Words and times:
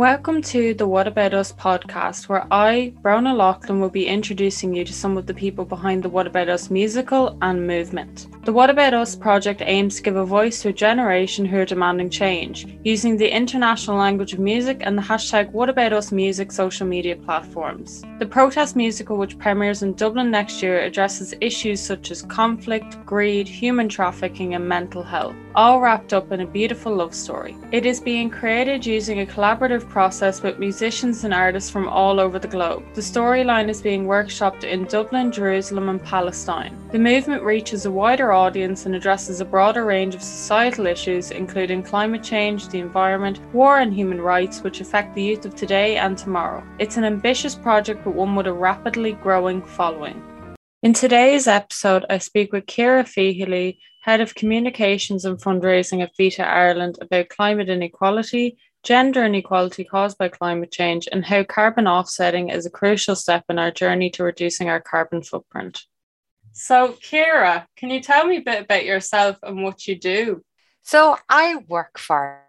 Welcome 0.00 0.40
to 0.44 0.72
the 0.72 0.86
What 0.86 1.06
About 1.06 1.34
Us 1.34 1.52
podcast, 1.52 2.26
where 2.26 2.46
I, 2.50 2.94
Bronagh 3.02 3.36
Laughlin, 3.36 3.80
will 3.80 3.90
be 3.90 4.06
introducing 4.06 4.74
you 4.74 4.82
to 4.82 4.94
some 4.94 5.18
of 5.18 5.26
the 5.26 5.34
people 5.34 5.66
behind 5.66 6.02
the 6.02 6.08
What 6.08 6.26
About 6.26 6.48
Us 6.48 6.70
musical 6.70 7.36
and 7.42 7.66
movement. 7.66 8.26
The 8.42 8.54
What 8.54 8.70
About 8.70 8.94
Us 8.94 9.14
project 9.14 9.60
aims 9.62 9.96
to 9.96 10.02
give 10.02 10.16
a 10.16 10.24
voice 10.24 10.62
to 10.62 10.70
a 10.70 10.72
generation 10.72 11.44
who 11.44 11.58
are 11.58 11.66
demanding 11.66 12.08
change, 12.08 12.66
using 12.84 13.18
the 13.18 13.28
international 13.28 13.98
language 13.98 14.32
of 14.32 14.38
music 14.38 14.78
and 14.80 14.96
the 14.96 15.02
hashtag 15.02 15.50
What 15.50 15.68
About 15.68 15.92
Us 15.92 16.10
music 16.10 16.50
social 16.50 16.86
media 16.86 17.16
platforms. 17.16 18.02
The 18.18 18.24
protest 18.24 18.76
musical, 18.76 19.18
which 19.18 19.38
premieres 19.38 19.82
in 19.82 19.92
Dublin 19.92 20.30
next 20.30 20.62
year, 20.62 20.80
addresses 20.80 21.34
issues 21.42 21.80
such 21.80 22.10
as 22.10 22.22
conflict, 22.22 23.04
greed, 23.04 23.46
human 23.46 23.90
trafficking, 23.90 24.54
and 24.54 24.66
mental 24.66 25.02
health, 25.02 25.34
all 25.54 25.78
wrapped 25.78 26.14
up 26.14 26.32
in 26.32 26.40
a 26.40 26.46
beautiful 26.46 26.96
love 26.96 27.14
story. 27.14 27.54
It 27.72 27.84
is 27.84 28.00
being 28.00 28.30
created 28.30 28.86
using 28.86 29.20
a 29.20 29.26
collaborative 29.26 29.86
process 29.90 30.42
with 30.42 30.58
musicians 30.58 31.24
and 31.24 31.34
artists 31.34 31.68
from 31.68 31.88
all 31.88 32.18
over 32.18 32.38
the 32.38 32.48
globe. 32.48 32.84
The 32.94 33.02
storyline 33.02 33.68
is 33.68 33.82
being 33.82 34.06
workshopped 34.06 34.64
in 34.64 34.84
Dublin, 34.86 35.30
Jerusalem, 35.30 35.90
and 35.90 36.02
Palestine. 36.02 36.74
The 36.90 36.98
movement 36.98 37.42
reaches 37.42 37.84
a 37.84 37.90
wider 37.90 38.29
audience 38.32 38.86
and 38.86 38.94
addresses 38.94 39.40
a 39.40 39.44
broader 39.44 39.84
range 39.84 40.14
of 40.14 40.22
societal 40.22 40.86
issues, 40.86 41.30
including 41.30 41.82
climate 41.82 42.22
change, 42.22 42.68
the 42.68 42.80
environment, 42.80 43.40
war, 43.52 43.78
and 43.78 43.92
human 43.92 44.20
rights, 44.20 44.62
which 44.62 44.80
affect 44.80 45.14
the 45.14 45.22
youth 45.22 45.44
of 45.44 45.54
today 45.54 45.96
and 45.96 46.16
tomorrow. 46.16 46.66
It's 46.78 46.96
an 46.96 47.04
ambitious 47.04 47.54
project, 47.54 48.04
but 48.04 48.14
one 48.14 48.34
with 48.36 48.46
a 48.46 48.52
rapidly 48.52 49.12
growing 49.12 49.62
following. 49.62 50.22
In 50.82 50.94
today's 50.94 51.46
episode, 51.46 52.06
I 52.08 52.18
speak 52.18 52.52
with 52.52 52.66
Ciara 52.66 53.04
Feehley, 53.04 53.78
Head 54.02 54.22
of 54.22 54.34
Communications 54.34 55.26
and 55.26 55.38
Fundraising 55.38 56.02
at 56.02 56.16
Vita 56.16 56.46
Ireland, 56.46 56.98
about 57.02 57.28
climate 57.28 57.68
inequality, 57.68 58.56
gender 58.82 59.26
inequality 59.26 59.84
caused 59.84 60.16
by 60.16 60.28
climate 60.28 60.72
change, 60.72 61.06
and 61.12 61.24
how 61.24 61.44
carbon 61.44 61.86
offsetting 61.86 62.48
is 62.48 62.64
a 62.64 62.70
crucial 62.70 63.14
step 63.14 63.44
in 63.50 63.58
our 63.58 63.70
journey 63.70 64.08
to 64.08 64.24
reducing 64.24 64.70
our 64.70 64.80
carbon 64.80 65.22
footprint. 65.22 65.84
So, 66.60 66.92
Ciara, 67.00 67.66
can 67.74 67.88
you 67.88 68.00
tell 68.00 68.26
me 68.26 68.36
a 68.36 68.42
bit 68.42 68.64
about 68.64 68.84
yourself 68.84 69.38
and 69.42 69.62
what 69.62 69.88
you 69.88 69.98
do? 69.98 70.44
So, 70.82 71.16
I 71.26 71.56
work 71.56 71.98
for 71.98 72.42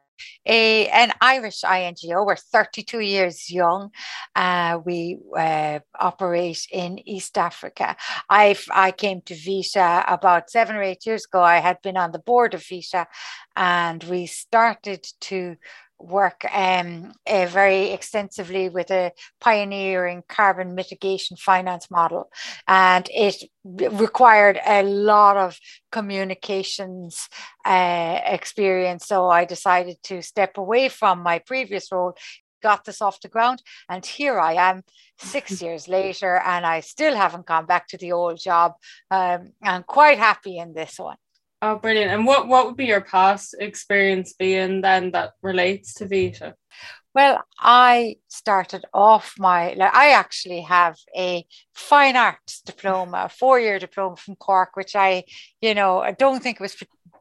a, 0.46 0.90
an 0.90 1.14
Irish 1.22 1.64
INGO. 1.64 2.26
We're 2.26 2.36
32 2.36 3.00
years 3.00 3.50
young. 3.50 3.92
Uh, 4.36 4.80
we 4.84 5.18
uh, 5.38 5.80
operate 5.98 6.68
in 6.74 7.00
East 7.08 7.38
Africa. 7.38 7.96
i 8.30 8.58
I 8.70 8.92
came 8.92 9.22
to 9.22 9.34
Vita 9.34 10.04
about 10.06 10.50
seven 10.50 10.76
or 10.76 10.84
eight 10.84 11.06
years 11.06 11.26
ago. 11.26 11.42
I 11.42 11.60
had 11.60 11.82
been 11.82 11.96
on 11.96 12.12
the 12.12 12.20
board 12.20 12.54
of 12.54 12.66
Vita 12.68 13.08
and 13.56 14.04
we 14.04 14.26
started 14.26 15.08
to 15.22 15.56
work 16.04 16.46
um, 16.54 17.14
uh, 17.28 17.46
very 17.46 17.92
extensively 17.92 18.70
with 18.70 18.92
a 18.92 19.12
pioneering 19.40 20.24
carbon 20.28 20.76
mitigation 20.76 21.38
finance 21.38 21.90
model. 21.90 22.30
And 22.68 23.08
it 23.12 23.44
required 23.64 24.60
a 24.66 24.84
lot 24.84 25.38
of 25.38 25.58
communications 25.92 27.28
uh, 27.66 28.20
experience. 28.26 29.06
So 29.06 29.30
I 29.30 29.46
decided 29.46 29.98
to 30.04 30.22
step 30.22 30.58
away 30.58 30.90
from 30.90 31.24
my 31.24 31.40
previous 31.40 31.92
role 31.92 32.16
got 32.62 32.86
this 32.86 33.02
off 33.02 33.20
the 33.22 33.28
ground 33.28 33.62
and 33.90 34.06
here 34.06 34.40
i 34.40 34.54
am 34.54 34.84
six 35.18 35.62
years 35.64 35.88
later 35.88 36.40
and 36.46 36.64
i 36.64 36.80
still 36.80 37.16
haven't 37.16 37.46
gone 37.46 37.66
back 37.66 37.88
to 37.88 37.98
the 37.98 38.12
old 38.12 38.40
job 38.40 38.74
um, 39.10 39.52
i'm 39.64 39.84
quite 39.84 40.20
happy 40.20 40.58
in 40.58 40.74
this 40.74 41.00
one 41.00 41.18
Oh, 41.62 41.78
brilliant. 41.78 42.12
And 42.12 42.26
what, 42.26 42.48
what 42.48 42.66
would 42.66 42.78
be 42.78 42.86
your 42.88 43.02
past 43.02 43.56
experience 43.60 44.34
being 44.34 44.82
then 44.82 45.12
that 45.12 45.34
relates 45.44 45.94
to 45.96 46.08
Vita? 46.08 46.56
Well, 47.14 47.44
I 47.60 48.16
started 48.30 48.86
off 48.94 49.36
my, 49.38 49.74
like, 49.74 49.94
I 49.94 50.12
actually 50.12 50.62
have 50.62 50.96
a 51.16 51.46
fine 51.82 52.16
arts 52.16 52.62
diploma, 52.62 53.24
a 53.26 53.30
four 53.30 53.60
year 53.60 53.80
diploma 53.80 54.16
from 54.16 54.36
Cork, 54.36 54.76
which 54.76 54.96
I, 54.96 55.24
you 55.62 55.74
know, 55.74 56.00
I 56.00 56.12
don't 56.12 56.42
think 56.42 56.60
it 56.60 56.64
was 56.64 56.76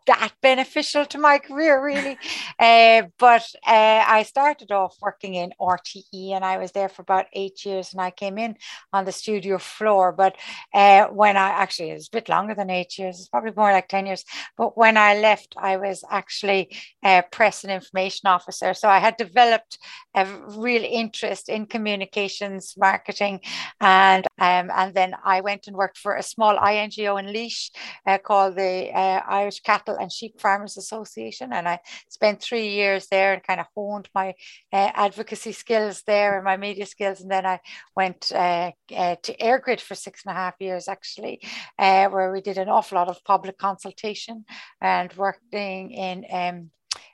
that 0.06 0.32
beneficial 0.42 1.04
to 1.06 1.18
my 1.18 1.38
career, 1.38 1.82
really. 1.84 2.18
uh, 2.58 3.02
but 3.18 3.42
uh, 3.66 4.04
I 4.06 4.24
started 4.24 4.72
off 4.72 4.96
working 5.00 5.34
in 5.34 5.52
RTE 5.60 6.32
and 6.32 6.44
I 6.44 6.58
was 6.58 6.72
there 6.72 6.88
for 6.88 7.02
about 7.02 7.26
eight 7.32 7.64
years 7.64 7.92
and 7.92 8.00
I 8.00 8.10
came 8.10 8.38
in 8.38 8.56
on 8.92 9.04
the 9.04 9.12
studio 9.12 9.58
floor. 9.58 10.12
But 10.12 10.36
uh, 10.74 11.06
when 11.06 11.36
I 11.36 11.50
actually, 11.50 11.90
it 11.90 11.94
was 11.94 12.08
a 12.08 12.16
bit 12.16 12.28
longer 12.28 12.54
than 12.54 12.70
eight 12.70 12.98
years, 12.98 13.18
it's 13.18 13.28
probably 13.28 13.52
more 13.56 13.72
like 13.72 13.88
10 13.88 14.06
years. 14.06 14.24
But 14.56 14.76
when 14.76 14.96
I 14.96 15.18
left, 15.18 15.54
I 15.56 15.76
was 15.76 16.02
actually 16.10 16.76
a 17.04 17.22
press 17.30 17.64
and 17.64 17.72
information 17.72 18.26
officer. 18.26 18.74
So 18.74 18.88
I 18.88 18.98
had 18.98 19.16
developed 19.16 19.78
a 20.14 20.26
real 20.56 20.84
interest 20.84 21.48
in 21.48 21.66
communications, 21.66 22.74
marketing, 22.76 23.40
and 23.80 24.26
um, 24.40 24.70
and 24.74 24.94
then 24.94 25.14
I 25.22 25.42
went 25.42 25.66
and 25.66 25.76
worked 25.76 25.98
for 25.98 26.16
a 26.16 26.22
small 26.22 26.56
INGO 26.58 27.18
in 27.18 27.26
Laois 27.26 27.70
uh, 28.06 28.18
called 28.18 28.56
the 28.56 28.90
uh, 28.90 29.20
Irish 29.28 29.60
Cattle 29.60 29.96
and 29.96 30.10
Sheep 30.10 30.40
Farmers 30.40 30.78
Association. 30.78 31.52
And 31.52 31.68
I 31.68 31.78
spent 32.08 32.40
three 32.40 32.68
years 32.68 33.06
there 33.08 33.34
and 33.34 33.42
kind 33.42 33.60
of 33.60 33.66
honed 33.76 34.08
my 34.14 34.30
uh, 34.72 34.90
advocacy 34.94 35.52
skills 35.52 36.02
there 36.06 36.36
and 36.36 36.44
my 36.44 36.56
media 36.56 36.86
skills. 36.86 37.20
And 37.20 37.30
then 37.30 37.44
I 37.44 37.60
went 37.94 38.32
uh, 38.34 38.72
uh, 38.96 39.16
to 39.22 39.36
EirGrid 39.36 39.80
for 39.80 39.94
six 39.94 40.24
and 40.24 40.32
a 40.32 40.38
half 40.38 40.54
years, 40.58 40.88
actually, 40.88 41.42
uh, 41.78 42.08
where 42.08 42.32
we 42.32 42.40
did 42.40 42.56
an 42.56 42.70
awful 42.70 42.96
lot 42.96 43.08
of 43.08 43.22
public 43.24 43.58
consultation 43.58 44.44
and 44.80 45.12
working 45.14 45.90
in. 45.90 46.24
Um, 46.32 46.70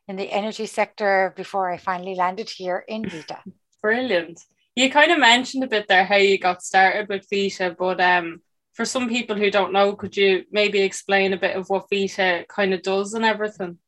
in 0.09 0.15
the 0.15 0.31
energy 0.31 0.67
sector 0.67 1.35
before 1.37 1.69
I 1.69 1.79
finally 1.79 2.15
landed 2.15 2.49
here 2.49 2.85
in 2.87 3.09
Vita. 3.09 3.39
Brilliant. 3.83 4.41
You 4.77 4.91
kind 4.91 5.11
of 5.11 5.19
mentioned 5.19 5.65
a 5.65 5.69
bit 5.69 5.89
there 5.89 6.05
how 6.05 6.17
you 6.17 6.39
got 6.39 6.63
started 6.63 7.09
with 7.09 7.27
Vita, 7.33 7.75
but 7.77 7.99
um, 7.99 8.43
for 8.75 8.85
some 8.85 9.09
people 9.09 9.35
who 9.35 9.51
don't 9.51 9.73
know, 9.73 9.97
could 9.97 10.15
you 10.17 10.45
maybe 10.53 10.83
explain 10.83 11.33
a 11.33 11.39
bit 11.39 11.57
of 11.57 11.71
what 11.71 11.87
Vita 11.91 12.45
kind 12.49 12.75
of 12.75 12.83
does 12.83 13.15
and 13.15 13.25
everything? 13.25 13.79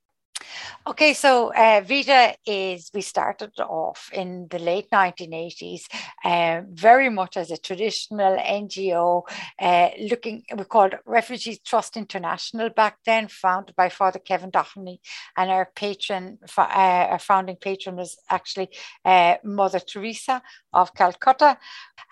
Okay, 0.87 1.13
so 1.13 1.53
uh, 1.53 1.83
Vita 1.87 2.35
is, 2.47 2.91
we 2.95 3.03
started 3.03 3.53
off 3.61 4.11
in 4.13 4.49
the 4.49 4.59
late 4.59 4.89
1980s, 4.91 5.83
uh, 6.25 6.63
very 6.71 7.11
much 7.11 7.37
as 7.37 7.51
a 7.51 7.59
traditional 7.59 8.37
NGO, 8.39 9.23
uh, 9.61 9.91
looking, 10.11 10.45
we 10.57 10.65
called 10.65 10.95
Refugee 11.05 11.61
Trust 11.65 11.97
International 11.97 12.71
back 12.71 12.99
then, 13.05 13.29
founded 13.29 13.77
by 13.77 13.89
Father 13.89 14.19
Kevin 14.19 14.51
Doheny. 14.51 14.99
And 15.37 15.51
our 15.51 15.71
patron, 15.77 16.39
uh, 16.57 16.63
our 16.63 17.19
founding 17.19 17.57
patron 17.57 17.97
was 17.97 18.17
actually 18.31 18.71
uh, 19.05 19.37
Mother 19.45 19.81
Teresa 19.81 20.43
of 20.73 20.95
Calcutta. 20.95 21.59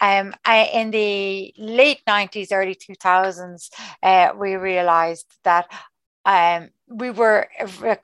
Um, 0.01 0.35
I, 0.45 0.65
in 0.75 0.91
the 0.91 1.55
late 1.57 2.03
90s, 2.07 2.49
early 2.53 2.75
2000s, 2.75 3.71
uh, 4.03 4.33
we 4.37 4.57
realized 4.57 5.27
that 5.45 5.71
um, 6.27 6.71
we 6.89 7.11
were 7.11 7.49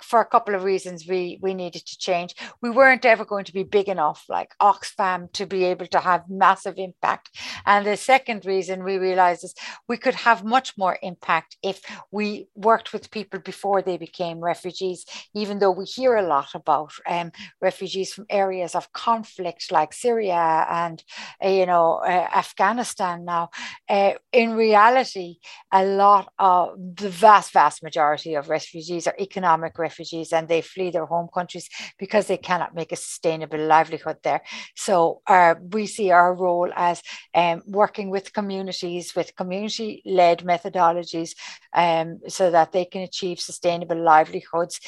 for 0.02 0.20
a 0.20 0.24
couple 0.24 0.54
of 0.54 0.64
reasons 0.64 1.06
we 1.06 1.38
we 1.40 1.54
needed 1.54 1.86
to 1.86 1.98
change. 1.98 2.34
We 2.60 2.70
weren't 2.70 3.04
ever 3.04 3.24
going 3.24 3.44
to 3.44 3.52
be 3.52 3.62
big 3.62 3.88
enough 3.88 4.24
like 4.28 4.54
oxfam 4.60 5.32
to 5.34 5.46
be 5.46 5.64
able 5.64 5.86
to 5.86 6.00
have 6.00 6.24
massive 6.28 6.74
impact. 6.78 7.30
And 7.64 7.86
the 7.86 7.96
second 7.96 8.44
reason 8.44 8.82
we 8.82 8.98
realized 8.98 9.44
is 9.44 9.54
we 9.88 9.96
could 9.96 10.14
have 10.14 10.44
much 10.44 10.76
more 10.76 10.98
impact 11.02 11.56
if 11.62 11.80
we 12.10 12.48
worked 12.56 12.92
with 12.92 13.10
people 13.12 13.38
before 13.38 13.82
they 13.82 13.96
became 13.96 14.40
refugees 14.40 15.04
even 15.34 15.58
though 15.58 15.70
we 15.70 15.84
hear 15.84 16.16
a 16.16 16.26
lot 16.26 16.54
about 16.54 16.92
um, 17.08 17.30
refugees 17.60 18.12
from 18.12 18.26
areas 18.30 18.74
of 18.74 18.92
conflict 18.92 19.70
like 19.70 19.92
syria 19.92 20.66
and 20.70 21.04
uh, 21.44 21.48
you 21.48 21.66
know 21.66 22.00
uh, 22.04 22.28
afghanistan 22.34 23.24
now. 23.24 23.48
Uh, 23.88 24.12
in 24.32 24.54
reality 24.54 25.36
a 25.72 25.84
lot 25.84 26.32
of 26.38 26.70
the 26.96 27.08
vast 27.08 27.52
vast 27.52 27.82
majority 27.82 28.34
of 28.34 28.48
refugees 28.48 28.71
refugees 28.72 29.06
are 29.06 29.14
economic 29.18 29.78
refugees 29.78 30.32
and 30.32 30.48
they 30.48 30.62
flee 30.62 30.90
their 30.90 31.06
home 31.06 31.28
countries 31.32 31.68
because 31.98 32.26
they 32.26 32.38
cannot 32.38 32.74
make 32.74 32.92
a 32.92 32.96
sustainable 32.96 33.58
livelihood 33.58 34.16
there. 34.22 34.42
So 34.76 35.20
uh, 35.26 35.54
we 35.72 35.86
see 35.86 36.10
our 36.10 36.34
role 36.34 36.70
as 36.74 37.02
um, 37.34 37.62
working 37.66 38.08
with 38.10 38.32
communities 38.32 39.14
with 39.14 39.36
community 39.36 40.02
led 40.06 40.38
methodologies 40.38 41.34
um, 41.74 42.20
so 42.28 42.50
that 42.50 42.72
they 42.72 42.86
can 42.86 43.02
achieve 43.02 43.40
sustainable 43.40 44.00
livelihoods 44.02 44.80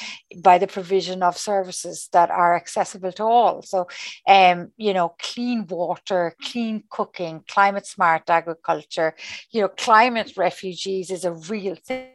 by 0.43 0.59
the 0.59 0.67
provision 0.67 1.23
of 1.23 1.37
services 1.37 2.09
that 2.13 2.31
are 2.31 2.57
accessible 2.57 3.13
to 3.13 3.25
all. 3.25 3.63
So, 3.63 3.87
um, 4.27 4.73
you 4.77 4.95
know, 4.95 5.15
clean 5.21 5.67
water, 5.67 6.35
clean 6.43 6.85
cooking, 6.89 7.45
climate 7.49 7.87
smart 7.87 8.31
agriculture, 8.31 9.15
you 9.51 9.61
know, 9.61 9.69
climate 9.69 10.33
refugees 10.37 11.11
is 11.11 11.25
a 11.25 11.33
real 11.33 11.77
thing 11.77 12.14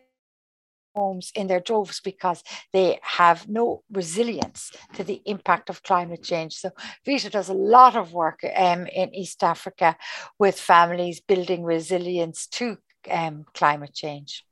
homes 0.95 1.31
in 1.36 1.47
their 1.47 1.59
droves 1.59 2.01
because 2.01 2.44
they 2.74 3.00
have 3.01 3.47
no 3.47 3.83
resilience 3.91 4.71
to 4.94 5.03
the 5.03 5.21
impact 5.25 5.69
of 5.69 5.83
climate 5.83 6.24
change. 6.24 6.56
So 6.56 6.71
Vita 7.06 7.30
does 7.30 7.50
a 7.50 7.53
lot 7.53 7.95
of 7.95 8.13
work 8.13 8.39
um, 8.56 8.88
in 8.88 9.13
East 9.13 9.44
Africa 9.44 9.95
with 10.38 10.59
families 10.59 11.19
building 11.19 11.63
resilience 11.63 12.47
to 12.47 12.77
um, 13.09 13.45
climate 13.53 13.94
change. 13.94 14.45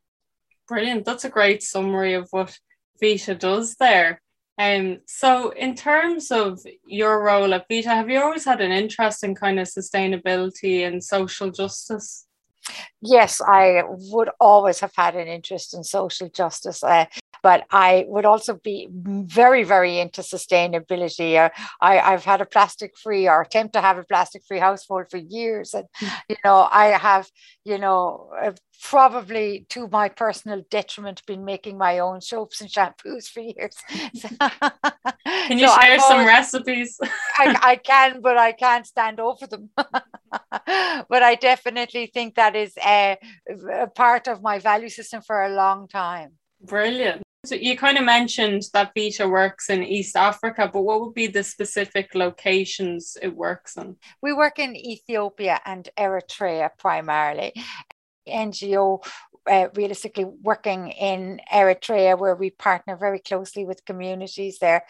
Brilliant. 0.67 1.05
That's 1.05 1.25
a 1.25 1.29
great 1.29 1.63
summary 1.63 2.13
of 2.13 2.27
what 2.31 2.57
Vita 3.01 3.35
does 3.35 3.75
there. 3.75 4.21
Um, 4.59 4.99
so 5.05 5.51
in 5.51 5.75
terms 5.75 6.31
of 6.31 6.59
your 6.85 7.23
role 7.23 7.53
at 7.53 7.67
Vita, 7.69 7.89
have 7.89 8.09
you 8.09 8.19
always 8.19 8.43
had 8.43 8.59
an 8.59 8.71
interest 8.71 9.23
in 9.23 9.35
kind 9.35 9.59
of 9.59 9.67
sustainability 9.67 10.85
and 10.85 11.03
social 11.03 11.51
justice? 11.51 12.26
Yes, 13.01 13.41
I 13.41 13.83
would 13.87 14.29
always 14.39 14.79
have 14.79 14.93
had 14.95 15.15
an 15.15 15.27
interest 15.27 15.73
in 15.73 15.83
social 15.83 16.29
justice. 16.29 16.83
Uh, 16.83 17.05
but 17.47 17.65
I 17.71 18.03
would 18.09 18.25
also 18.25 18.55
be 18.55 18.89
very, 18.91 19.63
very 19.63 19.99
into 19.99 20.19
sustainability. 20.19 21.37
Uh, 21.37 21.49
I, 21.79 21.97
I've 21.97 22.25
had 22.25 22.41
a 22.41 22.45
plastic 22.45 22.97
free 22.97 23.25
or 23.25 23.41
attempt 23.41 23.71
to 23.75 23.79
have 23.79 23.97
a 23.97 24.03
plastic 24.03 24.41
free 24.45 24.59
household 24.59 25.05
for 25.09 25.15
years. 25.15 25.73
And, 25.73 25.85
hmm. 25.95 26.07
you 26.27 26.35
know, 26.43 26.67
I 26.69 26.87
have, 26.87 27.29
you 27.63 27.77
know, 27.77 28.31
uh, 28.37 28.51
probably 28.81 29.65
to 29.69 29.87
my 29.87 30.09
personal 30.09 30.61
detriment 30.69 31.25
been 31.25 31.45
making 31.45 31.77
my 31.77 31.99
own 31.99 32.19
soaps 32.19 32.59
and 32.59 32.69
shampoos 32.69 33.29
for 33.29 33.39
years. 33.39 33.77
can 35.47 35.57
you 35.57 35.69
so 35.69 35.79
share 35.79 35.99
some 36.01 36.27
recipes? 36.27 36.99
I, 37.37 37.57
I 37.71 37.75
can, 37.77 38.19
but 38.19 38.35
I 38.37 38.51
can't 38.51 38.85
stand 38.85 39.21
over 39.21 39.47
them. 39.47 39.69
but 39.77 41.23
I 41.23 41.35
definitely 41.39 42.07
think 42.07 42.35
that 42.35 42.57
is 42.57 42.73
a, 42.85 43.17
a 43.73 43.87
part 43.87 44.27
of 44.27 44.41
my 44.41 44.59
value 44.59 44.89
system 44.89 45.21
for 45.21 45.43
a 45.43 45.55
long 45.55 45.87
time. 45.87 46.31
Brilliant. 46.61 47.21
So 47.47 47.55
you 47.55 47.77
kind 47.77 47.97
of 47.97 48.03
mentioned 48.03 48.63
that 48.73 48.91
Vita 48.93 49.25
works 49.25 49.69
in 49.69 49.81
East 49.81 50.17
Africa, 50.17 50.69
but 50.71 50.81
what 50.81 50.99
would 50.99 51.13
be 51.13 51.27
the 51.27 51.43
specific 51.43 52.13
locations 52.13 53.15
it 53.21 53.33
works 53.33 53.77
in? 53.77 53.95
We 54.21 54.33
work 54.33 54.59
in 54.59 54.75
Ethiopia 54.75 55.61
and 55.65 55.87
Eritrea 55.97 56.71
primarily. 56.77 57.53
NGO 58.27 59.01
uh, 59.49 59.69
realistically 59.75 60.25
working 60.25 60.89
in 60.89 61.39
Eritrea, 61.53 62.19
where 62.19 62.35
we 62.35 62.49
partner 62.49 62.97
very 62.97 63.19
closely 63.19 63.63
with 63.63 63.85
communities 63.85 64.59
there. 64.59 64.83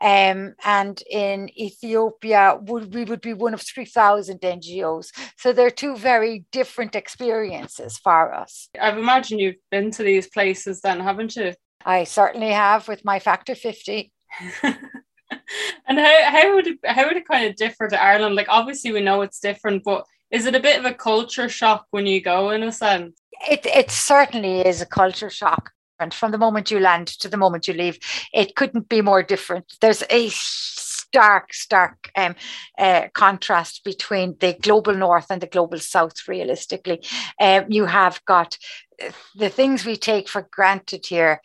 Um, 0.00 0.54
and 0.64 1.02
in 1.10 1.50
Ethiopia, 1.58 2.56
would, 2.60 2.94
we 2.94 3.02
would 3.02 3.22
be 3.22 3.34
one 3.34 3.54
of 3.54 3.60
3,000 3.60 4.40
NGOs. 4.40 5.08
So 5.36 5.52
they're 5.52 5.68
two 5.68 5.96
very 5.96 6.44
different 6.52 6.94
experiences 6.94 7.98
for 7.98 8.32
us. 8.32 8.68
I've 8.80 8.98
imagined 8.98 9.40
you've 9.40 9.56
been 9.72 9.90
to 9.90 10.04
these 10.04 10.28
places 10.28 10.80
then, 10.80 11.00
haven't 11.00 11.34
you? 11.34 11.54
I 11.84 12.04
certainly 12.04 12.50
have 12.50 12.88
with 12.88 13.04
my 13.04 13.18
factor 13.18 13.54
50. 13.54 14.12
and 14.62 15.98
how, 15.98 16.30
how 16.30 16.54
would 16.54 16.66
it 16.66 16.78
how 16.84 17.06
would 17.06 17.16
it 17.16 17.28
kind 17.28 17.46
of 17.46 17.56
differ 17.56 17.88
to 17.88 18.02
Ireland? 18.02 18.34
Like 18.34 18.48
obviously 18.48 18.92
we 18.92 19.00
know 19.00 19.22
it's 19.22 19.40
different, 19.40 19.84
but 19.84 20.06
is 20.30 20.46
it 20.46 20.54
a 20.54 20.60
bit 20.60 20.78
of 20.78 20.84
a 20.84 20.94
culture 20.94 21.48
shock 21.48 21.86
when 21.90 22.06
you 22.06 22.20
go 22.20 22.50
in 22.50 22.62
a 22.62 22.72
sense? 22.72 23.18
It 23.48 23.66
it 23.66 23.90
certainly 23.90 24.60
is 24.60 24.80
a 24.80 24.86
culture 24.86 25.30
shock. 25.30 25.72
And 26.00 26.12
from 26.12 26.32
the 26.32 26.38
moment 26.38 26.70
you 26.70 26.80
land 26.80 27.06
to 27.20 27.28
the 27.28 27.36
moment 27.36 27.68
you 27.68 27.74
leave, 27.74 27.98
it 28.32 28.56
couldn't 28.56 28.88
be 28.88 29.00
more 29.00 29.22
different. 29.22 29.74
There's 29.80 30.02
a 30.10 30.28
stark, 30.30 31.54
stark 31.54 32.10
um, 32.16 32.34
uh, 32.76 33.06
contrast 33.14 33.84
between 33.84 34.36
the 34.40 34.56
global 34.60 34.94
north 34.94 35.26
and 35.30 35.40
the 35.40 35.46
global 35.46 35.78
south, 35.78 36.26
realistically. 36.26 37.00
Um, 37.40 37.66
you 37.68 37.86
have 37.86 38.24
got 38.24 38.58
uh, 39.00 39.12
the 39.36 39.50
things 39.50 39.86
we 39.86 39.96
take 39.96 40.28
for 40.28 40.48
granted 40.50 41.06
here 41.06 41.40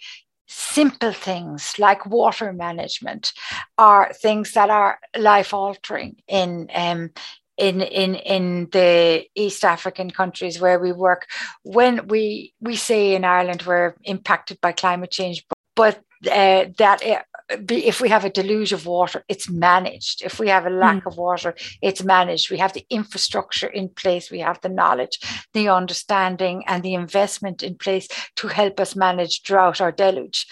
simple 0.50 1.14
things 1.14 1.76
like 1.78 2.06
water 2.08 2.52
management 2.52 3.32
are 3.78 4.12
things 4.14 4.54
that 4.54 4.70
are 4.70 5.00
life 5.16 5.54
altering 5.54 6.16
in 6.28 6.68
um, 6.74 7.12
in 7.58 7.82
in 7.82 8.16
in 8.16 8.68
the 8.72 9.26
East 9.36 9.64
African 9.64 10.10
countries 10.10 10.60
where 10.60 10.80
we 10.80 10.92
work. 10.92 11.28
When 11.64 12.08
we 12.08 12.54
we 12.60 12.76
say 12.76 13.14
in 13.16 13.24
Ireland 13.24 13.64
we're 13.64 13.94
impacted 14.04 14.60
by 14.60 14.72
climate 14.72 15.12
change, 15.12 15.46
but 15.76 16.02
uh, 16.26 16.66
that 16.78 17.06
uh, 17.06 17.22
if 17.50 18.00
we 18.00 18.10
have 18.10 18.26
a 18.26 18.30
deluge 18.30 18.74
of 18.74 18.86
water, 18.86 19.24
it's 19.28 19.50
managed. 19.50 20.22
If 20.24 20.40
we 20.40 20.50
have 20.50 20.66
a 20.66 20.70
lack 20.70 21.04
mm. 21.04 21.08
of 21.08 21.18
water, 21.18 21.56
it's 21.82 22.04
managed. 22.04 22.52
We 22.52 22.58
have 22.58 22.74
the 22.74 22.86
infrastructure 22.90 23.68
in 23.68 23.90
place, 23.90 24.30
we 24.30 24.40
have 24.40 24.62
the 24.62 24.70
knowledge, 24.70 25.20
the 25.54 25.70
understanding, 25.70 26.64
and 26.68 26.84
the 26.84 26.94
investment 26.94 27.64
in 27.64 27.76
place 27.76 28.08
to 28.36 28.48
help 28.48 28.80
us 28.80 28.96
manage 28.96 29.42
drought 29.42 29.82
or 29.82 29.92
deluge. 29.92 30.48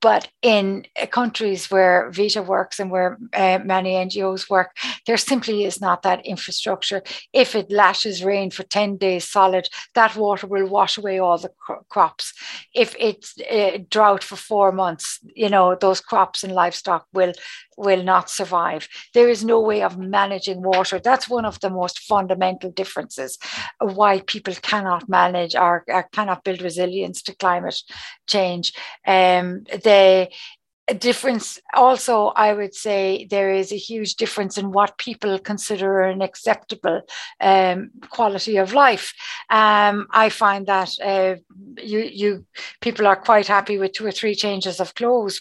But 0.00 0.28
in 0.42 0.86
uh, 1.00 1.06
countries 1.06 1.70
where 1.70 2.10
Vita 2.10 2.42
works 2.42 2.80
and 2.80 2.90
where 2.90 3.18
uh, 3.34 3.58
many 3.64 3.92
NGOs 3.94 4.48
work, 4.48 4.76
there 5.06 5.16
simply 5.16 5.64
is 5.64 5.80
not 5.80 6.02
that 6.02 6.24
infrastructure. 6.24 7.02
If 7.32 7.54
it 7.54 7.70
lashes 7.70 8.24
rain 8.24 8.50
for 8.50 8.62
10 8.62 8.96
days 8.96 9.28
solid, 9.28 9.68
that 9.94 10.16
water 10.16 10.46
will 10.46 10.66
wash 10.66 10.96
away 10.96 11.18
all 11.18 11.38
the 11.38 11.50
cro- 11.58 11.84
crops. 11.88 12.32
If 12.74 12.94
it's 12.98 13.34
uh, 13.50 13.78
drought 13.90 14.24
for 14.24 14.36
four 14.36 14.72
months, 14.72 15.18
you 15.34 15.48
know, 15.48 15.74
those 15.74 16.00
crops 16.00 16.42
and 16.44 16.54
livestock 16.54 17.06
will 17.12 17.32
will 17.80 18.02
not 18.02 18.30
survive. 18.30 18.88
There 19.14 19.28
is 19.28 19.44
no 19.44 19.60
way 19.60 19.82
of 19.82 19.98
managing 19.98 20.62
water. 20.62 21.00
That's 21.00 21.28
one 21.28 21.44
of 21.44 21.58
the 21.60 21.70
most 21.70 22.00
fundamental 22.00 22.70
differences 22.70 23.38
why 23.80 24.20
people 24.20 24.54
cannot 24.54 25.08
manage 25.08 25.54
or, 25.54 25.84
or 25.88 26.08
cannot 26.12 26.44
build 26.44 26.62
resilience 26.62 27.22
to 27.22 27.36
climate 27.36 27.82
change. 28.26 28.72
Um, 29.06 29.64
the 29.64 30.28
difference 30.94 31.60
also 31.74 32.28
i 32.28 32.52
would 32.52 32.74
say 32.74 33.26
there 33.30 33.52
is 33.52 33.72
a 33.72 33.76
huge 33.76 34.16
difference 34.16 34.58
in 34.58 34.72
what 34.72 34.98
people 34.98 35.38
consider 35.38 36.00
an 36.00 36.20
acceptable 36.20 37.00
um, 37.40 37.90
quality 38.10 38.56
of 38.56 38.72
life 38.72 39.14
um, 39.50 40.06
i 40.10 40.28
find 40.28 40.66
that 40.66 40.90
uh, 41.04 41.36
you 41.76 42.00
you 42.00 42.44
people 42.80 43.06
are 43.06 43.16
quite 43.16 43.46
happy 43.46 43.78
with 43.78 43.92
two 43.92 44.06
or 44.06 44.12
three 44.12 44.34
changes 44.34 44.80
of 44.80 44.94
clothes 44.94 45.40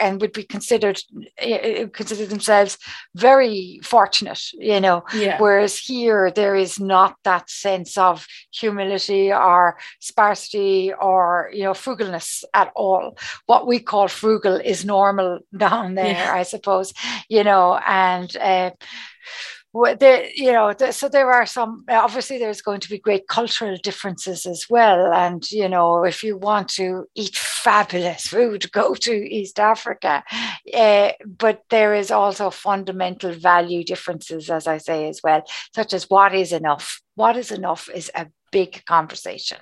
and 0.00 0.20
would 0.20 0.32
be 0.32 0.42
considered 0.42 1.00
eh, 1.38 1.58
eh, 1.62 1.86
consider 1.92 2.26
themselves 2.26 2.78
very 3.14 3.80
fortunate 3.82 4.40
you 4.52 4.80
know 4.80 5.02
yeah. 5.14 5.38
whereas 5.38 5.78
here 5.78 6.30
there 6.30 6.54
is 6.54 6.80
not 6.80 7.16
that 7.24 7.48
sense 7.48 7.96
of 7.96 8.26
humility 8.52 9.32
or 9.32 9.78
sparsity 10.00 10.92
or 11.00 11.50
you 11.52 11.62
know 11.62 11.72
frugalness 11.72 12.44
at 12.54 12.70
all 12.74 13.16
what 13.46 13.66
we 13.66 13.78
call 13.78 14.08
frugal 14.08 14.56
is 14.56 14.84
normal 14.84 15.38
down 15.56 15.94
there 15.94 16.06
yeah. 16.06 16.34
i 16.34 16.42
suppose 16.42 16.92
you 17.28 17.44
know 17.44 17.78
and 17.86 18.36
uh, 18.36 18.70
the, 19.74 20.30
you 20.34 20.52
know, 20.52 20.72
the, 20.72 20.92
so 20.92 21.08
there 21.08 21.32
are 21.32 21.46
some, 21.46 21.84
obviously 21.88 22.38
there's 22.38 22.62
going 22.62 22.78
to 22.80 22.88
be 22.88 22.98
great 22.98 23.26
cultural 23.26 23.76
differences 23.82 24.46
as 24.46 24.66
well. 24.70 25.12
And, 25.12 25.50
you 25.50 25.68
know, 25.68 26.04
if 26.04 26.22
you 26.22 26.36
want 26.36 26.68
to 26.70 27.06
eat 27.16 27.34
fabulous 27.34 28.28
food, 28.28 28.70
go 28.72 28.94
to 28.94 29.12
East 29.12 29.58
Africa. 29.58 30.22
Uh, 30.72 31.10
but 31.26 31.64
there 31.70 31.92
is 31.94 32.12
also 32.12 32.50
fundamental 32.50 33.32
value 33.32 33.82
differences, 33.82 34.48
as 34.48 34.68
I 34.68 34.78
say, 34.78 35.08
as 35.08 35.20
well, 35.24 35.42
such 35.74 35.92
as 35.92 36.08
what 36.08 36.34
is 36.34 36.52
enough. 36.52 37.00
What 37.16 37.36
is 37.36 37.50
enough 37.50 37.88
is 37.92 38.12
a 38.14 38.28
big 38.52 38.84
conversation. 38.84 39.58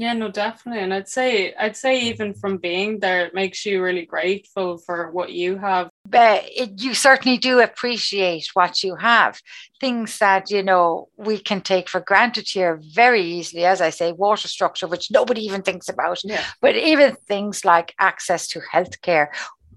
Yeah, 0.00 0.14
no, 0.14 0.30
definitely. 0.30 0.82
And 0.82 0.94
I'd 0.94 1.10
say 1.10 1.52
I'd 1.56 1.76
say 1.76 2.00
even 2.04 2.32
from 2.32 2.56
being 2.56 3.00
there, 3.00 3.26
it 3.26 3.34
makes 3.34 3.66
you 3.66 3.82
really 3.82 4.06
grateful 4.06 4.78
for 4.78 5.10
what 5.10 5.30
you 5.30 5.58
have. 5.58 5.90
But 6.08 6.44
it, 6.46 6.80
you 6.80 6.94
certainly 6.94 7.36
do 7.36 7.60
appreciate 7.60 8.48
what 8.54 8.82
you 8.82 8.96
have. 8.96 9.42
Things 9.78 10.18
that, 10.18 10.50
you 10.50 10.62
know, 10.62 11.10
we 11.18 11.36
can 11.36 11.60
take 11.60 11.86
for 11.86 12.00
granted 12.00 12.48
here 12.48 12.80
very 12.94 13.20
easily, 13.20 13.66
as 13.66 13.82
I 13.82 13.90
say, 13.90 14.12
water 14.12 14.48
structure, 14.48 14.86
which 14.86 15.10
nobody 15.10 15.42
even 15.42 15.60
thinks 15.60 15.90
about. 15.90 16.24
Yeah. 16.24 16.44
But 16.62 16.76
even 16.76 17.14
things 17.28 17.66
like 17.66 17.94
access 17.98 18.46
to 18.48 18.60
healthcare 18.72 19.26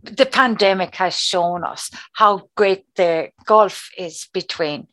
the 0.04 0.26
pandemic 0.26 0.96
has 0.96 1.18
shown 1.18 1.64
us 1.64 1.90
how 2.14 2.50
great 2.56 2.86
the 2.96 3.30
gulf 3.46 3.90
is 3.98 4.28
between 4.34 4.88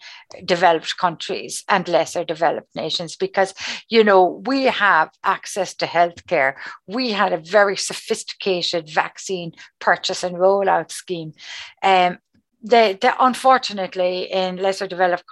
developed 0.44 0.96
countries 0.98 1.64
and 1.68 1.88
lesser 1.88 2.24
developed 2.24 2.74
nations 2.76 3.16
because 3.16 3.52
you 3.88 4.04
know 4.04 4.42
we 4.46 4.64
have 4.64 5.10
access 5.24 5.74
to 5.74 5.86
healthcare. 5.86 6.54
We 6.86 7.10
had 7.10 7.32
a 7.32 7.38
very 7.38 7.76
sophisticated 7.76 8.88
vaccine 8.88 9.52
purchase 9.80 10.22
and 10.22 10.36
rollout 10.36 10.92
scheme. 10.92 11.32
Um, 11.82 12.18
they, 12.62 12.98
they 13.00 13.10
unfortunately 13.18 14.30
in 14.30 14.56
lesser 14.56 14.86
developed 14.86 15.24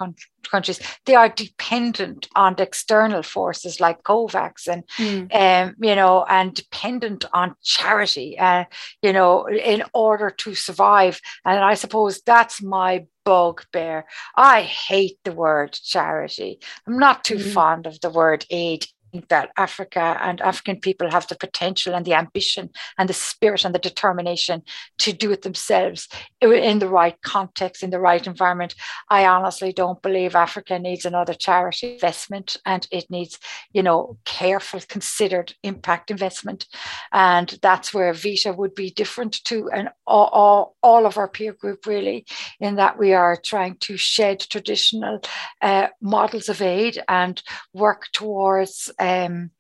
countries 0.50 0.80
they 1.04 1.14
are 1.14 1.28
dependent 1.28 2.28
on 2.34 2.54
external 2.58 3.22
forces 3.22 3.80
like 3.80 4.02
covax 4.02 4.66
and 4.66 4.84
mm. 4.96 5.34
um, 5.34 5.74
you 5.80 5.94
know 5.94 6.24
and 6.28 6.54
dependent 6.54 7.24
on 7.32 7.54
charity 7.62 8.38
uh, 8.38 8.64
you 9.02 9.12
know 9.12 9.46
in 9.48 9.82
order 9.92 10.30
to 10.30 10.54
survive 10.54 11.20
and 11.44 11.60
i 11.60 11.74
suppose 11.74 12.22
that's 12.22 12.62
my 12.62 13.04
bugbear 13.24 14.06
i 14.36 14.62
hate 14.62 15.18
the 15.24 15.32
word 15.32 15.72
charity 15.72 16.58
i'm 16.86 16.98
not 16.98 17.24
too 17.24 17.36
mm. 17.36 17.52
fond 17.52 17.86
of 17.86 18.00
the 18.00 18.10
word 18.10 18.46
aid 18.50 18.86
that 19.28 19.50
Africa 19.56 20.18
and 20.22 20.40
African 20.40 20.80
people 20.80 21.10
have 21.10 21.26
the 21.28 21.36
potential 21.36 21.94
and 21.94 22.04
the 22.04 22.14
ambition 22.14 22.70
and 22.98 23.08
the 23.08 23.14
spirit 23.14 23.64
and 23.64 23.74
the 23.74 23.78
determination 23.78 24.62
to 24.98 25.12
do 25.12 25.30
it 25.32 25.42
themselves 25.42 26.08
in 26.40 26.78
the 26.78 26.88
right 26.88 27.20
context, 27.22 27.82
in 27.82 27.90
the 27.90 28.00
right 28.00 28.26
environment. 28.26 28.74
I 29.10 29.26
honestly 29.26 29.72
don't 29.72 30.00
believe 30.02 30.34
Africa 30.34 30.78
needs 30.78 31.04
another 31.04 31.34
charity 31.34 31.94
investment 31.94 32.56
and 32.64 32.86
it 32.90 33.10
needs, 33.10 33.38
you 33.72 33.82
know, 33.82 34.18
careful, 34.24 34.80
considered 34.88 35.54
impact 35.62 36.10
investment. 36.10 36.66
And 37.12 37.58
that's 37.62 37.92
where 37.92 38.12
Vita 38.12 38.52
would 38.52 38.74
be 38.74 38.90
different 38.90 39.42
to 39.44 39.68
an 39.70 39.90
all, 40.06 40.28
all, 40.32 40.76
all 40.82 41.06
of 41.06 41.18
our 41.18 41.28
peer 41.28 41.52
group, 41.52 41.86
really, 41.86 42.26
in 42.60 42.76
that 42.76 42.98
we 42.98 43.12
are 43.12 43.36
trying 43.36 43.76
to 43.80 43.96
shed 43.96 44.40
traditional 44.40 45.20
uh, 45.62 45.88
models 46.00 46.48
of 46.48 46.62
aid 46.62 47.02
and 47.08 47.42
work 47.72 48.06
towards 48.12 48.90
um, 48.98 49.50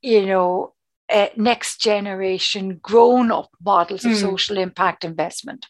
you 0.00 0.26
know, 0.26 0.74
uh, 1.12 1.28
next 1.36 1.80
generation 1.80 2.78
grown 2.82 3.30
up 3.30 3.50
models 3.62 4.04
of 4.04 4.12
mm. 4.12 4.20
social 4.20 4.58
impact 4.58 5.04
investment. 5.04 5.66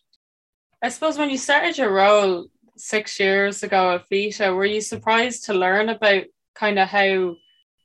I 0.83 0.89
suppose 0.89 1.19
when 1.19 1.31
you 1.31 1.39
started 1.39 1.79
your 1.79 1.93
role 1.93 2.47
six 2.77 3.21
years 3.21 3.63
ago 3.63 3.95
at 3.95 4.09
Vita, 4.09 4.53
were 4.55 4.65
you 4.65 4.81
surprised 4.81 5.45
to 5.45 5.55
learn 5.55 5.89
about 5.89 6.25
kind 6.55 6.79
of 6.79 6.89
how 6.89 7.37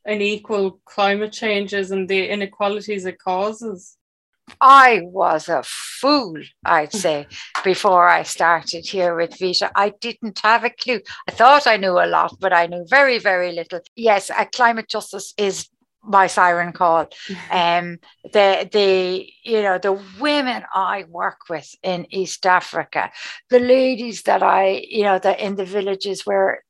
unequal 0.06 0.80
climate 0.86 1.34
change 1.34 1.74
is 1.74 1.92
and 1.92 2.08
the 2.08 2.28
inequalities 2.28 3.06
it 3.06 3.20
causes? 3.20 3.97
I 4.62 5.02
was 5.04 5.50
a 5.50 5.62
fool, 5.64 6.42
I'd 6.66 6.94
say, 6.94 7.28
before 7.64 8.08
I 8.08 8.24
started 8.24 8.86
here 8.88 9.16
with 9.16 9.38
Vita. 9.40 9.72
I 9.76 9.90
didn't 10.02 10.40
have 10.40 10.64
a 10.64 10.70
clue. 10.70 11.02
I 11.28 11.32
thought 11.32 11.68
I 11.68 11.78
knew 11.78 12.00
a 12.00 12.08
lot, 12.08 12.36
but 12.40 12.54
I 12.54 12.68
knew 12.68 12.86
very, 12.90 13.20
very 13.20 13.52
little. 13.52 13.82
Yes, 13.96 14.30
uh, 14.30 14.46
climate 14.46 14.90
justice 14.90 15.34
is 15.38 15.70
my 16.04 16.28
siren 16.28 16.72
call. 16.72 17.08
Um, 17.52 18.00
the 18.34 18.68
the 18.72 19.30
you 19.44 19.62
know 19.62 19.78
the 19.78 20.00
women 20.20 20.64
I 20.74 21.06
work 21.10 21.42
with 21.50 21.70
in 21.84 22.08
East 22.10 22.46
Africa, 22.46 23.12
the 23.50 23.60
ladies 23.60 24.24
that 24.24 24.44
I 24.44 24.84
you 24.88 25.04
know 25.04 25.20
that 25.20 25.40
in 25.40 25.56
the 25.56 25.66
villages 25.66 26.26
where 26.26 26.64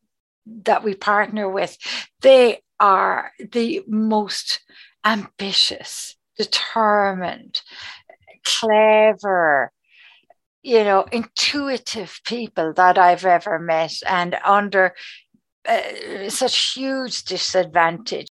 that 0.63 0.83
we 0.83 0.95
partner 0.95 1.49
with, 1.49 1.77
they 2.21 2.61
are 2.79 3.31
the 3.51 3.83
most 3.87 4.61
ambitious 5.03 6.16
determined, 6.37 7.61
clever, 8.45 9.71
you 10.63 10.83
know, 10.83 11.05
intuitive 11.11 12.19
people 12.25 12.73
that 12.73 12.97
I've 12.97 13.25
ever 13.25 13.59
met 13.59 13.93
and 14.07 14.35
under 14.43 14.93
uh, 15.67 16.29
such 16.29 16.73
huge 16.73 17.23
disadvantage 17.23 18.27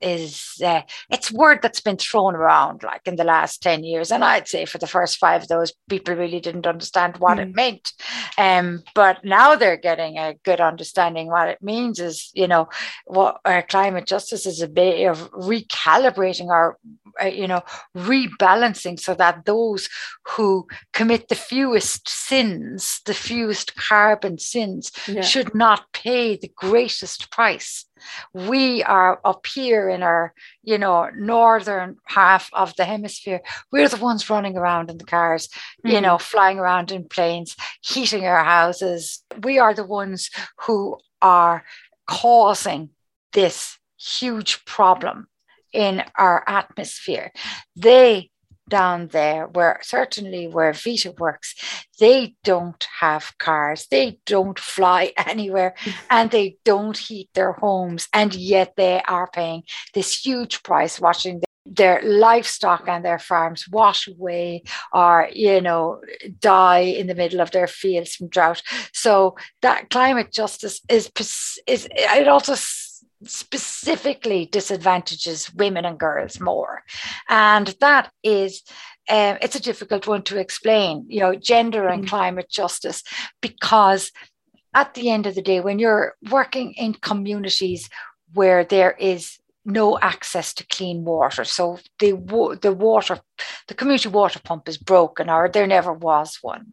is 0.00 0.60
uh, 0.64 0.82
it's 1.10 1.32
word 1.32 1.60
that's 1.62 1.80
been 1.80 1.96
thrown 1.96 2.34
around 2.34 2.82
like 2.82 3.00
in 3.06 3.16
the 3.16 3.24
last 3.24 3.62
10 3.62 3.84
years 3.84 4.10
and 4.10 4.22
i'd 4.24 4.48
say 4.48 4.64
for 4.64 4.78
the 4.78 4.86
first 4.86 5.18
five 5.18 5.42
of 5.42 5.48
those 5.48 5.72
people 5.88 6.14
really 6.14 6.40
didn't 6.40 6.66
understand 6.66 7.16
what 7.18 7.38
mm. 7.38 7.42
it 7.42 7.54
meant 7.54 7.92
um, 8.38 8.82
but 8.94 9.24
now 9.24 9.54
they're 9.54 9.76
getting 9.76 10.18
a 10.18 10.34
good 10.44 10.60
understanding 10.60 11.28
what 11.28 11.48
it 11.48 11.62
means 11.62 11.98
is 11.98 12.30
you 12.34 12.46
know 12.46 12.68
what 13.06 13.40
our 13.44 13.62
climate 13.62 14.06
justice 14.06 14.46
is 14.46 14.60
a 14.60 14.68
bit 14.68 15.06
of 15.06 15.30
recalibrating 15.32 16.48
our 16.50 16.76
uh, 17.22 17.26
you 17.26 17.46
know 17.46 17.62
rebalancing 17.96 19.00
so 19.00 19.14
that 19.14 19.44
those 19.46 19.88
who 20.26 20.66
commit 20.92 21.28
the 21.28 21.34
fewest 21.34 22.08
sins 22.08 23.00
the 23.06 23.14
fewest 23.14 23.74
carbon 23.76 24.38
sins 24.38 24.92
yeah. 25.08 25.22
should 25.22 25.54
not 25.54 25.90
pay 25.92 26.36
the 26.36 26.52
greatest 26.56 27.30
price 27.30 27.86
we 28.32 28.82
are 28.82 29.20
up 29.24 29.46
here 29.46 29.88
in 29.88 30.02
our 30.02 30.32
you 30.62 30.78
know 30.78 31.10
northern 31.16 31.96
half 32.04 32.50
of 32.52 32.74
the 32.76 32.84
hemisphere. 32.84 33.40
We're 33.72 33.88
the 33.88 33.96
ones 33.96 34.28
running 34.30 34.56
around 34.56 34.90
in 34.90 34.98
the 34.98 35.04
cars 35.04 35.48
mm-hmm. 35.48 35.88
you 35.88 36.00
know 36.00 36.18
flying 36.18 36.58
around 36.58 36.92
in 36.92 37.08
planes 37.08 37.56
heating 37.82 38.26
our 38.26 38.44
houses. 38.44 39.22
We 39.42 39.58
are 39.58 39.74
the 39.74 39.84
ones 39.84 40.30
who 40.60 40.98
are 41.22 41.64
causing 42.06 42.90
this 43.32 43.78
huge 43.98 44.64
problem 44.64 45.26
in 45.72 46.02
our 46.16 46.42
atmosphere. 46.46 47.32
They 47.74 48.30
down 48.68 49.08
there 49.08 49.46
where 49.46 49.78
certainly 49.82 50.48
where 50.48 50.72
Vita 50.72 51.12
works, 51.18 51.54
they 52.00 52.34
don't 52.44 52.86
have 53.00 53.36
cars, 53.38 53.86
they 53.90 54.18
don't 54.26 54.58
fly 54.58 55.12
anywhere, 55.16 55.74
and 56.10 56.30
they 56.30 56.56
don't 56.64 56.96
heat 56.96 57.28
their 57.34 57.52
homes, 57.52 58.08
and 58.12 58.34
yet 58.34 58.74
they 58.76 59.02
are 59.02 59.28
paying 59.30 59.62
this 59.94 60.16
huge 60.16 60.62
price 60.62 61.00
watching 61.00 61.40
their 61.66 62.00
livestock 62.02 62.88
and 62.88 63.04
their 63.04 63.18
farms 63.18 63.68
wash 63.68 64.06
away 64.06 64.62
or 64.92 65.28
you 65.32 65.60
know 65.60 66.00
die 66.38 66.78
in 66.78 67.08
the 67.08 67.14
middle 67.14 67.40
of 67.40 67.50
their 67.50 67.66
fields 67.66 68.14
from 68.14 68.28
drought. 68.28 68.62
So 68.92 69.36
that 69.62 69.90
climate 69.90 70.32
justice 70.32 70.80
is 70.88 71.10
is 71.66 71.88
it 71.90 72.28
also 72.28 72.54
specifically 73.28 74.46
disadvantages 74.46 75.52
women 75.54 75.84
and 75.84 75.98
girls 75.98 76.40
more. 76.40 76.82
And 77.28 77.74
that 77.80 78.10
is 78.22 78.62
uh, 79.08 79.36
it's 79.40 79.56
a 79.56 79.62
difficult 79.62 80.06
one 80.06 80.22
to 80.22 80.38
explain, 80.38 81.04
you 81.08 81.20
know, 81.20 81.34
gender 81.34 81.86
and 81.86 82.04
mm. 82.04 82.08
climate 82.08 82.50
justice, 82.50 83.02
because 83.40 84.10
at 84.74 84.94
the 84.94 85.10
end 85.10 85.26
of 85.26 85.34
the 85.34 85.42
day, 85.42 85.60
when 85.60 85.78
you're 85.78 86.14
working 86.30 86.72
in 86.72 86.92
communities 86.94 87.88
where 88.34 88.64
there 88.64 88.92
is 88.92 89.38
no 89.66 89.98
access 89.98 90.54
to 90.54 90.66
clean 90.66 91.04
water. 91.04 91.44
So 91.44 91.78
the 91.98 92.12
the 92.62 92.72
water, 92.72 93.18
the 93.66 93.74
community 93.74 94.08
water 94.08 94.40
pump 94.42 94.68
is 94.68 94.78
broken, 94.78 95.28
or 95.28 95.48
there 95.48 95.66
never 95.66 95.92
was 95.92 96.38
one. 96.40 96.72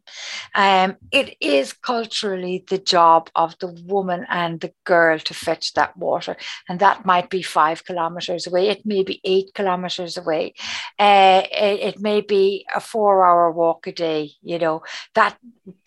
Um, 0.55 0.95
it 1.11 1.35
is 1.41 1.73
culturally 1.73 2.63
the 2.69 2.77
job 2.77 3.29
of 3.35 3.57
the 3.59 3.67
woman 3.85 4.25
and 4.29 4.59
the 4.59 4.71
girl 4.85 5.17
to 5.19 5.33
fetch 5.33 5.73
that 5.73 5.97
water, 5.97 6.37
and 6.69 6.79
that 6.79 7.05
might 7.05 7.29
be 7.29 7.41
five 7.41 7.83
kilometers 7.83 8.47
away. 8.47 8.69
It 8.69 8.85
may 8.85 9.03
be 9.03 9.19
eight 9.23 9.53
kilometers 9.55 10.17
away. 10.17 10.53
Uh, 10.99 11.41
it, 11.51 11.95
it 11.95 11.99
may 11.99 12.21
be 12.21 12.65
a 12.75 12.79
four-hour 12.79 13.51
walk 13.51 13.87
a 13.87 13.91
day. 13.91 14.31
You 14.41 14.59
know 14.59 14.83
that 15.15 15.37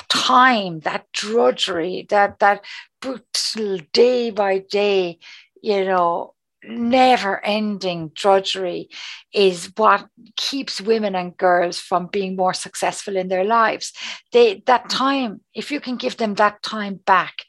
time, 0.08 0.80
that 0.80 1.06
drudgery, 1.12 2.06
that 2.10 2.40
that 2.40 2.64
brutal 3.00 3.78
day 3.92 4.30
by 4.30 4.58
day. 4.58 5.18
You 5.62 5.84
know 5.84 6.34
never 6.68 7.44
ending 7.44 8.11
drudgery 8.14 8.88
is 9.32 9.73
what 9.76 10.08
keeps 10.37 10.80
women 10.80 11.14
and 11.14 11.37
girls 11.37 11.78
from 11.78 12.06
being 12.06 12.37
more 12.37 12.54
successful 12.54 13.16
in 13.16 13.28
their 13.28 13.44
lives. 13.44 13.92
They, 14.32 14.62
that 14.66 14.88
time, 14.88 15.40
if 15.54 15.70
you 15.70 15.80
can 15.80 15.96
give 15.96 16.16
them 16.16 16.35
that 16.35 16.62
time 16.62 17.00
back, 17.06 17.44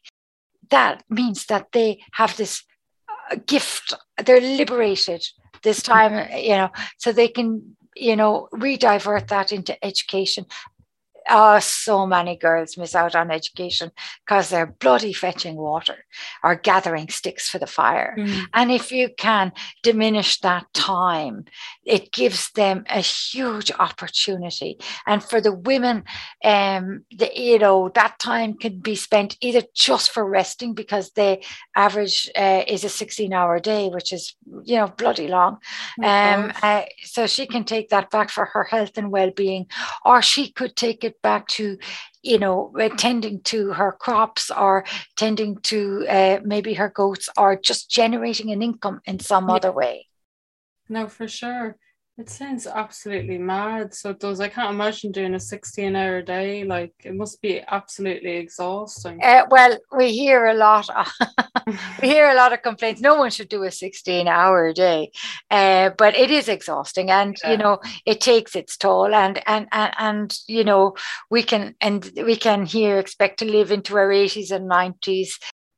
that 0.69 1.03
means 1.09 1.45
that 1.45 1.71
they 1.71 2.03
have 2.13 2.35
this 2.37 2.63
uh, 3.31 3.37
gift, 3.45 3.93
they're 4.23 4.41
liberated 4.41 5.25
this 5.63 5.81
time, 5.81 6.29
you 6.37 6.49
know, 6.49 6.69
so 6.97 7.11
they 7.11 7.27
can, 7.27 7.75
you 7.95 8.15
know, 8.15 8.47
redivert 8.53 9.27
that 9.27 9.51
into 9.51 9.83
education 9.85 10.45
oh, 11.29 11.59
so 11.59 12.05
many 12.05 12.35
girls 12.35 12.77
miss 12.77 12.95
out 12.95 13.15
on 13.15 13.31
education 13.31 13.91
because 14.25 14.49
they're 14.49 14.65
bloody 14.65 15.13
fetching 15.13 15.55
water 15.55 16.05
or 16.43 16.55
gathering 16.55 17.09
sticks 17.09 17.49
for 17.49 17.59
the 17.59 17.67
fire. 17.67 18.15
Mm. 18.17 18.45
And 18.53 18.71
if 18.71 18.91
you 18.91 19.09
can 19.17 19.51
diminish 19.83 20.39
that 20.41 20.65
time, 20.73 21.45
it 21.85 22.11
gives 22.11 22.51
them 22.51 22.85
a 22.89 23.01
huge 23.01 23.71
opportunity. 23.71 24.77
And 25.05 25.23
for 25.23 25.41
the 25.41 25.53
women, 25.53 26.03
um, 26.43 27.05
the, 27.11 27.29
you 27.35 27.59
know, 27.59 27.89
that 27.95 28.19
time 28.19 28.55
can 28.55 28.79
be 28.79 28.95
spent 28.95 29.37
either 29.41 29.61
just 29.73 30.11
for 30.11 30.25
resting 30.27 30.73
because 30.73 31.11
the 31.11 31.43
average 31.75 32.29
uh, 32.35 32.63
is 32.67 32.83
a 32.83 32.89
16 32.89 33.33
hour 33.33 33.59
day, 33.59 33.89
which 33.89 34.13
is, 34.13 34.35
you 34.63 34.75
know, 34.75 34.87
bloody 34.87 35.27
long. 35.27 35.57
Um, 36.03 36.51
uh, 36.61 36.83
so 37.03 37.27
she 37.27 37.47
can 37.47 37.63
take 37.63 37.89
that 37.89 38.09
back 38.09 38.29
for 38.29 38.45
her 38.45 38.63
health 38.63 38.97
and 38.97 39.11
well 39.11 39.31
being, 39.31 39.67
or 40.05 40.21
she 40.21 40.51
could 40.51 40.75
take 40.75 41.03
it 41.03 41.16
back 41.21 41.47
to 41.47 41.77
you 42.21 42.37
know 42.37 42.73
tending 42.97 43.41
to 43.41 43.73
her 43.73 43.91
crops 43.91 44.51
or 44.51 44.85
tending 45.15 45.57
to 45.57 46.05
uh, 46.07 46.39
maybe 46.43 46.73
her 46.73 46.89
goats 46.89 47.29
or 47.37 47.55
just 47.55 47.89
generating 47.89 48.51
an 48.51 48.61
income 48.61 49.01
in 49.05 49.19
some 49.19 49.49
yeah. 49.49 49.55
other 49.55 49.71
way 49.71 50.07
no 50.89 51.07
for 51.07 51.27
sure 51.27 51.77
it 52.17 52.29
sounds 52.29 52.65
absolutely 52.65 53.37
mad. 53.37 53.93
So 53.93 54.09
it 54.09 54.19
does. 54.19 54.39
I 54.39 54.47
can't 54.47 54.73
imagine 54.73 55.11
doing 55.11 55.35
a 55.35 55.39
16 55.39 55.95
hour 55.95 56.23
day. 56.23 56.63
Like 56.63 56.93
it 57.03 57.13
must 57.13 57.39
be 57.43 57.61
absolutely 57.67 58.37
exhausting. 58.37 59.19
Uh, 59.21 59.45
well, 59.51 59.77
we 59.95 60.11
hear 60.11 60.47
a 60.47 60.55
lot. 60.55 60.89
Of, 60.89 61.07
we 62.01 62.07
hear 62.07 62.29
a 62.29 62.35
lot 62.35 62.53
of 62.53 62.63
complaints. 62.63 63.01
No 63.01 63.15
one 63.15 63.29
should 63.29 63.49
do 63.49 63.63
a 63.63 63.71
16 63.71 64.27
hour 64.27 64.73
day, 64.73 65.11
uh, 65.51 65.91
but 65.95 66.15
it 66.15 66.31
is 66.31 66.49
exhausting, 66.49 67.11
and 67.11 67.37
yeah. 67.43 67.51
you 67.51 67.57
know 67.57 67.79
it 68.05 68.19
takes 68.19 68.55
its 68.55 68.77
toll. 68.77 69.13
And 69.13 69.39
and 69.47 69.67
and 69.71 69.93
and 69.99 70.37
you 70.47 70.63
know 70.63 70.95
we 71.29 71.43
can 71.43 71.75
and 71.81 72.09
we 72.15 72.35
can 72.35 72.65
here 72.65 72.97
expect 72.97 73.37
to 73.39 73.45
live 73.45 73.71
into 73.71 73.95
our 73.95 74.09
80s 74.09 74.49
and 74.49 74.67
90s 74.67 75.33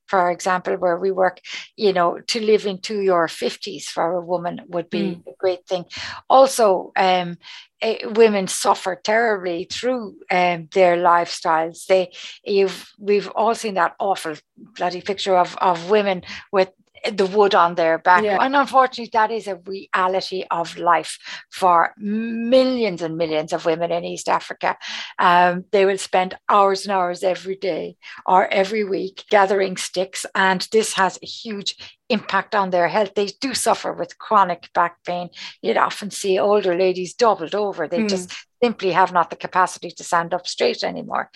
for 0.09 0.31
example, 0.31 0.75
where 0.75 0.97
we 0.97 1.11
work, 1.11 1.39
you 1.77 1.93
know, 1.93 2.19
to 2.19 2.41
live 2.41 2.65
into 2.65 2.99
your 3.01 3.27
50s 3.27 3.83
for 3.85 4.13
a 4.13 4.25
woman 4.25 4.61
would 4.67 4.89
be 4.89 5.01
mm. 5.01 5.27
a 5.27 5.35
great 5.37 5.67
thing. 5.67 5.85
Also, 6.27 6.91
um, 6.95 7.37
uh, 7.81 7.93
women 8.15 8.47
suffer 8.47 8.99
terribly 9.01 9.67
through 9.71 10.15
um, 10.31 10.67
their 10.73 10.97
lifestyles. 10.97 11.85
They, 11.85 12.11
you've, 12.43 12.91
we've 12.97 13.29
all 13.35 13.53
seen 13.53 13.75
that 13.75 13.95
awful 13.99 14.35
bloody 14.57 15.01
picture 15.01 15.37
of, 15.37 15.55
of 15.57 15.89
women 15.91 16.23
with 16.51 16.71
the 17.11 17.25
wood 17.25 17.55
on 17.55 17.75
their 17.75 17.97
back. 17.97 18.23
Yeah. 18.23 18.37
And 18.41 18.55
unfortunately, 18.55 19.09
that 19.13 19.31
is 19.31 19.47
a 19.47 19.55
reality 19.55 20.43
of 20.51 20.77
life 20.77 21.17
for 21.51 21.93
millions 21.97 23.01
and 23.01 23.17
millions 23.17 23.53
of 23.53 23.65
women 23.65 23.91
in 23.91 24.03
East 24.03 24.29
Africa. 24.29 24.77
Um, 25.17 25.65
they 25.71 25.85
will 25.85 25.97
spend 25.97 26.37
hours 26.49 26.85
and 26.85 26.91
hours 26.91 27.23
every 27.23 27.55
day 27.55 27.97
or 28.25 28.47
every 28.47 28.83
week 28.83 29.25
gathering 29.29 29.77
sticks, 29.77 30.25
and 30.35 30.67
this 30.71 30.93
has 30.93 31.19
a 31.21 31.25
huge 31.25 31.75
impact 32.09 32.55
on 32.55 32.71
their 32.71 32.87
health. 32.87 33.13
They 33.15 33.27
do 33.39 33.53
suffer 33.53 33.93
with 33.93 34.17
chronic 34.17 34.69
back 34.73 35.03
pain. 35.05 35.29
You'd 35.61 35.77
often 35.77 36.11
see 36.11 36.39
older 36.39 36.75
ladies 36.75 37.13
doubled 37.13 37.55
over. 37.55 37.87
They 37.87 37.99
mm. 37.99 38.09
just 38.09 38.33
simply 38.61 38.91
have 38.91 39.13
not 39.13 39.29
the 39.29 39.35
capacity 39.35 39.91
to 39.91 40.03
stand 40.03 40.33
up 40.33 40.47
straight 40.47 40.83
anymore 40.83 41.29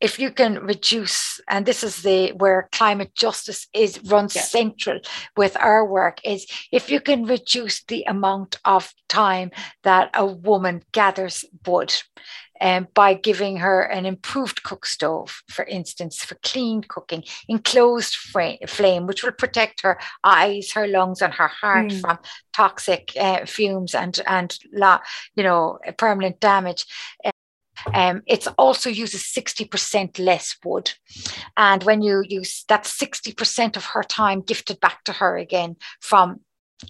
if 0.00 0.18
you 0.18 0.30
can 0.30 0.58
reduce 0.60 1.40
and 1.48 1.66
this 1.66 1.82
is 1.82 2.02
the 2.02 2.30
where 2.32 2.68
climate 2.72 3.14
justice 3.14 3.66
is 3.74 4.00
runs 4.04 4.34
yeah. 4.34 4.42
central 4.42 5.00
with 5.36 5.56
our 5.56 5.86
work 5.86 6.20
is 6.24 6.46
if 6.72 6.90
you 6.90 7.00
can 7.00 7.24
reduce 7.24 7.84
the 7.84 8.04
amount 8.04 8.56
of 8.64 8.92
time 9.08 9.50
that 9.82 10.10
a 10.14 10.24
woman 10.24 10.82
gathers 10.92 11.44
wood 11.66 11.92
um, 12.60 12.88
by 12.94 13.14
giving 13.14 13.58
her 13.58 13.82
an 13.82 14.04
improved 14.04 14.62
cook 14.64 14.84
stove, 14.84 15.42
for 15.48 15.64
instance, 15.64 16.24
for 16.24 16.36
clean 16.42 16.82
cooking, 16.82 17.22
enclosed 17.48 18.14
frame, 18.16 18.58
flame, 18.66 19.06
which 19.06 19.22
will 19.22 19.32
protect 19.32 19.82
her 19.82 19.98
eyes, 20.24 20.72
her 20.72 20.88
lungs, 20.88 21.22
and 21.22 21.32
her 21.34 21.48
heart 21.48 21.86
mm. 21.86 22.00
from 22.00 22.18
toxic 22.52 23.12
uh, 23.18 23.46
fumes 23.46 23.94
and 23.94 24.20
and 24.26 24.58
you 25.36 25.44
know 25.44 25.78
permanent 25.96 26.40
damage. 26.40 26.84
Um, 27.94 28.22
it 28.26 28.46
also 28.56 28.90
uses 28.90 29.22
60% 29.22 30.18
less 30.18 30.56
wood. 30.64 30.92
And 31.56 31.82
when 31.84 32.02
you 32.02 32.22
use 32.26 32.64
that 32.68 32.84
60% 32.84 33.76
of 33.76 33.84
her 33.86 34.02
time 34.02 34.40
gifted 34.40 34.80
back 34.80 35.04
to 35.04 35.12
her 35.12 35.36
again 35.36 35.76
from 36.00 36.40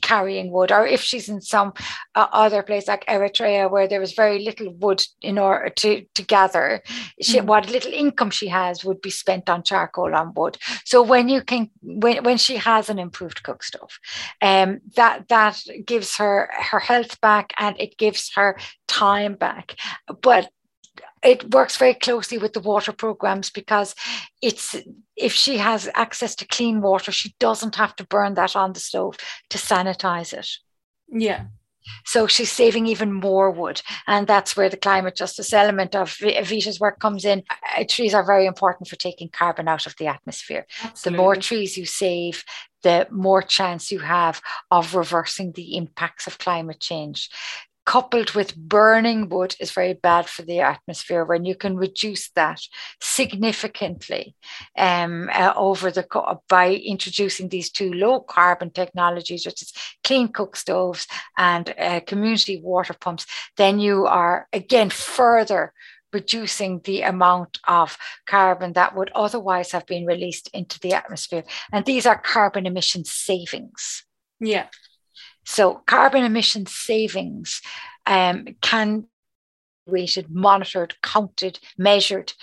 carrying 0.02 0.50
wood, 0.50 0.70
or 0.70 0.86
if 0.86 1.00
she's 1.00 1.28
in 1.28 1.40
some 1.40 1.72
uh, 2.14 2.26
other 2.32 2.62
place 2.62 2.88
like 2.88 3.06
Eritrea 3.06 3.70
where 3.70 3.88
there 3.88 4.02
is 4.02 4.12
very 4.12 4.44
little 4.44 4.72
wood 4.74 5.02
in 5.22 5.38
order 5.38 5.70
to, 5.70 6.04
to 6.14 6.22
gather, 6.22 6.82
she, 7.22 7.38
mm. 7.38 7.46
what 7.46 7.70
little 7.70 7.92
income 7.92 8.30
she 8.30 8.48
has 8.48 8.84
would 8.84 9.00
be 9.00 9.10
spent 9.10 9.48
on 9.48 9.62
charcoal 9.62 10.14
on 10.14 10.34
wood. 10.34 10.58
So 10.84 11.02
when 11.02 11.28
you 11.28 11.42
can, 11.42 11.70
when, 11.82 12.22
when 12.24 12.38
she 12.38 12.56
has 12.56 12.90
an 12.90 12.98
improved 12.98 13.42
cook 13.42 13.62
stove, 13.62 13.98
um, 14.42 14.80
that 14.96 15.28
that 15.28 15.62
gives 15.86 16.16
her 16.16 16.50
her 16.52 16.80
health 16.80 17.20
back 17.20 17.52
and 17.58 17.78
it 17.80 17.96
gives 17.96 18.32
her 18.34 18.58
time 18.86 19.34
back. 19.34 19.76
But 20.22 20.50
it 21.22 21.52
works 21.52 21.76
very 21.76 21.94
closely 21.94 22.38
with 22.38 22.52
the 22.52 22.60
water 22.60 22.92
programs 22.92 23.50
because 23.50 23.94
it's 24.42 24.76
if 25.16 25.32
she 25.32 25.58
has 25.58 25.88
access 25.94 26.34
to 26.36 26.46
clean 26.46 26.80
water, 26.80 27.12
she 27.12 27.34
doesn't 27.38 27.74
have 27.76 27.96
to 27.96 28.06
burn 28.06 28.34
that 28.34 28.56
on 28.56 28.72
the 28.72 28.80
stove 28.80 29.16
to 29.50 29.58
sanitize 29.58 30.32
it. 30.32 30.48
Yeah. 31.10 31.46
So 32.04 32.26
she's 32.26 32.52
saving 32.52 32.86
even 32.86 33.12
more 33.12 33.50
wood. 33.50 33.82
And 34.06 34.26
that's 34.26 34.56
where 34.56 34.68
the 34.68 34.76
climate 34.76 35.16
justice 35.16 35.52
element 35.52 35.94
of 35.94 36.14
Vita's 36.18 36.80
work 36.80 37.00
comes 37.00 37.24
in. 37.24 37.44
Uh, 37.76 37.84
trees 37.88 38.14
are 38.14 38.24
very 38.24 38.46
important 38.46 38.88
for 38.88 38.96
taking 38.96 39.28
carbon 39.30 39.68
out 39.68 39.86
of 39.86 39.96
the 39.96 40.06
atmosphere. 40.06 40.66
Absolutely. 40.82 41.16
The 41.16 41.22
more 41.22 41.36
trees 41.36 41.76
you 41.76 41.86
save, 41.86 42.44
the 42.82 43.06
more 43.10 43.42
chance 43.42 43.90
you 43.90 44.00
have 44.00 44.40
of 44.70 44.94
reversing 44.94 45.52
the 45.52 45.76
impacts 45.76 46.26
of 46.26 46.38
climate 46.38 46.80
change 46.80 47.30
coupled 47.88 48.32
with 48.32 48.54
burning 48.54 49.30
wood 49.30 49.56
is 49.60 49.70
very 49.70 49.94
bad 49.94 50.26
for 50.28 50.42
the 50.42 50.60
atmosphere 50.60 51.24
when 51.24 51.46
you 51.46 51.54
can 51.54 51.74
reduce 51.74 52.28
that 52.32 52.60
significantly 53.00 54.36
um, 54.76 55.30
uh, 55.32 55.54
over 55.56 55.90
the 55.90 56.06
by 56.50 56.74
introducing 56.74 57.48
these 57.48 57.70
two 57.70 57.90
low 57.94 58.20
carbon 58.20 58.70
technologies 58.70 59.46
which 59.46 59.62
is 59.62 59.72
clean 60.04 60.28
cook 60.28 60.54
stoves 60.54 61.06
and 61.38 61.74
uh, 61.78 62.00
community 62.00 62.60
water 62.60 62.92
pumps 62.92 63.24
then 63.56 63.80
you 63.80 64.04
are 64.04 64.46
again 64.52 64.90
further 64.90 65.72
reducing 66.12 66.80
the 66.84 67.00
amount 67.00 67.58
of 67.66 67.96
carbon 68.26 68.74
that 68.74 68.94
would 68.94 69.10
otherwise 69.14 69.72
have 69.72 69.86
been 69.86 70.04
released 70.04 70.48
into 70.54 70.80
the 70.80 70.94
atmosphere. 70.94 71.44
And 71.70 71.84
these 71.84 72.06
are 72.06 72.18
carbon 72.18 72.64
emission 72.64 73.04
savings. 73.04 74.06
Yeah 74.40 74.68
so 75.48 75.82
carbon 75.86 76.24
emission 76.24 76.66
savings 76.66 77.62
um, 78.06 78.46
can 78.60 79.06
weighted, 79.86 80.30
monitored, 80.30 80.94
counted, 81.02 81.58
measured. 81.78 82.34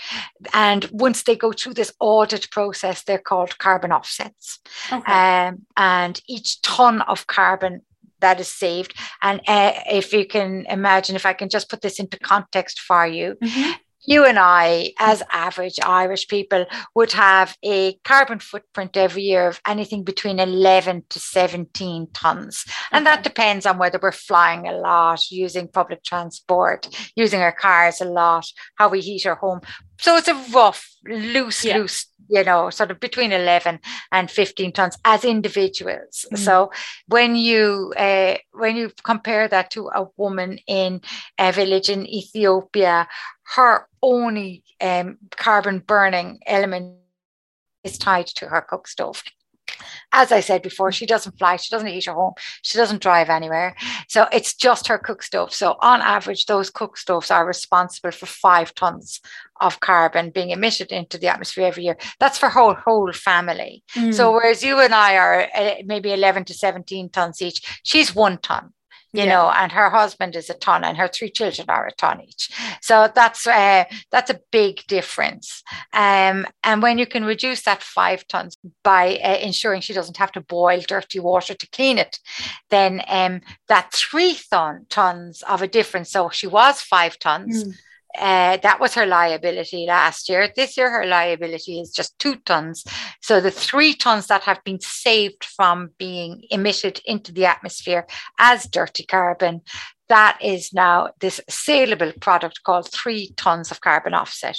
And 0.51 0.85
once 0.91 1.21
they 1.21 1.35
go 1.35 1.51
through 1.51 1.75
this 1.75 1.93
audit 1.99 2.49
process, 2.49 3.03
they're 3.03 3.19
called 3.19 3.59
carbon 3.59 3.91
offsets. 3.91 4.59
Okay. 4.91 5.11
Um, 5.11 5.67
and 5.77 6.19
each 6.27 6.59
ton 6.63 7.01
of 7.01 7.27
carbon 7.27 7.81
that 8.21 8.39
is 8.39 8.47
saved. 8.47 8.97
And 9.21 9.39
uh, 9.47 9.73
if 9.91 10.11
you 10.11 10.25
can 10.25 10.65
imagine, 10.67 11.15
if 11.15 11.27
I 11.27 11.33
can 11.33 11.47
just 11.47 11.69
put 11.69 11.81
this 11.81 11.99
into 11.99 12.17
context 12.17 12.79
for 12.79 13.05
you, 13.05 13.35
mm-hmm 13.43 13.71
you 14.05 14.25
and 14.25 14.37
I, 14.39 14.93
as 14.99 15.23
average 15.31 15.79
Irish 15.83 16.27
people, 16.27 16.65
would 16.95 17.11
have 17.13 17.57
a 17.63 17.93
carbon 18.03 18.39
footprint 18.39 18.97
every 18.97 19.23
year 19.23 19.47
of 19.47 19.61
anything 19.67 20.03
between 20.03 20.39
11 20.39 21.03
to 21.09 21.19
17 21.19 22.07
tons. 22.13 22.65
And 22.91 23.05
that 23.05 23.23
depends 23.23 23.65
on 23.65 23.77
whether 23.77 23.99
we're 24.01 24.11
flying 24.11 24.67
a 24.67 24.73
lot, 24.73 25.31
using 25.31 25.67
public 25.67 26.03
transport, 26.03 26.87
using 27.15 27.41
our 27.41 27.51
cars 27.51 28.01
a 28.01 28.05
lot, 28.05 28.45
how 28.75 28.89
we 28.89 29.01
heat 29.01 29.25
our 29.25 29.35
home. 29.35 29.61
So 29.99 30.17
it's 30.17 30.27
a 30.27 30.43
rough, 30.51 30.89
loose, 31.05 31.63
yeah. 31.63 31.77
loose, 31.77 32.07
you 32.29 32.43
know, 32.43 32.69
sort 32.69 32.91
of 32.91 32.99
between 32.99 33.31
11 33.31 33.79
and 34.11 34.29
15 34.29 34.71
tons 34.73 34.97
as 35.05 35.23
individuals. 35.23 36.25
Mm-hmm. 36.25 36.35
So 36.35 36.71
when 37.07 37.35
you 37.35 37.93
uh, 37.97 38.35
when 38.53 38.75
you 38.75 38.91
compare 39.03 39.47
that 39.47 39.71
to 39.71 39.87
a 39.87 40.07
woman 40.17 40.59
in 40.67 41.01
a 41.39 41.51
village 41.51 41.89
in 41.89 42.05
Ethiopia, 42.05 43.07
her 43.53 43.87
only 44.01 44.63
um, 44.81 45.17
carbon 45.31 45.79
burning 45.79 46.39
element 46.45 46.97
is 47.83 47.97
tied 47.97 48.27
to 48.27 48.47
her 48.47 48.61
cook 48.61 48.87
stove 48.87 49.23
as 50.11 50.31
I 50.31 50.39
said 50.39 50.61
before, 50.61 50.91
she 50.91 51.05
doesn't 51.05 51.37
fly, 51.37 51.55
she 51.57 51.69
doesn't 51.69 51.87
heat 51.87 52.05
her 52.05 52.13
home, 52.13 52.33
she 52.61 52.77
doesn't 52.77 53.01
drive 53.01 53.29
anywhere. 53.29 53.75
So 54.07 54.27
it's 54.31 54.53
just 54.53 54.87
her 54.87 54.97
cook 54.97 55.23
stove. 55.23 55.53
So 55.53 55.75
on 55.81 56.01
average, 56.01 56.45
those 56.45 56.69
cook 56.69 56.97
stoves 56.97 57.31
are 57.31 57.45
responsible 57.45 58.11
for 58.11 58.25
five 58.25 58.73
tons 58.75 59.21
of 59.61 59.79
carbon 59.79 60.29
being 60.29 60.51
emitted 60.51 60.91
into 60.91 61.17
the 61.17 61.27
atmosphere 61.27 61.67
every 61.67 61.83
year. 61.83 61.97
That's 62.19 62.37
for 62.37 62.49
her 62.49 62.73
whole 62.73 63.11
family. 63.13 63.83
Mm. 63.95 64.13
So 64.13 64.31
whereas 64.31 64.63
you 64.63 64.79
and 64.79 64.93
I 64.93 65.17
are 65.17 65.47
uh, 65.55 65.75
maybe 65.85 66.13
11 66.13 66.45
to 66.45 66.53
17 66.53 67.09
tons 67.09 67.41
each, 67.41 67.79
she's 67.83 68.15
one 68.15 68.37
ton 68.39 68.73
you 69.15 69.23
yeah. 69.23 69.33
know, 69.33 69.49
and 69.49 69.71
her 69.71 69.89
husband 69.89 70.35
is 70.35 70.49
a 70.49 70.53
ton, 70.53 70.83
and 70.83 70.97
her 70.97 71.07
three 71.07 71.29
children 71.29 71.69
are 71.69 71.87
a 71.87 71.91
ton 71.93 72.21
each. 72.21 72.51
So 72.81 73.09
that's 73.13 73.47
uh, 73.47 73.85
that's 74.11 74.29
a 74.29 74.39
big 74.51 74.85
difference. 74.87 75.63
Um, 75.93 76.45
and 76.63 76.81
when 76.81 76.97
you 76.97 77.05
can 77.05 77.25
reduce 77.25 77.63
that 77.63 77.83
five 77.83 78.27
tons 78.27 78.57
by 78.83 79.17
uh, 79.23 79.37
ensuring 79.37 79.81
she 79.81 79.93
doesn't 79.93 80.17
have 80.17 80.31
to 80.33 80.41
boil 80.41 80.81
dirty 80.87 81.19
water 81.19 81.53
to 81.53 81.69
clean 81.69 81.97
it, 81.97 82.19
then 82.69 83.01
um, 83.07 83.41
that 83.67 83.91
three 83.93 84.37
ton, 84.49 84.85
tons 84.89 85.43
of 85.43 85.61
a 85.61 85.67
difference. 85.67 86.11
So 86.11 86.29
she 86.29 86.47
was 86.47 86.81
five 86.81 87.19
tons. 87.19 87.63
Mm. 87.63 87.73
Uh, 88.17 88.57
that 88.57 88.79
was 88.79 88.93
her 88.93 89.05
liability 89.05 89.85
last 89.87 90.29
year. 90.29 90.49
This 90.55 90.77
year, 90.77 90.89
her 90.89 91.05
liability 91.05 91.79
is 91.79 91.91
just 91.91 92.17
two 92.19 92.35
tons. 92.45 92.83
So 93.21 93.41
the 93.41 93.51
three 93.51 93.93
tons 93.93 94.27
that 94.27 94.43
have 94.43 94.63
been 94.63 94.79
saved 94.79 95.43
from 95.43 95.89
being 95.97 96.43
emitted 96.49 97.01
into 97.05 97.31
the 97.31 97.45
atmosphere 97.45 98.07
as 98.39 98.67
dirty 98.67 99.05
carbon, 99.05 99.61
that 100.07 100.37
is 100.41 100.73
now 100.73 101.09
this 101.19 101.41
saleable 101.49 102.13
product 102.21 102.61
called 102.63 102.91
three 102.91 103.33
tons 103.37 103.71
of 103.71 103.81
carbon 103.81 104.13
offset. 104.13 104.57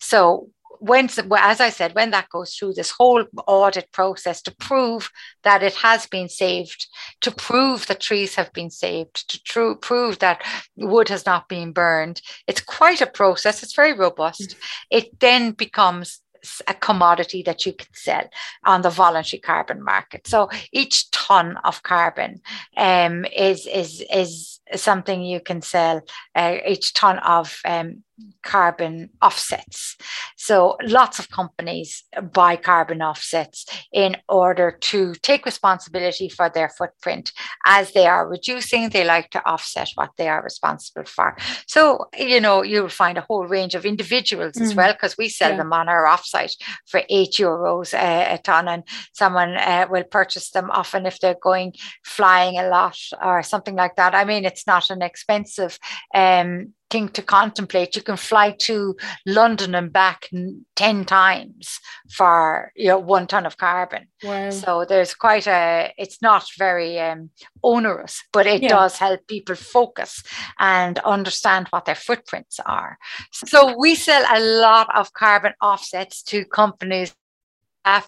So 0.00 0.50
when, 0.80 1.08
as 1.36 1.60
I 1.60 1.70
said, 1.70 1.94
when 1.94 2.10
that 2.10 2.28
goes 2.28 2.54
through 2.54 2.74
this 2.74 2.90
whole 2.90 3.24
audit 3.46 3.90
process 3.92 4.42
to 4.42 4.54
prove 4.56 5.10
that 5.42 5.62
it 5.62 5.74
has 5.74 6.06
been 6.06 6.28
saved, 6.28 6.86
to 7.20 7.30
prove 7.30 7.86
that 7.86 8.00
trees 8.00 8.34
have 8.34 8.52
been 8.52 8.70
saved, 8.70 9.44
to 9.52 9.76
prove 9.76 10.18
that 10.20 10.42
wood 10.76 11.08
has 11.08 11.26
not 11.26 11.48
been 11.48 11.72
burned, 11.72 12.20
it's 12.46 12.60
quite 12.60 13.00
a 13.00 13.06
process. 13.06 13.62
It's 13.62 13.74
very 13.74 13.92
robust. 13.92 14.56
It 14.90 15.18
then 15.20 15.52
becomes 15.52 16.20
a 16.66 16.74
commodity 16.74 17.42
that 17.42 17.66
you 17.66 17.72
can 17.72 17.88
sell 17.92 18.28
on 18.64 18.82
the 18.82 18.90
voluntary 18.90 19.40
carbon 19.40 19.82
market. 19.82 20.26
So 20.26 20.50
each 20.72 21.10
ton 21.10 21.56
of 21.64 21.82
carbon 21.82 22.40
um, 22.76 23.24
is 23.24 23.66
is 23.66 24.04
is 24.12 24.57
something 24.74 25.22
you 25.22 25.40
can 25.40 25.62
sell 25.62 26.02
uh, 26.34 26.56
each 26.66 26.92
ton 26.94 27.18
of 27.20 27.58
um, 27.64 28.02
carbon 28.42 29.10
offsets. 29.22 29.96
So 30.36 30.76
lots 30.82 31.18
of 31.18 31.30
companies 31.30 32.04
buy 32.32 32.56
carbon 32.56 33.00
offsets 33.00 33.64
in 33.92 34.16
order 34.28 34.76
to 34.80 35.14
take 35.22 35.46
responsibility 35.46 36.28
for 36.28 36.48
their 36.48 36.68
footprint. 36.68 37.32
As 37.64 37.92
they 37.92 38.06
are 38.06 38.28
reducing, 38.28 38.88
they 38.88 39.04
like 39.04 39.30
to 39.30 39.44
offset 39.46 39.90
what 39.94 40.10
they 40.16 40.28
are 40.28 40.42
responsible 40.42 41.04
for. 41.04 41.36
So, 41.66 42.06
you 42.18 42.40
know, 42.40 42.62
you'll 42.62 42.88
find 42.88 43.18
a 43.18 43.26
whole 43.28 43.46
range 43.46 43.76
of 43.76 43.86
individuals 43.86 44.54
mm. 44.54 44.62
as 44.62 44.74
well, 44.74 44.92
because 44.92 45.16
we 45.16 45.28
sell 45.28 45.50
yeah. 45.50 45.58
them 45.58 45.72
on 45.72 45.88
our 45.88 46.06
offsite 46.06 46.56
for 46.86 47.02
eight 47.08 47.34
euros 47.34 47.94
a, 47.94 48.34
a 48.34 48.38
ton, 48.38 48.66
and 48.68 48.82
someone 49.12 49.56
uh, 49.56 49.86
will 49.88 50.04
purchase 50.04 50.50
them 50.50 50.70
often 50.72 51.06
if 51.06 51.20
they're 51.20 51.36
going 51.40 51.72
flying 52.04 52.58
a 52.58 52.68
lot 52.68 52.98
or 53.22 53.42
something 53.42 53.76
like 53.76 53.94
that. 53.96 54.14
I 54.14 54.24
mean, 54.24 54.44
it's 54.44 54.57
not 54.66 54.90
an 54.90 55.02
expensive 55.02 55.78
um, 56.14 56.74
thing 56.90 57.08
to 57.10 57.22
contemplate. 57.22 57.96
You 57.96 58.02
can 58.02 58.16
fly 58.16 58.52
to 58.60 58.96
London 59.26 59.74
and 59.74 59.92
back 59.92 60.28
10 60.76 61.04
times 61.04 61.80
for 62.10 62.72
you 62.74 62.88
know 62.88 62.98
one 62.98 63.26
ton 63.26 63.46
of 63.46 63.56
carbon. 63.56 64.08
Wow. 64.22 64.50
So 64.50 64.84
there's 64.88 65.14
quite 65.14 65.46
a 65.46 65.92
it's 65.98 66.22
not 66.22 66.46
very 66.58 66.98
um, 66.98 67.30
onerous, 67.62 68.22
but 68.32 68.46
it 68.46 68.62
yeah. 68.62 68.68
does 68.68 68.98
help 68.98 69.26
people 69.26 69.54
focus 69.54 70.22
and 70.58 70.98
understand 71.00 71.68
what 71.70 71.84
their 71.84 71.94
footprints 71.94 72.60
are. 72.64 72.98
So 73.32 73.76
we 73.78 73.94
sell 73.94 74.24
a 74.30 74.40
lot 74.40 74.88
of 74.96 75.12
carbon 75.12 75.52
offsets 75.60 76.22
to 76.24 76.44
companies 76.44 77.14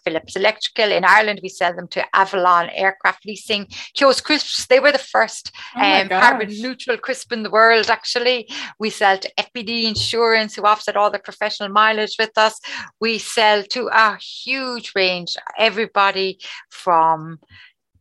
Phillips 0.04 0.36
Electrical. 0.36 0.92
In 0.92 1.04
Ireland, 1.04 1.40
we 1.42 1.48
sell 1.48 1.74
them 1.74 1.88
to 1.88 2.04
Avolon 2.14 2.70
Aircraft 2.72 3.26
Leasing. 3.26 3.66
Keogh's 3.94 4.20
Crisps, 4.20 4.66
they 4.66 4.80
were 4.80 4.92
the 4.92 4.98
first 4.98 5.52
oh 5.76 5.80
um, 5.80 6.08
carbon 6.08 6.48
neutral 6.48 6.98
crisp 6.98 7.32
in 7.32 7.42
the 7.42 7.50
world, 7.50 7.90
actually. 7.90 8.48
We 8.78 8.90
sell 8.90 9.18
to 9.18 9.30
FBD 9.38 9.84
Insurance, 9.84 10.54
who 10.54 10.64
offset 10.64 10.96
all 10.96 11.10
the 11.10 11.18
professional 11.18 11.70
mileage 11.70 12.16
with 12.18 12.36
us. 12.36 12.60
We 13.00 13.18
sell 13.18 13.62
to 13.64 13.88
a 13.92 14.18
huge 14.18 14.92
range, 14.94 15.36
everybody 15.58 16.38
from 16.70 17.38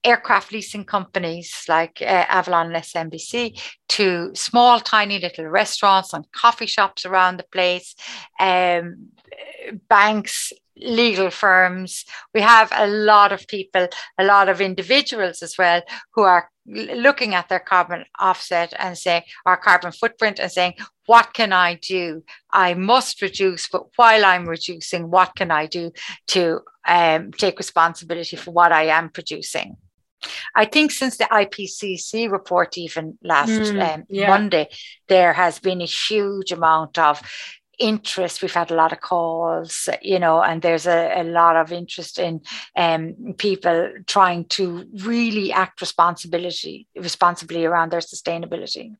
aircraft 0.03 0.51
leasing 0.51 0.85
companies 0.85 1.65
like 1.67 2.01
uh, 2.01 2.25
Avolon 2.29 2.67
and 2.67 2.75
SMBC 2.75 3.61
to 3.89 4.31
small, 4.33 4.79
tiny 4.79 5.19
little 5.19 5.45
restaurants 5.45 6.13
and 6.13 6.31
coffee 6.31 6.65
shops 6.65 7.05
around 7.05 7.37
the 7.37 7.45
place, 7.51 7.95
um, 8.39 9.09
banks, 9.89 10.53
legal 10.79 11.29
firms. 11.29 12.05
We 12.33 12.41
have 12.41 12.71
a 12.75 12.87
lot 12.87 13.31
of 13.31 13.47
people, 13.47 13.87
a 14.17 14.23
lot 14.23 14.49
of 14.49 14.61
individuals 14.61 15.41
as 15.41 15.57
well, 15.57 15.81
who 16.13 16.23
are 16.23 16.49
looking 16.65 17.33
at 17.33 17.49
their 17.49 17.59
carbon 17.59 18.05
offset 18.19 18.73
and 18.77 18.97
saying, 18.97 19.23
our 19.45 19.57
carbon 19.57 19.91
footprint 19.91 20.39
and 20.39 20.51
saying, 20.51 20.73
what 21.05 21.33
can 21.33 21.51
I 21.51 21.75
do? 21.75 22.23
I 22.51 22.75
must 22.75 23.21
reduce, 23.21 23.67
but 23.67 23.87
while 23.95 24.23
I'm 24.23 24.47
reducing, 24.47 25.09
what 25.09 25.35
can 25.35 25.51
I 25.51 25.65
do 25.65 25.91
to 26.27 26.61
um, 26.87 27.31
take 27.31 27.57
responsibility 27.57 28.35
for 28.35 28.51
what 28.51 28.71
I 28.71 28.85
am 28.85 29.09
producing? 29.09 29.77
I 30.55 30.65
think 30.65 30.91
since 30.91 31.17
the 31.17 31.25
IPCC 31.25 32.29
report, 32.29 32.77
even 32.77 33.17
last 33.23 33.49
mm, 33.49 33.95
um, 33.95 34.03
yeah. 34.09 34.27
Monday, 34.27 34.69
there 35.07 35.33
has 35.33 35.59
been 35.59 35.81
a 35.81 35.85
huge 35.85 36.51
amount 36.51 36.97
of 36.97 37.21
interest. 37.79 38.41
We've 38.41 38.53
had 38.53 38.71
a 38.71 38.75
lot 38.75 38.91
of 38.91 39.01
calls, 39.01 39.89
you 40.01 40.19
know, 40.19 40.41
and 40.41 40.61
there's 40.61 40.85
a, 40.85 41.21
a 41.21 41.23
lot 41.23 41.55
of 41.55 41.71
interest 41.71 42.19
in 42.19 42.41
um, 42.75 43.35
people 43.37 43.93
trying 44.05 44.45
to 44.49 44.85
really 45.03 45.51
act 45.51 45.81
responsibility 45.81 46.87
responsibly 46.95 47.65
around 47.65 47.91
their 47.91 48.01
sustainability. 48.01 48.95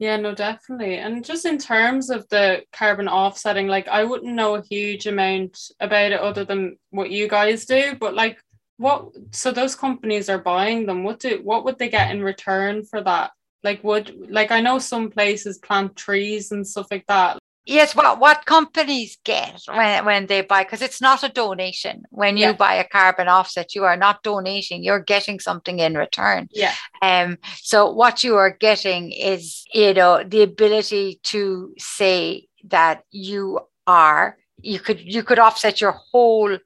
Yeah, 0.00 0.16
no, 0.16 0.34
definitely. 0.34 0.96
And 0.96 1.22
just 1.22 1.44
in 1.44 1.58
terms 1.58 2.08
of 2.08 2.26
the 2.30 2.62
carbon 2.72 3.06
offsetting, 3.06 3.66
like 3.66 3.86
I 3.86 4.04
wouldn't 4.04 4.34
know 4.34 4.54
a 4.54 4.62
huge 4.62 5.06
amount 5.06 5.58
about 5.78 6.12
it 6.12 6.20
other 6.20 6.42
than 6.42 6.78
what 6.88 7.10
you 7.10 7.28
guys 7.28 7.66
do, 7.66 7.94
but 8.00 8.14
like 8.14 8.40
what 8.78 9.10
so 9.30 9.52
those 9.52 9.76
companies 9.76 10.30
are 10.30 10.38
buying 10.38 10.86
them. 10.86 11.04
What 11.04 11.20
do 11.20 11.40
what 11.44 11.66
would 11.66 11.78
they 11.78 11.90
get 11.90 12.10
in 12.10 12.24
return 12.24 12.82
for 12.82 13.02
that? 13.02 13.32
Like 13.62 13.84
would 13.84 14.30
like 14.30 14.50
I 14.50 14.62
know 14.62 14.78
some 14.78 15.10
places 15.10 15.58
plant 15.58 15.96
trees 15.96 16.50
and 16.50 16.66
stuff 16.66 16.86
like 16.90 17.04
that. 17.08 17.38
Yes, 17.70 17.94
what 17.94 18.18
what 18.18 18.46
companies 18.46 19.16
get 19.24 19.60
when, 19.68 20.04
when 20.04 20.26
they 20.26 20.40
buy, 20.40 20.64
because 20.64 20.82
it's 20.82 21.00
not 21.00 21.22
a 21.22 21.28
donation. 21.28 22.02
When 22.10 22.36
you 22.36 22.46
yeah. 22.46 22.52
buy 22.52 22.74
a 22.74 22.88
carbon 22.88 23.28
offset, 23.28 23.76
you 23.76 23.84
are 23.84 23.96
not 23.96 24.24
donating, 24.24 24.82
you're 24.82 24.98
getting 25.14 25.38
something 25.38 25.78
in 25.78 25.94
return. 25.94 26.48
Yeah. 26.50 26.74
Um, 27.00 27.38
so 27.62 27.88
what 27.88 28.24
you 28.24 28.34
are 28.34 28.50
getting 28.50 29.12
is, 29.12 29.64
you 29.72 29.94
know, 29.94 30.24
the 30.24 30.42
ability 30.42 31.20
to 31.32 31.72
say 31.78 32.48
that 32.64 33.04
you 33.12 33.60
are, 33.86 34.36
you 34.60 34.80
could 34.80 35.00
you 35.00 35.22
could 35.22 35.38
offset 35.38 35.80
your 35.80 35.92
whole 35.92 36.58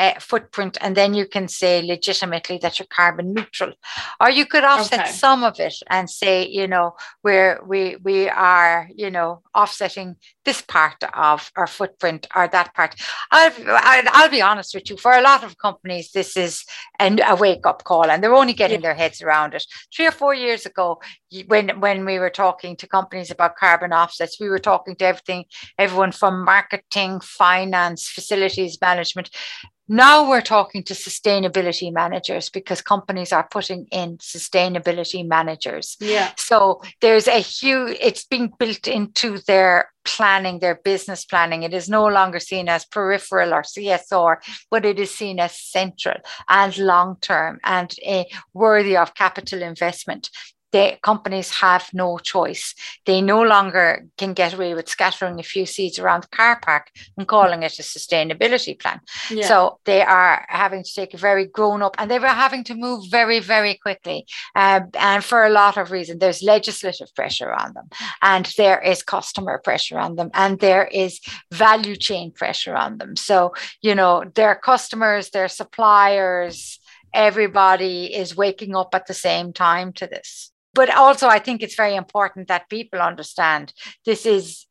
uh, 0.00 0.18
footprint, 0.18 0.78
and 0.80 0.96
then 0.96 1.12
you 1.12 1.26
can 1.26 1.46
say 1.46 1.82
legitimately 1.82 2.56
that 2.56 2.78
you're 2.78 2.86
carbon 2.86 3.34
neutral. 3.34 3.72
Or 4.18 4.30
you 4.30 4.46
could 4.46 4.64
offset 4.64 5.00
okay. 5.00 5.10
some 5.12 5.44
of 5.44 5.60
it 5.60 5.74
and 5.90 6.08
say, 6.08 6.46
you 6.48 6.66
know, 6.66 6.94
where 7.20 7.60
we 7.66 7.96
we 8.02 8.28
are, 8.30 8.88
you 8.96 9.10
know, 9.10 9.42
offsetting 9.54 10.16
this 10.44 10.62
part 10.62 11.02
of 11.14 11.50
our 11.56 11.66
footprint 11.66 12.26
or 12.34 12.48
that 12.48 12.74
part. 12.74 12.94
I'll, 13.30 13.52
I'll 13.66 14.30
be 14.30 14.42
honest 14.42 14.74
with 14.74 14.88
you, 14.90 14.96
for 14.96 15.12
a 15.12 15.22
lot 15.22 15.44
of 15.44 15.58
companies, 15.58 16.12
this 16.12 16.36
is 16.36 16.64
an, 16.98 17.20
a 17.26 17.36
wake 17.36 17.66
up 17.66 17.84
call 17.84 18.10
and 18.10 18.22
they're 18.22 18.34
only 18.34 18.54
getting 18.54 18.80
yeah. 18.80 18.88
their 18.88 18.94
heads 18.94 19.20
around 19.22 19.54
it. 19.54 19.64
Three 19.94 20.06
or 20.06 20.12
four 20.12 20.34
years 20.34 20.66
ago, 20.66 21.00
when, 21.46 21.80
when 21.80 22.04
we 22.04 22.18
were 22.18 22.30
talking 22.30 22.76
to 22.76 22.86
companies 22.86 23.30
about 23.30 23.56
carbon 23.56 23.92
offsets, 23.92 24.40
we 24.40 24.48
were 24.48 24.58
talking 24.58 24.96
to 24.96 25.04
everything, 25.04 25.44
everyone 25.78 26.12
from 26.12 26.44
marketing, 26.44 27.20
finance, 27.20 28.08
facilities 28.08 28.80
management, 28.80 29.30
now 29.92 30.30
we're 30.30 30.40
talking 30.40 30.84
to 30.84 30.94
sustainability 30.94 31.92
managers 31.92 32.48
because 32.48 32.80
companies 32.80 33.32
are 33.32 33.48
putting 33.50 33.86
in 33.90 34.18
sustainability 34.18 35.26
managers. 35.26 35.96
Yeah. 35.98 36.30
So 36.36 36.80
there's 37.00 37.26
a 37.26 37.40
huge, 37.40 37.98
it's 38.00 38.24
being 38.24 38.52
built 38.56 38.86
into 38.86 39.38
their 39.48 39.90
planning, 40.04 40.58
their 40.58 40.76
business 40.76 41.24
planning. 41.24 41.62
It 41.62 41.74
is 41.74 41.88
no 41.88 42.06
longer 42.06 42.40
seen 42.40 42.68
as 42.68 42.84
peripheral 42.84 43.54
or 43.54 43.62
CSR, 43.62 44.36
but 44.70 44.84
it 44.84 44.98
is 44.98 45.14
seen 45.14 45.40
as 45.40 45.58
central 45.58 46.16
and 46.48 46.76
long 46.78 47.16
term 47.20 47.60
and 47.64 47.94
uh, 48.06 48.24
worthy 48.54 48.96
of 48.96 49.14
capital 49.14 49.62
investment 49.62 50.30
the 50.72 50.98
companies 51.02 51.50
have 51.50 51.88
no 51.92 52.18
choice. 52.18 52.74
They 53.06 53.20
no 53.20 53.42
longer 53.42 54.06
can 54.16 54.34
get 54.34 54.54
away 54.54 54.74
with 54.74 54.88
scattering 54.88 55.40
a 55.40 55.42
few 55.42 55.66
seeds 55.66 55.98
around 55.98 56.22
the 56.22 56.36
car 56.36 56.60
park 56.60 56.90
and 57.16 57.26
calling 57.26 57.62
it 57.62 57.78
a 57.78 57.82
sustainability 57.82 58.78
plan. 58.78 59.00
Yeah. 59.30 59.46
So 59.46 59.78
they 59.84 60.02
are 60.02 60.46
having 60.48 60.84
to 60.84 60.94
take 60.94 61.14
a 61.14 61.18
very 61.18 61.46
grown 61.46 61.82
up 61.82 61.96
and 61.98 62.10
they 62.10 62.18
were 62.18 62.28
having 62.28 62.64
to 62.64 62.74
move 62.74 63.04
very, 63.10 63.40
very 63.40 63.74
quickly. 63.74 64.26
Uh, 64.54 64.80
and 64.94 65.24
for 65.24 65.44
a 65.44 65.50
lot 65.50 65.76
of 65.76 65.90
reasons, 65.90 66.20
there's 66.20 66.42
legislative 66.42 67.14
pressure 67.14 67.52
on 67.52 67.72
them, 67.74 67.88
and 68.22 68.52
there 68.56 68.80
is 68.80 69.02
customer 69.02 69.60
pressure 69.62 69.98
on 69.98 70.16
them, 70.16 70.30
and 70.34 70.60
there 70.60 70.86
is 70.86 71.20
value 71.52 71.96
chain 71.96 72.30
pressure 72.32 72.76
on 72.76 72.98
them. 72.98 73.16
So, 73.16 73.54
you 73.82 73.94
know, 73.94 74.24
their 74.34 74.54
customers, 74.54 75.30
their 75.30 75.48
suppliers, 75.48 76.78
everybody 77.12 78.14
is 78.14 78.36
waking 78.36 78.76
up 78.76 78.94
at 78.94 79.06
the 79.06 79.14
same 79.14 79.52
time 79.52 79.92
to 79.94 80.06
this 80.06 80.52
but 80.74 80.94
also 80.94 81.28
i 81.28 81.38
think 81.38 81.62
it's 81.62 81.74
very 81.74 81.94
important 81.94 82.48
that 82.48 82.68
people 82.68 83.00
understand 83.00 83.72
this 84.04 84.26
is 84.26 84.66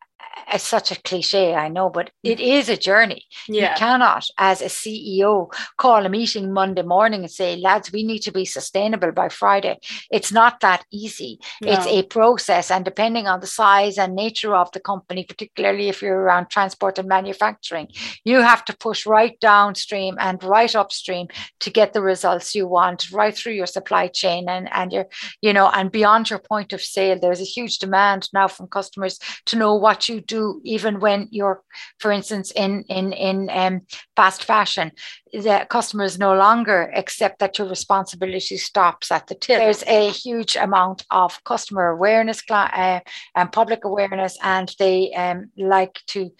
it's 0.54 0.68
such 0.68 0.92
a 0.92 1.02
cliche, 1.02 1.54
I 1.54 1.68
know, 1.68 1.90
but 1.90 2.08
mm. 2.26 2.32
it 2.32 2.40
is 2.40 2.70
a 2.70 2.78
journey. 2.78 3.26
Yeah. 3.48 3.72
You 3.72 3.78
cannot, 3.78 4.26
as 4.38 4.62
a 4.62 4.66
CEO, 4.66 5.52
call 5.78 6.06
a 6.06 6.10
meeting 6.10 6.52
Monday 6.54 6.82
morning 6.82 7.22
and 7.22 7.32
say, 7.32 7.56
lads, 7.56 7.92
we 7.92 8.04
need 8.04 8.20
to 8.20 8.32
be 8.32 8.46
sustainable 8.46 9.12
by 9.12 9.30
Friday. 9.30 9.78
It's 10.12 10.32
not 10.32 10.60
that 10.62 10.86
easy. 10.92 11.40
No. 11.62 11.72
It's 11.72 11.86
a 11.88 12.04
process. 12.04 12.72
And 12.72 12.84
depending 12.84 13.28
on 13.28 13.40
the 13.40 13.48
size 13.48 13.98
and 13.98 14.16
nature 14.16 14.56
of 14.56 14.72
the 14.72 14.80
company, 14.80 15.24
particularly 15.24 15.90
if 15.90 16.02
you're 16.02 16.20
around 16.20 16.50
transport 16.50 16.98
and 16.98 17.08
manufacturing, 17.08 17.90
you 18.24 18.42
have 18.42 18.66
to 18.66 18.78
push 18.78 19.06
right 19.06 19.40
downstream 19.40 20.18
and 20.20 20.44
right 20.44 20.76
upstream 20.76 21.28
to 21.60 21.70
get 21.70 21.94
the 21.94 22.02
results 22.02 22.56
you 22.56 22.68
want, 22.68 23.12
right 23.12 23.36
through 23.36 23.54
your 23.54 23.68
supply 23.68 24.08
chain 24.08 24.50
and, 24.50 24.70
and 24.72 24.92
your, 24.92 25.06
you 25.42 25.54
know, 25.54 25.70
and 25.70 25.92
beyond 25.92 26.30
your 26.30 26.40
point 26.40 26.74
of 26.74 26.82
sale. 26.82 27.20
There's 27.20 27.42
a 27.42 27.46
huge 27.46 27.80
demand 27.80 28.30
now 28.34 28.48
from 28.48 28.68
customers 28.68 29.20
to 29.46 29.58
know 29.58 29.76
what 29.76 30.10
you 30.10 30.19
you 30.20 30.26
do 30.26 30.62
even 30.64 31.00
when 31.00 31.28
you're, 31.32 31.64
for 32.00 32.12
instance, 32.12 32.52
in 32.52 32.84
in 32.90 33.14
in 33.14 33.50
um, 33.50 33.82
fast 34.16 34.44
fashion, 34.44 34.92
the 35.34 35.66
customers 35.70 36.18
no 36.18 36.36
longer 36.36 36.92
accept 36.96 37.40
that 37.40 37.58
your 37.58 37.68
responsibility 37.68 38.58
stops 38.58 39.12
at 39.12 39.28
the 39.28 39.36
till. 39.36 39.60
There's 39.60 39.84
a 39.88 40.10
huge 40.10 40.56
amount 40.56 41.06
of 41.12 41.44
customer 41.44 41.90
awareness 41.90 42.42
uh, 42.50 43.00
and 43.36 43.52
public 43.52 43.86
awareness, 43.86 44.38
and 44.44 44.74
they 44.80 45.14
um, 45.14 45.52
like 45.58 46.00
to 46.08 46.32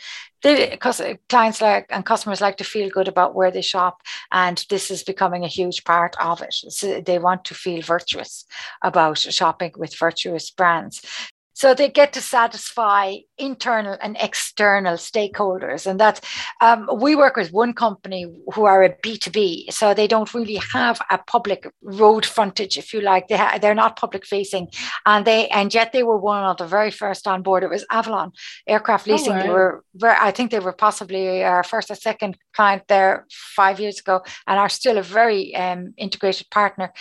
clients 0.42 1.62
like 1.62 1.86
and 1.90 2.06
customers 2.06 2.42
like 2.42 2.58
to 2.58 2.64
feel 2.64 2.90
good 2.90 3.08
about 3.08 3.36
where 3.36 3.52
they 3.52 3.62
shop, 3.62 4.02
and 4.32 4.66
this 4.70 4.92
is 4.92 5.04
becoming 5.04 5.44
a 5.44 5.48
huge 5.48 5.84
part 5.84 6.16
of 6.20 6.42
it. 6.42 6.54
So 6.54 7.02
they 7.02 7.20
want 7.20 7.46
to 7.46 7.54
feel 7.54 7.82
virtuous 7.82 8.46
about 8.82 9.18
shopping 9.18 9.74
with 9.78 9.98
virtuous 9.98 10.50
brands. 10.52 11.02
So 11.60 11.74
they 11.74 11.90
get 11.90 12.14
to 12.14 12.22
satisfy 12.22 13.18
internal 13.38 13.98
and 14.02 14.16
external 14.22 14.94
stakeholders. 14.94 15.86
And 15.86 16.00
that 16.00 16.24
um, 16.62 16.90
we 17.02 17.18
work 17.18 17.36
with 17.36 17.52
one 17.52 17.74
company 17.74 18.28
who 18.54 18.64
are 18.64 18.82
a 18.82 18.96
B2B. 19.04 19.74
So 19.74 19.94
they 19.94 20.08
don't 20.08 20.34
really 20.34 20.62
have 20.72 21.02
a 21.12 21.18
public 21.18 21.70
road 21.82 22.26
frontage, 22.26 22.78
if 22.78 22.94
you 22.94 23.02
like. 23.02 23.28
They 23.28 23.36
ha- 23.36 23.58
they're 23.62 23.76
not 23.76 24.00
public 24.00 24.26
facing. 24.26 24.70
And 25.06 25.26
they 25.26 25.50
and 25.50 25.74
yet 25.74 25.92
they 25.92 26.04
were 26.04 26.18
one 26.18 26.46
of 26.46 26.56
the 26.56 26.66
very 26.66 26.92
first 26.92 27.28
on 27.28 27.42
board. 27.42 27.64
It 27.64 27.70
was 27.70 27.86
Avolon 27.92 28.32
Aircraft 28.66 29.10
oh, 29.10 29.12
Leasing. 29.12 29.34
Oh, 29.34 29.36
right. 29.36 29.44
They 29.44 29.50
were 29.50 29.84
very, 29.96 30.18
I 30.18 30.32
think 30.32 30.52
they 30.52 30.60
were 30.60 30.72
possibly 30.72 31.44
our 31.44 31.66
first 31.66 31.92
or 31.92 31.96
second 31.96 32.38
client 32.54 32.84
there 32.88 33.26
five 33.30 33.82
years 33.82 34.00
ago 34.00 34.24
and 34.48 34.58
are 34.58 34.70
still 34.70 34.98
a 34.98 35.04
very 35.04 35.54
um, 35.58 35.94
integrated 35.98 36.50
partner. 36.52 36.94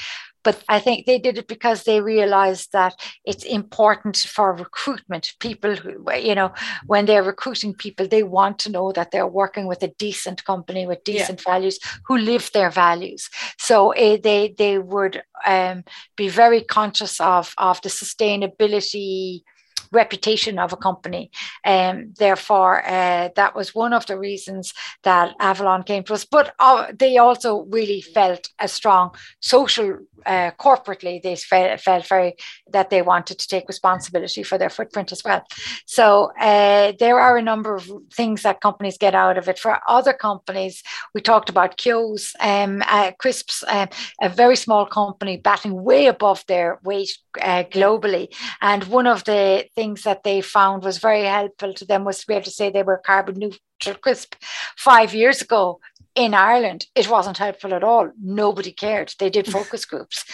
But 0.48 0.64
I 0.66 0.80
think 0.80 1.04
they 1.04 1.18
did 1.18 1.36
it 1.36 1.46
because 1.46 1.82
they 1.82 2.00
realized 2.00 2.72
that 2.72 2.94
it's 3.22 3.44
important 3.44 4.16
for 4.16 4.54
recruitment. 4.54 5.34
People, 5.40 5.76
who, 5.76 6.10
you 6.14 6.34
know, 6.34 6.54
when 6.86 7.04
they're 7.04 7.22
recruiting 7.22 7.74
people, 7.74 8.08
they 8.08 8.22
want 8.22 8.58
to 8.60 8.70
know 8.70 8.90
that 8.92 9.10
they're 9.10 9.26
working 9.42 9.66
with 9.66 9.82
a 9.82 9.92
decent 9.98 10.46
company 10.46 10.86
with 10.86 11.04
decent 11.04 11.42
yeah. 11.44 11.52
values 11.52 11.78
who 12.06 12.16
live 12.16 12.50
their 12.54 12.70
values. 12.70 13.28
So 13.58 13.92
uh, 13.92 14.16
they 14.22 14.54
they 14.56 14.78
would 14.78 15.20
um, 15.44 15.84
be 16.16 16.30
very 16.30 16.62
conscious 16.62 17.20
of 17.20 17.52
of 17.58 17.82
the 17.82 17.90
sustainability 17.90 19.42
reputation 19.92 20.58
of 20.58 20.72
a 20.72 20.76
company. 20.76 21.30
Um, 21.64 22.14
therefore, 22.18 22.82
uh, 22.86 23.30
that 23.36 23.54
was 23.54 23.74
one 23.74 23.92
of 23.92 24.06
the 24.06 24.18
reasons 24.18 24.72
that 25.02 25.34
Avolon 25.40 25.84
came 25.84 26.04
to 26.04 26.14
us. 26.14 26.24
But 26.24 26.54
uh, 26.58 26.86
they 26.98 27.18
also 27.18 27.64
really 27.70 28.00
felt 28.00 28.48
a 28.58 28.68
strong 28.68 29.14
social, 29.40 29.98
uh, 30.26 30.50
corporately, 30.58 31.22
they 31.22 31.36
felt, 31.36 31.80
felt 31.80 32.06
very 32.06 32.34
that 32.72 32.90
they 32.90 33.02
wanted 33.02 33.38
to 33.38 33.48
take 33.48 33.68
responsibility 33.68 34.42
for 34.42 34.58
their 34.58 34.70
footprint 34.70 35.12
as 35.12 35.22
well. 35.24 35.42
So 35.86 36.32
uh, 36.40 36.92
there 36.98 37.18
are 37.18 37.36
a 37.36 37.42
number 37.42 37.74
of 37.74 37.90
things 38.12 38.42
that 38.42 38.60
companies 38.60 38.98
get 38.98 39.14
out 39.14 39.38
of 39.38 39.48
it. 39.48 39.58
For 39.58 39.80
other 39.88 40.12
companies, 40.12 40.82
we 41.14 41.20
talked 41.20 41.48
about 41.48 41.76
Keogh's, 41.76 42.34
um, 42.40 42.82
uh, 42.86 43.12
Crisps, 43.18 43.64
um, 43.68 43.88
a 44.20 44.28
very 44.28 44.56
small 44.56 44.86
company 44.86 45.36
batting 45.36 45.82
way 45.82 46.06
above 46.06 46.44
their 46.46 46.78
weight 46.84 47.16
uh, 47.40 47.64
globally. 47.64 48.28
And 48.60 48.84
one 48.84 49.06
of 49.06 49.24
the 49.24 49.66
things 49.78 50.02
that 50.02 50.24
they 50.24 50.40
found 50.40 50.82
was 50.82 50.98
very 50.98 51.22
helpful 51.22 51.72
to 51.72 51.84
them 51.84 52.04
was 52.04 52.18
to 52.18 52.26
be 52.26 52.34
able 52.34 52.42
to 52.42 52.50
say 52.50 52.68
they 52.68 52.82
were 52.82 52.98
carbon 52.98 53.36
neutral 53.38 54.02
crisp. 54.02 54.34
Five 54.76 55.14
years 55.14 55.40
ago 55.40 55.78
in 56.16 56.34
Ireland, 56.34 56.86
it 56.96 57.08
wasn't 57.08 57.38
helpful 57.38 57.72
at 57.72 57.84
all. 57.84 58.10
Nobody 58.20 58.72
cared. 58.72 59.14
They 59.20 59.30
did 59.30 59.46
focus 59.56 59.84
groups. 59.84 60.24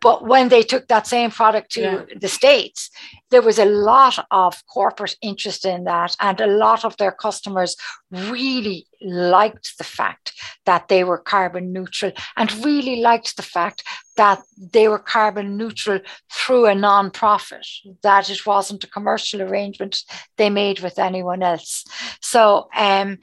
But 0.00 0.26
when 0.26 0.48
they 0.48 0.62
took 0.62 0.88
that 0.88 1.06
same 1.06 1.30
product 1.30 1.72
to 1.72 1.80
yeah. 1.80 2.04
the 2.18 2.28
States, 2.28 2.90
there 3.30 3.42
was 3.42 3.58
a 3.58 3.64
lot 3.64 4.24
of 4.30 4.62
corporate 4.66 5.16
interest 5.20 5.64
in 5.64 5.84
that. 5.84 6.16
And 6.20 6.40
a 6.40 6.46
lot 6.46 6.84
of 6.84 6.96
their 6.96 7.12
customers 7.12 7.76
really 8.10 8.86
liked 9.02 9.76
the 9.78 9.84
fact 9.84 10.32
that 10.66 10.88
they 10.88 11.04
were 11.04 11.18
carbon 11.18 11.72
neutral 11.72 12.12
and 12.36 12.64
really 12.64 13.00
liked 13.00 13.36
the 13.36 13.42
fact 13.42 13.82
that 14.16 14.42
they 14.72 14.88
were 14.88 14.98
carbon 14.98 15.56
neutral 15.56 16.00
through 16.32 16.66
a 16.66 16.74
non-profit, 16.74 17.66
that 18.02 18.30
it 18.30 18.44
wasn't 18.44 18.84
a 18.84 18.90
commercial 18.90 19.42
arrangement 19.42 20.02
they 20.36 20.50
made 20.50 20.80
with 20.80 20.98
anyone 20.98 21.42
else. 21.42 21.84
So 22.20 22.68
um, 22.74 23.18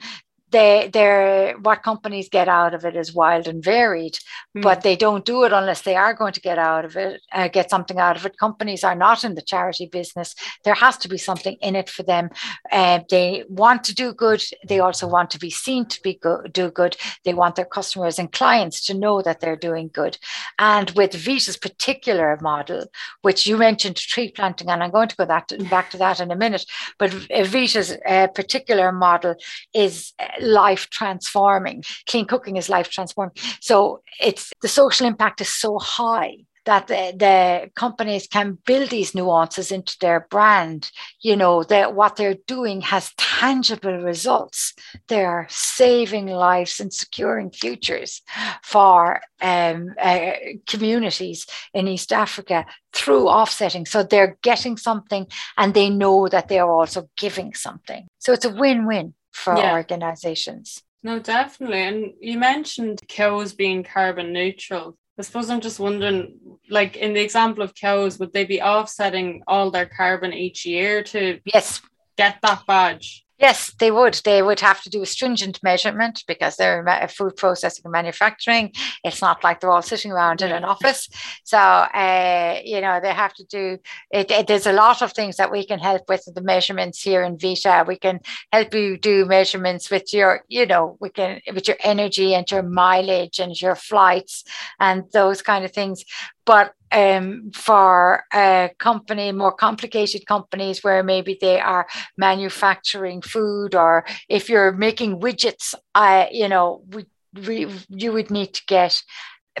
they 0.50 0.90
they're 0.92 1.56
what 1.58 1.82
companies 1.82 2.28
get 2.28 2.48
out 2.48 2.74
of 2.74 2.84
it 2.84 2.96
is 2.96 3.14
wild 3.14 3.46
and 3.46 3.62
varied 3.62 4.18
mm. 4.56 4.62
but 4.62 4.82
they 4.82 4.96
don't 4.96 5.24
do 5.24 5.44
it 5.44 5.52
unless 5.52 5.82
they 5.82 5.96
are 5.96 6.14
going 6.14 6.32
to 6.32 6.40
get 6.40 6.58
out 6.58 6.84
of 6.84 6.96
it 6.96 7.20
uh, 7.32 7.48
get 7.48 7.70
something 7.70 7.98
out 7.98 8.16
of 8.16 8.24
it. 8.26 8.38
Companies 8.38 8.84
are 8.84 8.94
not 8.94 9.24
in 9.24 9.34
the 9.34 9.42
charity 9.42 9.86
business. 9.86 10.34
There 10.64 10.74
has 10.74 10.96
to 10.98 11.08
be 11.08 11.18
something 11.18 11.56
in 11.60 11.76
it 11.76 11.88
for 11.88 12.02
them. 12.02 12.30
Uh, 12.70 13.00
they 13.10 13.44
want 13.48 13.84
to 13.84 13.94
do 13.94 14.12
good. 14.12 14.42
They 14.66 14.80
also 14.80 15.06
want 15.06 15.30
to 15.30 15.38
be 15.38 15.50
seen 15.50 15.86
to 15.86 16.00
be 16.02 16.14
good 16.14 16.52
do 16.52 16.70
good. 16.70 16.96
They 17.24 17.34
want 17.34 17.56
their 17.56 17.64
customers 17.64 18.18
and 18.18 18.32
clients 18.32 18.86
to 18.86 18.94
know 18.94 19.22
that 19.22 19.40
they're 19.40 19.56
doing 19.56 19.90
good. 19.92 20.18
And 20.58 20.90
with 20.90 21.14
vita's 21.14 21.56
particular 21.56 22.38
model 22.40 22.86
which 23.22 23.46
you 23.46 23.56
mentioned 23.56 23.96
tree 23.96 24.30
planting 24.30 24.68
and 24.68 24.82
i'm 24.82 24.90
going 24.90 25.08
to 25.08 25.16
go 25.16 25.24
that 25.24 25.52
back 25.70 25.90
to 25.90 25.96
that 25.96 26.20
in 26.20 26.30
a 26.30 26.36
minute 26.36 26.64
but 26.98 27.10
vita's 27.12 27.96
uh, 28.06 28.26
particular 28.28 28.92
model 28.92 29.34
is 29.74 30.12
uh, 30.18 30.28
life 30.40 30.88
transforming. 30.90 31.84
Clean 32.08 32.26
cooking 32.26 32.56
is 32.56 32.68
life 32.68 32.90
transforming. 32.90 33.36
So 33.60 34.02
it's 34.20 34.52
the 34.62 34.68
social 34.68 35.06
impact 35.06 35.40
is 35.40 35.48
so 35.48 35.78
high 35.78 36.38
that 36.68 36.86
the, 36.86 37.14
the, 37.16 37.70
companies 37.74 38.26
can 38.26 38.58
build 38.66 38.90
these 38.90 39.14
nuances 39.14 39.72
into 39.72 39.96
their 40.02 40.26
brand. 40.28 40.90
You 41.22 41.34
know 41.34 41.62
that 41.64 41.94
what 41.94 42.16
they're 42.16 42.36
doing 42.46 42.82
has 42.82 43.14
tangible 43.16 43.96
results. 43.96 44.74
They're 45.08 45.46
saving 45.48 46.26
lives 46.26 46.78
and 46.78 46.92
securing 46.92 47.52
futures 47.52 48.20
for 48.62 49.22
um, 49.40 49.94
uh, 49.98 50.32
communities 50.66 51.46
in 51.72 51.88
east 51.88 52.12
africa 52.12 52.66
through 52.92 53.28
offsetting. 53.28 53.86
So 53.86 54.02
they're 54.02 54.36
getting 54.42 54.76
something 54.76 55.26
and 55.56 55.72
they 55.72 55.88
know 55.88 56.28
that 56.28 56.48
they're 56.48 56.70
also 56.70 57.08
giving 57.16 57.54
something. 57.54 58.08
So 58.18 58.34
it's 58.34 58.44
a 58.44 58.50
win-win 58.50 59.14
for 59.32 59.56
yeah. 59.56 59.72
organizations. 59.72 60.82
No, 61.02 61.18
definitely. 61.18 61.82
And 61.82 62.12
you 62.20 62.38
mentioned 62.38 63.00
Keogh's 63.08 63.52
being 63.52 63.84
carbon 63.84 64.32
neutral. 64.32 64.96
I 65.18 65.22
suppose 65.22 65.50
I'm 65.50 65.60
just 65.60 65.80
wondering, 65.80 66.38
like 66.68 66.96
in 66.96 67.12
the 67.12 67.20
example 67.20 67.62
of 67.62 67.74
Keogh's, 67.74 68.18
would 68.18 68.32
they 68.32 68.44
be 68.44 68.62
offsetting 68.62 69.42
all 69.46 69.70
their 69.70 69.86
carbon 69.86 70.32
each 70.32 70.64
year 70.64 71.02
to 71.04 71.40
yes 71.44 71.80
get 72.16 72.38
that 72.42 72.64
badge? 72.66 73.24
Yes, 73.38 73.72
they 73.78 73.92
would. 73.92 74.14
They 74.24 74.42
would 74.42 74.58
have 74.60 74.82
to 74.82 74.90
do 74.90 75.00
a 75.02 75.06
stringent 75.06 75.62
measurement 75.62 76.24
because 76.26 76.56
they're 76.56 77.08
food 77.08 77.36
processing 77.36 77.82
and 77.84 77.92
manufacturing. 77.92 78.72
It's 79.04 79.22
not 79.22 79.44
like 79.44 79.60
they're 79.60 79.70
all 79.70 79.80
sitting 79.80 80.10
around 80.10 80.42
in 80.42 80.50
an 80.50 80.64
office. 80.64 81.08
So, 81.44 81.56
uh, 81.56 82.58
you 82.64 82.80
know, 82.80 82.98
they 83.00 83.12
have 83.12 83.34
to 83.34 83.44
do 83.44 83.78
it, 84.10 84.30
it, 84.32 84.48
There's 84.48 84.66
a 84.66 84.72
lot 84.72 85.02
of 85.02 85.12
things 85.12 85.36
that 85.36 85.52
we 85.52 85.64
can 85.64 85.78
help 85.78 86.02
with 86.08 86.28
the 86.34 86.42
measurements 86.42 87.00
here 87.00 87.22
in 87.22 87.38
Vita. 87.38 87.84
We 87.86 87.96
can 87.96 88.18
help 88.52 88.74
you 88.74 88.98
do 88.98 89.24
measurements 89.24 89.88
with 89.88 90.12
your, 90.12 90.42
you 90.48 90.66
know, 90.66 90.96
we 91.00 91.10
can 91.10 91.40
with 91.54 91.68
your 91.68 91.76
energy 91.84 92.34
and 92.34 92.50
your 92.50 92.64
mileage 92.64 93.38
and 93.38 93.60
your 93.60 93.76
flights 93.76 94.42
and 94.80 95.04
those 95.12 95.42
kind 95.42 95.64
of 95.64 95.70
things. 95.70 96.04
But 96.48 96.72
um, 96.92 97.50
for 97.54 98.24
a 98.32 98.70
company, 98.78 99.32
more 99.32 99.52
complicated 99.52 100.24
companies 100.24 100.82
where 100.82 101.02
maybe 101.02 101.36
they 101.38 101.60
are 101.60 101.86
manufacturing 102.16 103.20
food, 103.20 103.74
or 103.74 104.06
if 104.30 104.48
you're 104.48 104.72
making 104.72 105.20
widgets, 105.20 105.74
I, 105.94 106.30
you 106.32 106.48
know, 106.48 106.84
we, 106.88 107.04
we, 107.46 107.66
you 107.90 108.12
would 108.12 108.30
need 108.30 108.54
to 108.54 108.62
get 108.66 109.02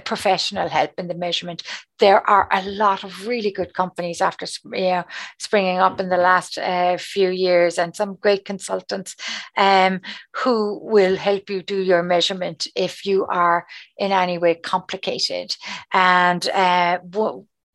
professional 0.04 0.68
help 0.68 0.92
in 0.98 1.08
the 1.08 1.14
measurement. 1.14 1.62
There 1.98 2.28
are 2.28 2.48
a 2.52 2.62
lot 2.62 3.04
of 3.04 3.26
really 3.26 3.50
good 3.50 3.74
companies 3.74 4.20
after 4.20 4.46
you 4.72 4.80
know, 4.80 5.04
springing 5.38 5.78
up 5.78 6.00
in 6.00 6.08
the 6.08 6.16
last 6.16 6.58
uh, 6.58 6.96
few 6.98 7.30
years, 7.30 7.78
and 7.78 7.94
some 7.94 8.16
great 8.20 8.44
consultants 8.44 9.16
um, 9.56 10.00
who 10.36 10.80
will 10.82 11.16
help 11.16 11.50
you 11.50 11.62
do 11.62 11.80
your 11.80 12.02
measurement 12.02 12.66
if 12.76 13.04
you 13.04 13.26
are 13.26 13.66
in 13.96 14.12
any 14.12 14.38
way 14.38 14.54
complicated. 14.54 15.56
And 15.92 16.48
uh, 16.48 16.98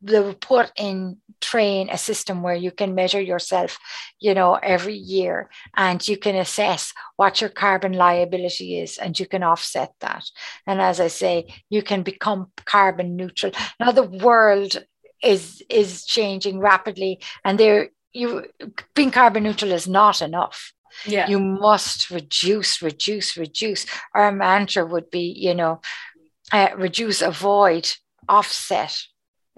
they 0.04 0.20
will 0.20 0.34
put 0.34 0.70
in 0.76 1.16
train 1.40 1.88
a 1.90 1.98
system 1.98 2.42
where 2.42 2.54
you 2.54 2.70
can 2.70 2.94
measure 2.94 3.20
yourself 3.20 3.78
you 4.20 4.34
know 4.34 4.54
every 4.54 4.94
year 4.94 5.50
and 5.76 6.06
you 6.06 6.16
can 6.16 6.36
assess 6.36 6.92
what 7.16 7.40
your 7.40 7.50
carbon 7.50 7.92
liability 7.92 8.78
is 8.78 8.98
and 8.98 9.18
you 9.18 9.26
can 9.26 9.42
offset 9.42 9.92
that. 10.00 10.24
And 10.66 10.80
as 10.80 11.00
i 11.00 11.08
say 11.08 11.46
you 11.70 11.82
can 11.82 12.02
become 12.02 12.50
carbon 12.64 13.16
neutral. 13.16 13.52
Now 13.80 13.92
the 13.92 14.02
world 14.02 14.84
is 15.22 15.62
is 15.68 16.04
changing 16.04 16.58
rapidly 16.58 17.20
and 17.44 17.58
there 17.58 17.90
you 18.12 18.44
being 18.94 19.10
carbon 19.10 19.42
neutral 19.42 19.72
is 19.72 19.88
not 19.88 20.22
enough. 20.22 20.72
Yeah. 21.06 21.28
you 21.28 21.40
must 21.40 22.10
reduce 22.10 22.80
reduce 22.80 23.36
reduce. 23.36 23.86
Our 24.14 24.30
mantra 24.30 24.86
would 24.86 25.10
be 25.10 25.34
you 25.46 25.54
know 25.54 25.80
uh, 26.52 26.68
reduce 26.76 27.20
avoid 27.20 27.90
offset 28.28 28.94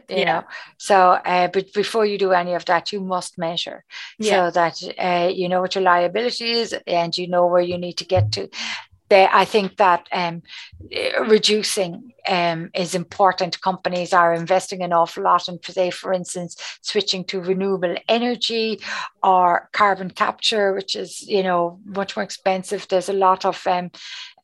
you 0.08 0.18
yeah. 0.18 0.24
know 0.24 0.44
so 0.78 1.12
uh, 1.12 1.48
but 1.48 1.72
before 1.72 2.06
you 2.06 2.18
do 2.18 2.32
any 2.32 2.54
of 2.54 2.64
that 2.66 2.92
you 2.92 3.00
must 3.00 3.38
measure 3.38 3.84
yeah. 4.18 4.48
so 4.48 4.50
that 4.50 4.82
uh, 4.98 5.28
you 5.32 5.48
know 5.48 5.60
what 5.60 5.74
your 5.74 5.84
liability 5.84 6.50
is 6.50 6.74
and 6.86 7.16
you 7.16 7.26
know 7.26 7.46
where 7.46 7.62
you 7.62 7.78
need 7.78 7.96
to 7.96 8.04
get 8.04 8.32
to 8.32 8.48
they, 9.08 9.28
I 9.30 9.44
think 9.44 9.76
that 9.76 10.08
um, 10.10 10.42
reducing 11.28 12.12
um, 12.26 12.70
is 12.74 12.94
important. 12.94 13.60
Companies 13.60 14.12
are 14.12 14.34
investing 14.34 14.82
an 14.82 14.92
awful 14.92 15.22
lot 15.22 15.48
in, 15.48 15.60
say, 15.62 15.90
for 15.90 16.12
instance, 16.12 16.56
switching 16.80 17.24
to 17.26 17.40
renewable 17.40 17.94
energy 18.08 18.80
or 19.22 19.68
carbon 19.72 20.10
capture, 20.10 20.74
which 20.74 20.96
is, 20.96 21.22
you 21.22 21.44
know, 21.44 21.78
much 21.84 22.16
more 22.16 22.24
expensive. 22.24 22.88
There's 22.88 23.08
a 23.08 23.12
lot 23.12 23.44
of 23.44 23.64
um, 23.66 23.90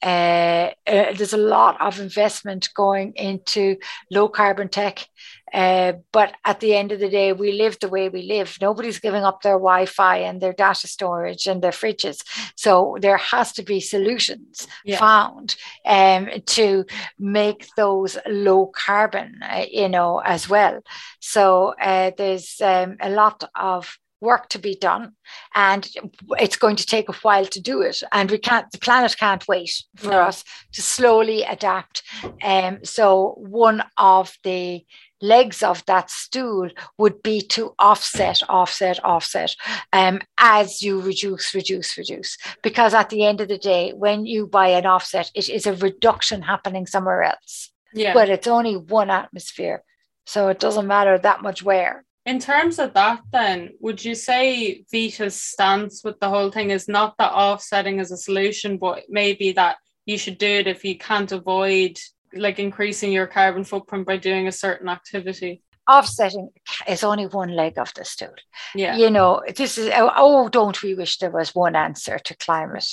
uh, 0.03 0.71
uh, 0.87 1.13
there's 1.15 1.33
a 1.33 1.37
lot 1.37 1.81
of 1.81 2.01
investment 2.01 2.69
going 2.75 3.13
into 3.15 3.77
low 4.11 4.29
carbon 4.29 4.69
tech. 4.69 5.07
Uh, 5.53 5.93
but 6.13 6.35
at 6.47 6.61
the 6.61 6.75
end 6.75 6.93
of 6.93 7.01
the 7.01 7.11
day, 7.11 7.33
we 7.33 7.53
live 7.53 7.79
the 7.79 7.89
way 7.89 8.09
we 8.09 8.23
live. 8.23 8.57
Nobody's 8.61 8.99
giving 8.99 9.23
up 9.23 9.43
their 9.43 9.59
Wi 9.59 9.85
Fi 9.85 10.17
and 10.17 10.41
their 10.41 10.55
data 10.55 10.89
storage 10.89 11.47
and 11.47 11.61
their 11.61 11.73
fridges. 11.73 12.23
So 12.57 12.97
there 13.01 13.19
has 13.19 13.53
to 13.53 13.63
be 13.63 13.79
solutions 13.79 14.67
yeah. 14.85 14.99
found 14.99 15.57
um, 15.85 16.31
to 16.47 16.87
make 17.19 17.69
those 17.77 18.17
low 18.27 18.67
carbon, 18.67 19.41
uh, 19.43 19.67
you 19.71 19.91
know, 19.91 20.23
as 20.25 20.49
well. 20.49 20.81
So 21.21 21.75
uh, 21.81 22.13
there's 22.17 22.61
um, 22.63 22.97
a 23.01 23.11
lot 23.11 23.45
of 23.55 23.99
work 24.23 24.49
to 24.49 24.59
be 24.59 24.75
done 24.75 25.13
and 25.55 25.91
it's 26.39 26.57
going 26.57 26.77
to 26.77 26.87
take 26.87 27.09
a 27.09 27.13
while 27.13 27.45
to 27.45 27.61
do 27.61 27.83
it. 27.83 28.03
And 28.13 28.31
we 28.31 28.39
can't 28.39 28.71
the 28.71 28.79
planet 28.79 29.17
can't 29.19 29.47
wait 29.49 29.83
for 29.97 30.13
no. 30.13 30.21
us 30.21 30.45
to 30.73 30.81
slowly 30.81 31.43
adapt. 31.43 32.03
Um, 32.43 32.79
so 32.85 33.35
one 33.37 33.83
of 33.99 34.35
the 34.45 34.87
legs 35.21 35.63
of 35.63 35.85
that 35.87 36.11
stool 36.11 36.69
would 36.99 37.23
be 37.23 37.41
to 37.41 37.75
offset 37.79 38.43
offset 38.49 39.05
offset 39.05 39.55
um, 39.93 40.21
as 40.39 40.83
you 40.83 41.01
reduce 41.01 41.55
reduce 41.55 41.99
reduce. 41.99 42.39
Because 42.63 42.95
at 42.95 43.11
the 43.11 43.25
end 43.25 43.41
of 43.41 43.49
the 43.49 43.59
day 43.59 43.93
when 43.93 44.25
you 44.25 44.47
buy 44.47 44.69
an 44.69 44.87
offset 44.87 45.31
it 45.35 45.51
is 45.51 45.67
a 45.67 45.75
reduction 45.75 46.43
happening 46.43 46.87
somewhere 46.87 47.25
else. 47.25 47.71
Yeah. 47.95 48.15
but 48.15 48.31
it's 48.31 48.47
only 48.47 48.75
one 48.75 49.11
atmosphere 49.11 49.85
so 50.25 50.49
it 50.49 50.59
doesn't 50.59 50.87
matter 50.87 51.19
that 51.19 51.43
much 51.43 51.63
where 51.63 52.07
in 52.25 52.39
terms 52.39 52.79
of 52.79 52.95
that, 52.95 53.21
then, 53.33 53.71
would 53.81 54.05
you 54.05 54.15
say 54.15 54.85
Vita's 54.91 55.41
stance 55.41 56.03
with 56.05 56.21
the 56.21 56.29
whole 56.29 56.51
thing 56.51 56.71
is 56.71 56.89
not 56.89 57.17
that 57.19 57.33
offsetting 57.33 57.99
is 57.99 58.13
a 58.13 58.17
solution, 58.17 58.79
but 58.79 59.05
maybe 59.09 59.53
that 59.53 59.77
you 60.07 60.17
should 60.17 60.39
do 60.39 60.47
it 60.47 60.67
if 60.67 60.85
you 60.85 60.97
can't 60.97 61.33
avoid 61.33 61.99
like 62.35 62.59
increasing 62.59 63.13
your 63.13 63.27
carbon 63.27 63.65
footprint 63.65 64.07
by 64.07 64.17
doing 64.17 64.47
a 64.47 64.53
certain 64.53 64.89
activity? 64.89 65.63
Offsetting 65.91 66.51
is 66.87 67.03
only 67.03 67.27
one 67.27 67.57
leg 67.57 67.77
of 67.77 67.93
the 67.95 68.05
stool. 68.05 68.35
Yeah. 68.75 68.97
You 68.97 69.11
know, 69.11 69.43
this 69.57 69.77
is, 69.77 69.91
oh, 69.95 70.13
oh 70.17 70.49
don't 70.49 70.81
we 70.81 70.95
wish 70.95 71.19
there 71.19 71.31
was 71.31 71.57
one 71.57 71.75
answer 71.75 72.21
to 72.21 72.37
climate 72.37 72.87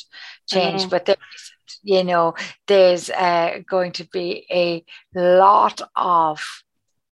change, 0.47 0.89
but 0.89 1.05
there 1.05 1.15
isn't. 1.35 1.53
You 1.83 2.03
know, 2.03 2.33
there's 2.67 3.11
uh, 3.11 3.59
going 3.69 3.91
to 3.93 4.07
be 4.11 4.45
a 4.51 4.83
lot 5.13 5.81
of 5.95 6.43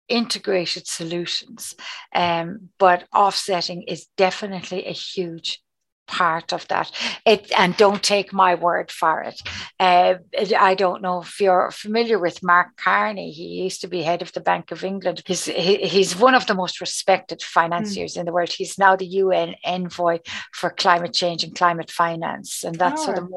integrated 0.09 0.87
solutions. 0.87 1.75
Um, 2.15 2.71
but 2.79 3.05
offsetting 3.15 3.83
is 3.83 4.07
definitely 4.17 4.87
a 4.87 4.93
huge 4.93 5.62
part 6.07 6.53
of 6.53 6.67
that 6.69 6.91
it 7.25 7.51
and 7.57 7.77
don't 7.77 8.03
take 8.03 8.33
my 8.33 8.55
word 8.55 8.91
for 8.91 9.23
it 9.23 9.41
uh, 9.81 10.15
i 10.59 10.75
don't 10.75 11.01
know 11.01 11.23
if 11.23 11.41
you're 11.41 11.71
familiar 11.71 12.19
with 12.19 12.43
mark 12.43 12.77
carney 12.77 13.31
he 13.31 13.62
used 13.62 13.81
to 13.81 13.87
be 13.87 14.03
head 14.03 14.21
of 14.21 14.33
the 14.33 14.41
bank 14.41 14.71
of 14.73 14.85
england 14.85 15.23
he's, 15.27 15.45
he, 15.45 15.77
he's 15.77 16.17
one 16.17 16.35
of 16.35 16.47
the 16.47 16.55
most 16.55 16.81
respected 16.81 17.41
financiers 17.41 18.15
mm. 18.15 18.21
in 18.21 18.27
the 18.27 18.33
world 18.33 18.51
he's 18.51 18.79
now 18.79 18.97
the 18.97 19.07
un 19.07 19.55
envoy 19.65 20.19
for 20.53 20.71
climate 20.71 21.15
change 21.15 21.45
and 21.45 21.55
climate 21.55 21.91
finance 21.91 22.65
and 22.65 22.75
that's 22.77 23.03
oh. 23.03 23.05
sort 23.07 23.19
of 23.19 23.29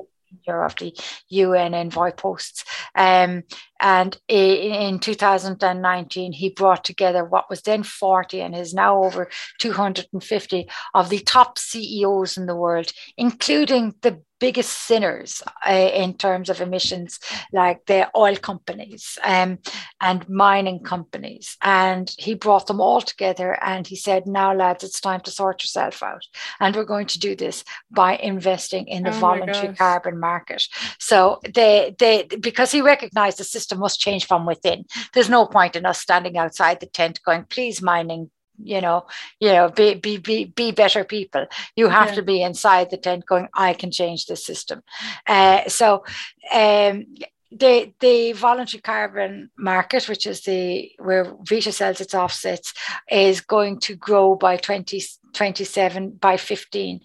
of 0.48 0.76
the 0.76 0.96
UN 1.30 1.74
envoy 1.74 2.12
posts. 2.12 2.66
Um, 2.96 3.44
and 3.80 4.18
in 4.28 5.00
2019, 5.00 6.32
he 6.32 6.50
brought 6.50 6.84
together 6.84 7.26
what 7.26 7.50
was 7.50 7.62
then 7.62 7.84
40 7.84 8.42
and 8.42 8.56
is 8.56 8.74
now 8.74 9.04
over 9.04 9.30
250 9.60 10.70
of 10.94 11.10
the 11.10 11.20
top 11.20 11.60
CEOs 11.60 12.38
in 12.38 12.46
the 12.46 12.56
world, 12.56 12.92
including 13.18 13.94
the 14.02 14.22
biggest 14.40 14.72
sinners 14.72 15.42
uh, 15.68 15.72
in 15.72 16.14
terms 16.14 16.50
of 16.50 16.62
emissions, 16.62 17.20
like 17.54 17.86
the 17.86 18.10
oil 18.16 18.36
companies 18.36 19.18
um, 19.24 19.60
and 20.02 20.28
mining 20.30 20.80
companies. 20.80 21.58
And 21.62 22.14
he 22.18 22.34
brought 22.36 22.68
them 22.68 22.82
all 22.82 23.02
together 23.02 23.58
and 23.62 23.88
he 23.88 23.96
said, 23.96 24.28
Now, 24.28 24.54
lads, 24.54 24.84
it's 24.84 25.00
time 25.00 25.22
to 25.22 25.32
sort 25.32 25.64
yourself 25.64 26.04
out. 26.04 26.24
And 26.60 26.76
we're 26.76 26.84
going 26.84 27.08
to 27.08 27.20
do 27.20 27.36
this 27.36 27.64
by 27.92 28.18
investing 28.18 28.88
in 28.88 29.04
the 29.04 29.16
oh 29.16 29.20
voluntary 29.20 29.76
carbon 29.76 30.20
market. 30.20 30.68
So 31.00 31.40
they, 31.54 31.96
they, 31.98 32.28
because 32.40 32.72
he 32.72 32.82
recognized 32.82 33.40
the 33.40 33.44
system 33.44 33.80
must 33.80 34.00
change 34.00 34.28
from 34.28 34.46
within. 34.46 34.86
There's 35.14 35.30
no 35.30 35.46
point 35.46 35.76
in 35.76 35.86
us 35.86 36.00
standing 36.00 36.38
outside 36.38 36.80
the 36.80 36.86
tent 36.88 37.22
going, 37.26 37.46
please, 37.46 37.82
mining 37.82 38.32
you 38.64 38.82
know 38.82 39.06
you 39.40 39.52
know 39.52 39.70
be 39.70 39.96
be 39.96 40.18
be, 40.18 40.46
be 40.46 40.72
better 40.72 41.04
people 41.04 41.46
you 41.76 41.88
have 41.88 42.10
yeah. 42.10 42.16
to 42.16 42.22
be 42.22 42.42
inside 42.42 42.90
the 42.90 42.98
tent 42.98 43.26
going 43.26 43.48
i 43.54 43.74
can 43.74 43.92
change 43.92 44.26
the 44.26 44.36
system 44.36 44.82
uh, 45.28 45.68
so 45.68 46.04
um 46.54 47.06
the 47.52 47.94
the 48.00 48.34
voluntary 48.34 48.82
carbon 48.82 49.50
market, 49.58 50.10
which 50.10 50.28
is 50.28 50.42
the 50.42 50.92
where 51.00 51.34
Vita 51.44 51.72
sells 51.72 52.02
its 52.02 52.14
offsets, 52.14 52.74
is 53.10 53.42
going 53.42 53.80
to 53.82 53.96
grow 53.96 54.36
by 54.36 54.58
2027 54.58 56.12
by 56.12 56.38
15, 56.38 57.00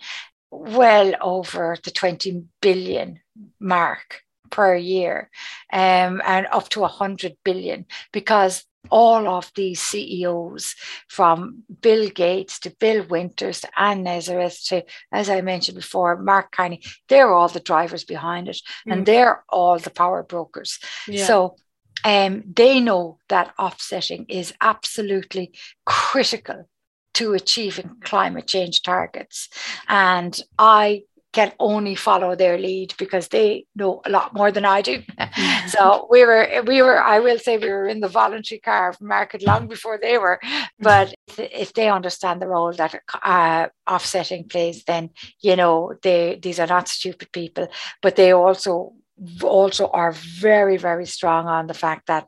well 0.50 1.14
over 1.20 1.76
the 1.82 1.90
20 1.90 2.44
billion 2.60 3.20
mark 3.60 4.22
per 4.50 4.74
year, 4.74 5.30
um, 5.72 6.20
and 6.24 6.46
up 6.50 6.68
to 6.70 6.80
100 6.80 7.36
billion 7.44 7.86
because 8.12 8.64
all 8.88 9.28
of 9.28 9.50
these 9.54 9.80
CEOs, 9.80 10.74
from 11.08 11.62
Bill 11.80 12.08
Gates 12.08 12.58
to 12.60 12.70
Bill 12.70 13.04
Winters 13.06 13.60
to 13.60 13.80
Ann 13.80 14.02
Nazareth 14.02 14.60
to, 14.66 14.84
as 15.12 15.28
I 15.28 15.40
mentioned 15.42 15.76
before, 15.76 16.16
Mark 16.16 16.52
Carney, 16.52 16.82
they're 17.08 17.32
all 17.32 17.48
the 17.48 17.60
drivers 17.60 18.04
behind 18.04 18.48
it 18.48 18.60
mm. 18.88 18.92
and 18.92 19.06
they're 19.06 19.44
all 19.48 19.78
the 19.78 19.90
power 19.90 20.22
brokers. 20.22 20.78
Yeah. 21.06 21.26
So 21.26 21.56
um, 22.04 22.42
they 22.46 22.80
know 22.80 23.18
that 23.28 23.52
offsetting 23.58 24.26
is 24.28 24.54
absolutely 24.60 25.52
critical 25.84 26.68
to 27.14 27.34
achieving 27.34 27.96
climate 28.02 28.46
change 28.46 28.82
targets. 28.82 29.48
And 29.88 30.38
I 30.58 31.02
can 31.32 31.52
only 31.60 31.94
follow 31.94 32.34
their 32.34 32.58
lead 32.58 32.94
because 32.98 33.28
they 33.28 33.64
know 33.76 34.00
a 34.04 34.10
lot 34.10 34.34
more 34.34 34.50
than 34.50 34.64
I 34.64 34.82
do. 34.82 35.02
so 35.68 36.08
we 36.10 36.24
were, 36.24 36.62
we 36.66 36.82
were, 36.82 37.00
I 37.00 37.20
will 37.20 37.38
say, 37.38 37.56
we 37.56 37.68
were 37.68 37.86
in 37.86 38.00
the 38.00 38.08
voluntary 38.08 38.60
car 38.60 38.94
market 39.00 39.42
long 39.42 39.68
before 39.68 39.98
they 40.00 40.18
were. 40.18 40.40
But 40.78 41.14
if 41.38 41.72
they 41.72 41.88
understand 41.88 42.42
the 42.42 42.48
role 42.48 42.72
that 42.72 43.00
uh, 43.22 43.68
offsetting 43.86 44.48
plays, 44.48 44.84
then 44.84 45.10
you 45.40 45.56
know 45.56 45.94
they 46.02 46.38
these 46.42 46.58
are 46.58 46.66
not 46.66 46.88
stupid 46.88 47.32
people, 47.32 47.68
but 48.02 48.16
they 48.16 48.32
also 48.32 48.94
also 49.42 49.88
are 49.88 50.12
very 50.12 50.78
very 50.78 51.04
strong 51.06 51.46
on 51.46 51.66
the 51.66 51.74
fact 51.74 52.06
that 52.06 52.26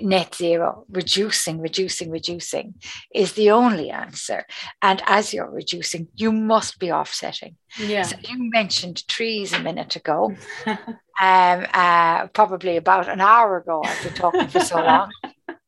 net 0.00 0.34
zero, 0.34 0.84
reducing, 0.90 1.60
reducing, 1.60 2.10
reducing 2.10 2.74
is 3.14 3.32
the 3.34 3.50
only 3.50 3.90
answer. 3.90 4.44
And 4.82 5.02
as 5.06 5.32
you're 5.32 5.50
reducing, 5.50 6.08
you 6.14 6.32
must 6.32 6.78
be 6.78 6.92
offsetting. 6.92 7.56
Yeah. 7.78 8.02
So 8.02 8.16
you 8.28 8.50
mentioned 8.50 9.06
trees 9.08 9.52
a 9.52 9.60
minute 9.60 9.96
ago, 9.96 10.34
um, 10.66 11.66
uh, 11.72 12.26
probably 12.28 12.76
about 12.76 13.08
an 13.08 13.20
hour 13.20 13.58
ago. 13.58 13.82
I've 13.84 14.02
been 14.02 14.14
talking 14.14 14.48
for 14.48 14.60
so 14.60 14.76
long 14.84 15.12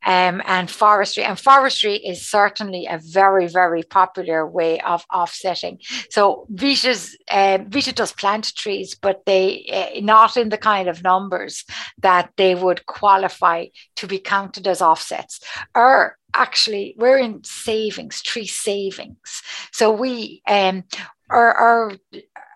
um, 0.07 0.41
and 0.47 0.71
forestry. 0.71 1.25
And 1.25 1.39
forestry 1.39 1.97
is 1.97 2.27
certainly 2.27 2.87
a 2.87 2.99
very, 2.99 3.49
very 3.49 3.83
popular 3.83 4.47
way 4.47 4.81
of 4.81 5.05
offsetting. 5.13 5.81
So 6.11 6.47
Vita's, 6.49 7.17
um, 7.31 7.69
Vita 7.69 7.93
does 7.93 8.13
plant 8.13 8.55
trees, 8.55 8.95
but 8.95 9.27
they 9.27 9.67
uh, 9.73 10.01
not 10.01 10.37
in 10.37 10.49
the 10.49 10.59
kind 10.59 10.89
of 10.89 11.03
numbers 11.03 11.65
that 11.99 12.31
they 12.37 12.55
would 12.55 12.87
qualify 12.87 13.67
to 13.97 14.07
be 14.07 14.19
counted 14.19 14.69
as 14.69 14.81
offsets. 14.81 15.41
Or 15.75 16.17
actually, 16.33 16.95
we're 16.97 17.19
in 17.19 17.43
savings, 17.43 18.23
tree 18.23 18.47
savings. 18.47 19.43
So 19.73 19.91
we 19.91 20.41
um, 20.47 20.85
our, 21.29 21.53
our 21.53 21.93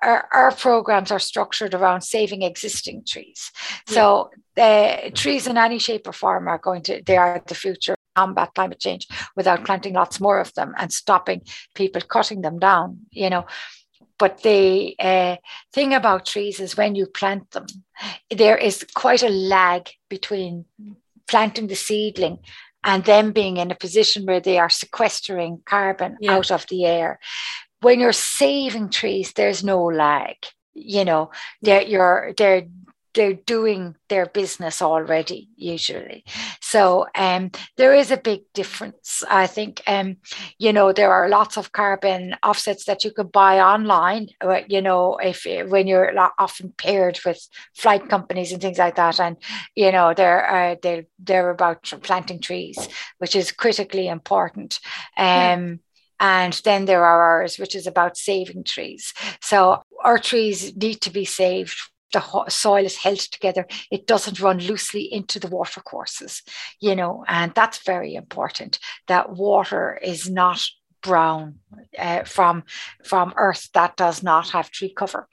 our, 0.03 0.29
our, 0.33 0.53
programs 0.53 1.11
are 1.11 1.19
structured 1.19 1.75
around 1.75 2.03
saving 2.03 2.43
existing 2.43 3.05
trees. 3.07 3.51
Yeah. 3.89 3.95
So 3.95 4.31
the 4.57 5.11
trees 5.15 5.47
in 5.47 5.57
any 5.57 5.79
shape 5.79 6.07
or 6.07 6.13
form 6.13 6.49
are 6.49 6.59
going 6.59 6.83
to, 6.85 7.03
they 7.05 7.17
are 7.17 7.43
the 7.47 7.55
future 7.55 7.95
combat 8.17 8.51
climate 8.55 8.81
change 8.81 9.07
without 9.37 9.65
planting 9.65 9.95
lots 9.95 10.21
more 10.21 10.41
of 10.41 10.53
them 10.55 10.75
and 10.79 10.93
stopping 10.93 11.43
people 11.75 12.03
cutting 12.03 12.43
them 12.43 12.59
down, 12.59 13.01
you 13.11 13.31
know. 13.31 13.47
But 14.19 14.43
the 14.43 14.97
uh, 14.99 15.37
thing 15.73 15.95
about 15.95 16.27
trees 16.27 16.61
is 16.61 16.77
when 16.77 16.95
you 16.95 17.07
plant 17.07 17.51
them, 17.53 17.67
there 18.31 18.59
is 18.59 18.87
quite 18.95 19.23
a 19.23 19.31
lag 19.31 19.89
between 20.11 20.67
planting 21.27 21.69
the 21.69 21.77
seedling 21.77 22.41
and 22.85 23.05
them 23.05 23.33
being 23.33 23.57
in 23.57 23.71
a 23.71 23.75
position 23.75 24.27
where 24.27 24.41
they 24.41 24.59
are 24.59 24.69
sequestering 24.69 25.63
carbon 25.65 26.17
yeah. 26.21 26.33
out 26.33 26.51
of 26.51 26.67
the 26.69 26.85
air. 26.85 27.19
When 27.81 28.01
you're 28.01 28.13
saving 28.13 28.91
trees, 28.91 29.33
there's 29.33 29.65
no 29.65 29.85
lag. 29.85 30.37
You 30.75 31.05
know, 31.05 31.31
they're 31.63 31.83
you're 31.83 32.35
they're 32.37 32.67
they're 33.15 33.35
doing 33.35 33.97
their 34.09 34.27
business 34.27 34.81
already 34.81 35.49
usually. 35.57 36.25
So 36.61 37.07
um, 37.17 37.51
there 37.77 37.95
is 37.95 38.11
a 38.11 38.17
big 38.17 38.43
difference 38.55 39.23
i 39.29 39.47
think. 39.47 39.83
Um, 39.87 40.17
you 40.59 40.73
know 40.73 40.93
there 40.93 41.13
are 41.13 41.29
lots 41.29 41.57
of 41.57 41.73
carbon 41.73 42.37
offsets 42.43 42.85
that 42.85 43.05
you 43.05 43.13
can 43.13 43.29
buy 43.29 43.61
online 43.61 44.29
you 44.69 44.83
know 44.83 45.17
if 45.17 45.47
when 45.71 45.87
you're 45.87 46.13
often 46.39 46.73
paired 46.77 47.19
with 47.25 47.49
flight 47.75 48.09
companies 48.09 48.53
and 48.53 48.61
things 48.63 48.79
like 48.79 48.97
that 48.97 49.21
and 49.21 49.37
you 49.75 49.91
know 49.93 50.15
they're 50.15 50.45
uh, 50.51 50.77
they're, 50.83 51.05
they're 51.19 51.51
about 51.51 51.83
planting 52.03 52.41
trees 52.41 52.89
which 53.19 53.37
is 53.37 53.53
critically 53.53 54.09
important. 54.09 54.79
Um, 55.17 55.81
And 56.21 56.53
then 56.65 56.85
there 56.85 57.05
are 57.05 57.41
ours, 57.41 57.59
which 57.59 57.75
is 57.75 57.87
about 57.87 58.17
saving 58.17 58.65
trees. 58.65 59.13
So 59.41 59.83
our 60.05 60.19
trees 60.19 60.77
need 60.77 61.01
to 61.01 61.11
be 61.11 61.25
saved. 61.25 61.77
The 62.13 62.45
soil 62.49 62.85
is 62.85 62.97
held 62.97 63.19
together. 63.19 63.67
It 63.91 64.07
doesn't 64.07 64.41
run 64.41 64.59
loosely 64.59 65.03
into 65.13 65.39
the 65.39 65.49
water 65.49 65.81
courses 65.81 66.43
you 66.81 66.97
know 66.97 67.25
and 67.29 67.53
that's 67.55 67.85
very 67.85 68.15
important 68.15 68.79
that 69.07 69.31
water 69.31 69.99
is 70.03 70.29
not 70.29 70.61
brown 71.03 71.57
uh, 71.99 72.25
from 72.25 72.65
from 73.05 73.33
earth 73.37 73.69
that 73.75 73.97
does 73.97 74.23
not 74.23 74.51
have 74.51 74.71
tree 74.71 74.93
cover. 74.95 75.29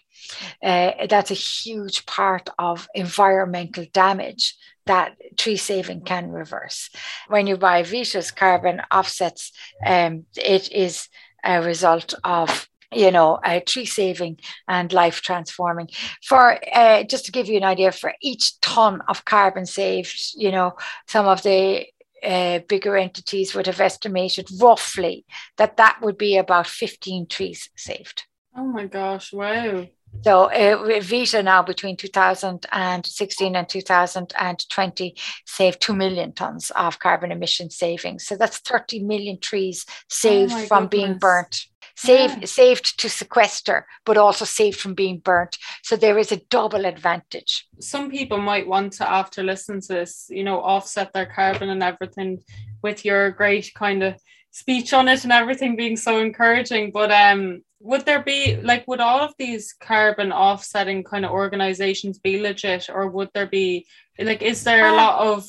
Uh, 0.63 1.05
that's 1.07 1.31
a 1.31 1.35
huge 1.35 2.05
part 2.05 2.49
of 2.57 2.87
environmental 2.95 3.85
damage 3.93 4.55
that 4.87 5.15
tree 5.37 5.57
saving 5.57 6.01
can 6.01 6.31
reverse 6.31 6.89
when 7.27 7.47
you 7.47 7.57
buy 7.57 7.83
vita's 7.83 8.31
carbon 8.31 8.81
offsets 8.91 9.51
um, 9.85 10.25
it 10.35 10.71
is 10.71 11.07
a 11.43 11.61
result 11.61 12.13
of 12.23 12.67
you 12.91 13.11
know, 13.11 13.35
uh, 13.43 13.59
tree 13.65 13.85
saving 13.85 14.39
and 14.67 14.93
life 14.93 15.21
transforming. 15.21 15.89
For 16.23 16.57
uh, 16.73 17.03
just 17.03 17.25
to 17.25 17.31
give 17.31 17.47
you 17.47 17.57
an 17.57 17.63
idea, 17.63 17.91
for 17.91 18.13
each 18.21 18.59
ton 18.61 19.01
of 19.09 19.25
carbon 19.25 19.65
saved, 19.65 20.33
you 20.35 20.51
know, 20.51 20.77
some 21.07 21.27
of 21.27 21.43
the 21.43 21.85
uh, 22.23 22.59
bigger 22.67 22.97
entities 22.97 23.53
would 23.53 23.67
have 23.67 23.81
estimated 23.81 24.47
roughly 24.59 25.25
that 25.57 25.77
that 25.77 25.99
would 26.01 26.17
be 26.17 26.37
about 26.37 26.67
15 26.67 27.27
trees 27.27 27.69
saved. 27.75 28.23
Oh 28.55 28.65
my 28.65 28.85
gosh, 28.85 29.33
wow. 29.33 29.85
So 30.23 30.51
uh, 30.51 30.99
Vita 31.01 31.43
now 31.43 31.61
between 31.61 31.95
2016 31.95 33.55
and 33.55 33.69
2020 33.69 35.15
saved 35.45 35.81
2 35.81 35.93
million 35.93 36.33
tons 36.33 36.71
of 36.71 36.99
carbon 36.99 37.31
emission 37.31 37.69
savings. 37.69 38.25
So 38.25 38.35
that's 38.35 38.57
30 38.59 39.03
million 39.03 39.39
trees 39.39 39.85
saved 40.09 40.53
oh 40.53 40.65
from 40.65 40.87
goodness. 40.87 40.89
being 40.89 41.17
burnt 41.17 41.67
saved, 41.97 42.37
yeah. 42.39 42.45
saved 42.45 42.99
to 42.99 43.09
sequester, 43.09 43.85
but 44.05 44.17
also 44.17 44.45
saved 44.45 44.79
from 44.79 44.93
being 44.93 45.19
burnt. 45.19 45.57
So 45.83 45.95
there 45.95 46.17
is 46.17 46.31
a 46.31 46.41
double 46.49 46.85
advantage. 46.85 47.67
Some 47.81 48.09
people 48.09 48.37
might 48.37 48.67
want 48.67 48.93
to, 48.93 49.09
after 49.09 49.43
listening 49.43 49.81
to 49.81 49.93
this, 49.93 50.27
you 50.29 50.43
know, 50.43 50.61
offset 50.61 51.11
their 51.11 51.25
carbon 51.25 51.69
and 51.69 51.83
everything 51.83 52.39
with 52.83 53.03
your 53.03 53.31
great 53.31 53.71
kind 53.75 54.03
of 54.03 54.15
speech 54.57 54.91
on 54.91 55.07
it 55.07 55.23
and 55.23 55.31
everything 55.31 55.75
being 55.75 55.95
so 55.95 56.19
encouraging. 56.19 56.91
But 56.91 57.11
um, 57.11 57.61
would 57.79 58.05
there 58.05 58.23
be 58.23 58.55
like 58.57 58.87
would 58.87 58.99
all 58.99 59.19
of 59.19 59.33
these 59.37 59.73
carbon 59.79 60.31
offsetting 60.31 61.03
kind 61.03 61.25
of 61.25 61.31
organizations 61.31 62.17
be 62.17 62.41
legit, 62.41 62.89
or 62.89 63.07
would 63.07 63.29
there 63.33 63.45
be 63.47 63.85
like 64.19 64.41
is 64.41 64.63
there 64.63 64.87
a 64.87 64.95
lot 64.95 65.27
of 65.27 65.47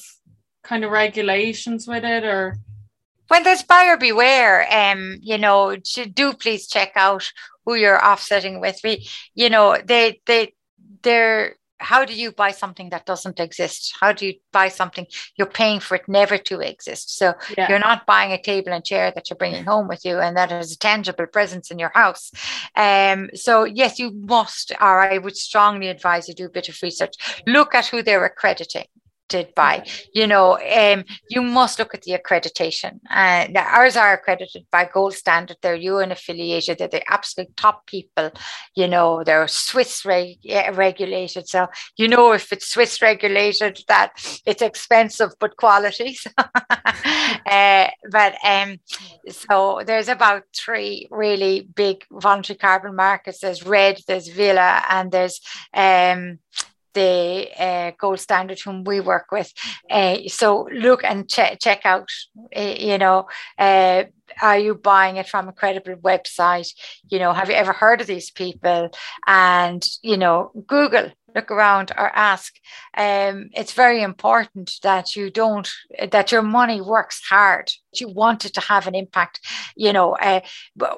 kind 0.63 0.85
of 0.85 0.91
regulations 0.91 1.89
with 1.89 2.05
it 2.05 2.25
or? 2.25 2.59
when 3.29 3.43
there's 3.43 3.63
buyer 3.63 3.99
beware, 3.99 4.67
um, 4.73 5.19
you 5.21 5.37
know, 5.37 5.77
do 5.77 6.33
please 6.33 6.67
check 6.67 6.93
out 6.97 7.31
who 7.67 7.75
you're 7.75 8.03
offsetting 8.03 8.59
with. 8.59 8.81
We, 8.83 9.07
you 9.35 9.51
know, 9.51 9.77
they 9.85 10.23
they 10.25 10.55
they're 11.03 11.58
how 11.79 12.05
do 12.05 12.15
you 12.15 12.33
buy 12.33 12.51
something 12.51 12.91
that 12.91 13.07
doesn't 13.07 13.41
exist? 13.41 13.95
How 14.01 14.13
do 14.13 14.27
you 14.27 14.35
buy 14.53 14.69
something 14.69 15.07
you're 15.37 15.47
paying 15.47 15.81
for 15.81 15.95
it 15.97 16.09
never 16.09 16.37
to 16.37 16.61
exist? 16.61 17.17
So 17.17 17.35
yeah. 17.57 17.69
you're 17.69 17.79
not 17.79 18.07
buying 18.07 18.33
a 18.33 18.43
table 18.43 18.73
and 18.73 18.85
chair 18.85 19.13
that 19.15 19.31
you're 19.31 19.37
bringing 19.37 19.65
home 19.65 19.89
with 19.89 20.05
you 20.05 20.19
and 20.19 20.37
that 20.37 20.51
has 20.51 20.73
a 20.73 20.79
tangible 20.79 21.27
presence 21.27 21.71
in 21.71 21.79
your 21.79 21.93
house. 21.95 22.31
Um, 22.77 23.31
so 23.35 23.65
yes, 23.65 23.99
you 23.99 24.11
must, 24.13 24.73
or 24.81 25.01
I 25.01 25.19
would 25.19 25.37
strongly 25.37 25.89
advise 25.89 26.29
you 26.29 26.35
do 26.35 26.47
a 26.47 26.51
bit 26.51 26.69
of 26.69 26.79
research. 26.83 27.15
Look 27.47 27.75
at 27.75 27.87
who 27.87 28.03
they're 28.03 28.25
accrediting 28.25 28.87
by. 29.55 29.87
You 30.13 30.27
know, 30.27 30.59
um, 30.59 31.05
you 31.29 31.43
must 31.43 31.79
look 31.79 31.95
at 31.95 32.03
the 32.03 32.19
accreditation. 32.19 33.01
Uh, 33.11 33.47
ours 33.57 33.97
are 33.97 34.15
accredited 34.15 34.67
by 34.71 34.89
Gold 34.93 35.15
Standard. 35.15 35.57
They're 35.63 35.75
UN 35.75 36.13
affiliated. 36.13 36.79
They're 36.79 36.89
the 36.89 37.11
absolute 37.11 37.57
top 37.57 37.87
people. 37.87 38.31
You 38.75 38.89
know, 38.89 39.25
they're 39.25 39.49
Swiss 39.49 40.05
reg- 40.05 40.39
regulated. 40.73 41.49
So 41.49 41.69
you 41.97 42.09
know 42.09 42.33
if 42.33 42.53
it's 42.53 42.69
Swiss 42.69 43.03
regulated 43.03 43.81
that 43.89 44.13
it's 44.47 44.63
expensive 44.63 45.31
but 45.39 45.57
quality. 45.57 46.17
uh, 47.47 47.89
but 48.11 48.35
um, 48.45 48.79
so 49.29 49.83
there's 49.87 50.09
about 50.09 50.45
three 50.57 51.07
really 51.11 51.69
big 51.75 52.05
voluntary 52.11 52.59
carbon 52.59 52.95
markets. 52.95 53.41
There's 53.41 53.65
Red, 53.65 54.01
there's 54.07 54.29
Verra, 54.29 54.85
and 54.89 55.11
there's 55.11 55.41
um, 55.75 56.39
the 56.99 57.49
uh, 57.67 57.91
gold 58.01 58.21
standard 58.21 58.59
whom 58.61 58.85
we 58.85 59.01
work 59.01 59.29
with. 59.31 59.53
Uh, 59.91 60.17
so 60.27 60.69
look 60.73 61.01
and 61.05 61.29
check 61.29 61.61
check 61.61 61.81
out, 61.85 62.09
uh, 62.57 62.75
you 62.89 62.99
know, 62.99 63.19
uh, 63.59 64.05
are 64.43 64.59
you 64.59 64.75
buying 64.75 65.17
it 65.17 65.29
from 65.29 65.49
a 65.49 65.53
credible 65.53 65.97
website? 65.97 66.71
You 67.09 67.19
know, 67.19 67.33
have 67.33 67.49
you 67.51 67.57
ever 67.57 67.73
heard 67.73 68.01
of 68.01 68.07
these 68.07 68.31
people? 68.31 68.91
And, 69.27 69.83
you 70.03 70.17
know, 70.17 70.53
Google, 70.67 71.11
look 71.39 71.51
around 71.51 71.93
or 71.97 72.11
ask. 72.15 72.55
Um, 72.97 73.51
it's 73.55 73.73
very 73.73 74.03
important 74.03 74.73
that 74.83 75.15
you 75.17 75.31
don't, 75.31 75.69
that 76.11 76.33
your 76.33 76.43
money 76.43 76.81
works 76.81 77.23
hard. 77.29 77.71
You 78.01 78.09
want 78.09 78.45
it 78.45 78.55
to 78.55 78.61
have 78.61 78.87
an 78.87 78.95
impact. 78.95 79.41
You 79.77 79.93
know, 79.93 80.09
uh, 80.17 80.41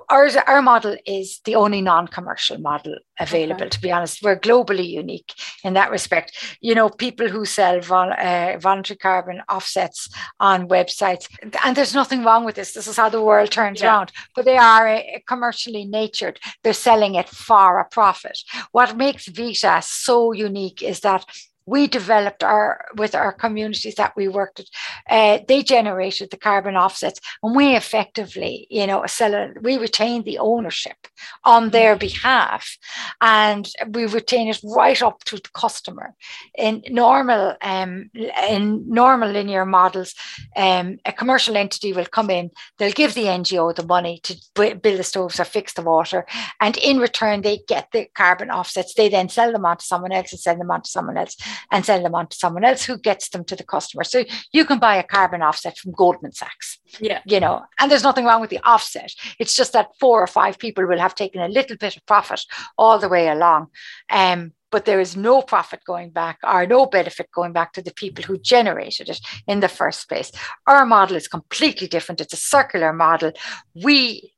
ours, 0.08 0.36
our 0.36 0.62
model 0.62 0.96
is 1.06 1.40
the 1.44 1.54
only 1.54 1.82
non 1.82 2.08
commercial 2.08 2.58
model 2.58 2.96
available, 3.18 3.62
okay. 3.62 3.76
to 3.76 3.80
be 3.80 3.92
honest. 3.92 4.22
We're 4.22 4.38
globally 4.48 4.88
unique 4.88 5.32
in 5.62 5.74
that 5.74 5.90
respect. 5.90 6.28
You 6.60 6.74
know, 6.74 6.88
people 6.88 7.28
who 7.28 7.44
sell 7.44 7.80
vol- 7.80 8.18
uh, 8.18 8.58
voluntary 8.58 8.98
carbon 8.98 9.42
offsets 9.48 10.08
on 10.40 10.68
websites, 10.68 11.28
and 11.64 11.76
there's 11.76 11.94
nothing 11.94 12.24
wrong 12.24 12.44
with 12.44 12.56
this. 12.56 12.72
This 12.72 12.88
is 12.88 12.96
how 12.96 13.08
the 13.08 13.22
world 13.22 13.50
turns 13.50 13.80
yeah. 13.80 13.88
around, 13.88 14.12
but 14.34 14.44
they 14.44 14.58
are 14.58 14.88
uh, 14.88 15.02
commercially 15.26 15.84
natured. 15.84 16.40
They're 16.62 16.72
selling 16.72 17.14
it 17.14 17.28
for 17.28 17.78
a 17.78 17.88
profit. 17.88 18.38
What 18.72 18.96
makes 18.96 19.28
Vita 19.28 19.80
so 19.82 20.29
unique 20.32 20.82
is 20.82 21.00
that 21.00 21.24
we 21.70 21.86
developed 21.86 22.42
our 22.42 22.84
with 22.96 23.14
our 23.14 23.32
communities 23.32 23.94
that 23.94 24.12
we 24.16 24.26
worked 24.28 24.58
with 24.58 24.68
uh, 25.08 25.38
they 25.48 25.62
generated 25.62 26.30
the 26.30 26.36
carbon 26.36 26.76
offsets 26.76 27.20
and 27.42 27.54
we 27.54 27.76
effectively 27.76 28.66
you 28.70 28.86
know 28.86 29.04
sell 29.06 29.34
it, 29.34 29.62
we 29.62 29.78
retain 29.78 30.22
the 30.24 30.38
ownership 30.38 30.96
on 31.44 31.70
their 31.70 31.94
behalf 31.96 32.76
and 33.20 33.70
we 33.94 34.04
retain 34.06 34.48
it 34.48 34.60
right 34.64 35.02
up 35.02 35.22
to 35.24 35.36
the 35.36 35.50
customer. 35.54 36.14
In 36.56 36.82
normal 36.88 37.56
um, 37.62 38.10
in 38.48 38.84
normal 38.88 39.30
linear 39.30 39.64
models 39.64 40.14
um, 40.56 40.98
a 41.04 41.12
commercial 41.12 41.56
entity 41.56 41.92
will 41.92 42.06
come 42.06 42.30
in 42.30 42.50
they'll 42.78 43.00
give 43.02 43.14
the 43.14 43.24
ngo 43.24 43.74
the 43.74 43.86
money 43.86 44.20
to 44.24 44.34
build 44.54 44.82
the 44.82 45.04
stoves 45.04 45.38
or 45.38 45.44
fix 45.44 45.72
the 45.74 45.82
water 45.82 46.26
and 46.60 46.76
in 46.78 46.98
return 46.98 47.42
they 47.42 47.60
get 47.68 47.88
the 47.92 48.06
carbon 48.14 48.50
offsets. 48.50 48.94
They 48.94 49.08
then 49.08 49.28
sell 49.28 49.52
them 49.52 49.64
on 49.64 49.76
to 49.76 49.84
someone 49.84 50.12
else 50.12 50.32
and 50.32 50.40
sell 50.40 50.56
them 50.56 50.70
on 50.70 50.82
to 50.82 50.90
someone 50.90 51.16
else 51.16 51.36
and 51.70 51.84
sell 51.84 52.02
them 52.02 52.14
on 52.14 52.26
to 52.28 52.36
someone 52.36 52.64
else 52.64 52.84
who 52.84 52.98
gets 52.98 53.28
them 53.30 53.44
to 53.44 53.56
the 53.56 53.64
customer. 53.64 54.04
So 54.04 54.24
you 54.52 54.64
can 54.64 54.78
buy 54.78 54.96
a 54.96 55.02
carbon 55.02 55.42
offset 55.42 55.78
from 55.78 55.92
Goldman 55.92 56.32
Sachs. 56.32 56.78
Yeah. 57.00 57.20
You 57.24 57.40
know, 57.40 57.62
and 57.78 57.90
there's 57.90 58.02
nothing 58.02 58.24
wrong 58.24 58.40
with 58.40 58.50
the 58.50 58.60
offset. 58.64 59.12
It's 59.38 59.56
just 59.56 59.72
that 59.72 59.88
four 59.98 60.22
or 60.22 60.26
five 60.26 60.58
people 60.58 60.86
will 60.86 60.98
have 60.98 61.14
taken 61.14 61.40
a 61.40 61.48
little 61.48 61.76
bit 61.76 61.96
of 61.96 62.06
profit 62.06 62.44
all 62.76 62.98
the 62.98 63.08
way 63.08 63.28
along. 63.28 63.68
Um, 64.10 64.52
but 64.70 64.84
there 64.84 65.00
is 65.00 65.16
no 65.16 65.42
profit 65.42 65.80
going 65.84 66.10
back 66.10 66.38
or 66.44 66.66
no 66.66 66.86
benefit 66.86 67.30
going 67.32 67.52
back 67.52 67.72
to 67.72 67.82
the 67.82 67.92
people 67.92 68.24
who 68.24 68.38
generated 68.38 69.08
it 69.08 69.20
in 69.46 69.60
the 69.60 69.68
first 69.68 70.08
place. 70.08 70.30
Our 70.66 70.86
model 70.86 71.16
is 71.16 71.28
completely 71.28 71.86
different. 71.86 72.20
It's 72.20 72.32
a 72.32 72.36
circular 72.36 72.92
model. 72.92 73.32
We 73.74 74.32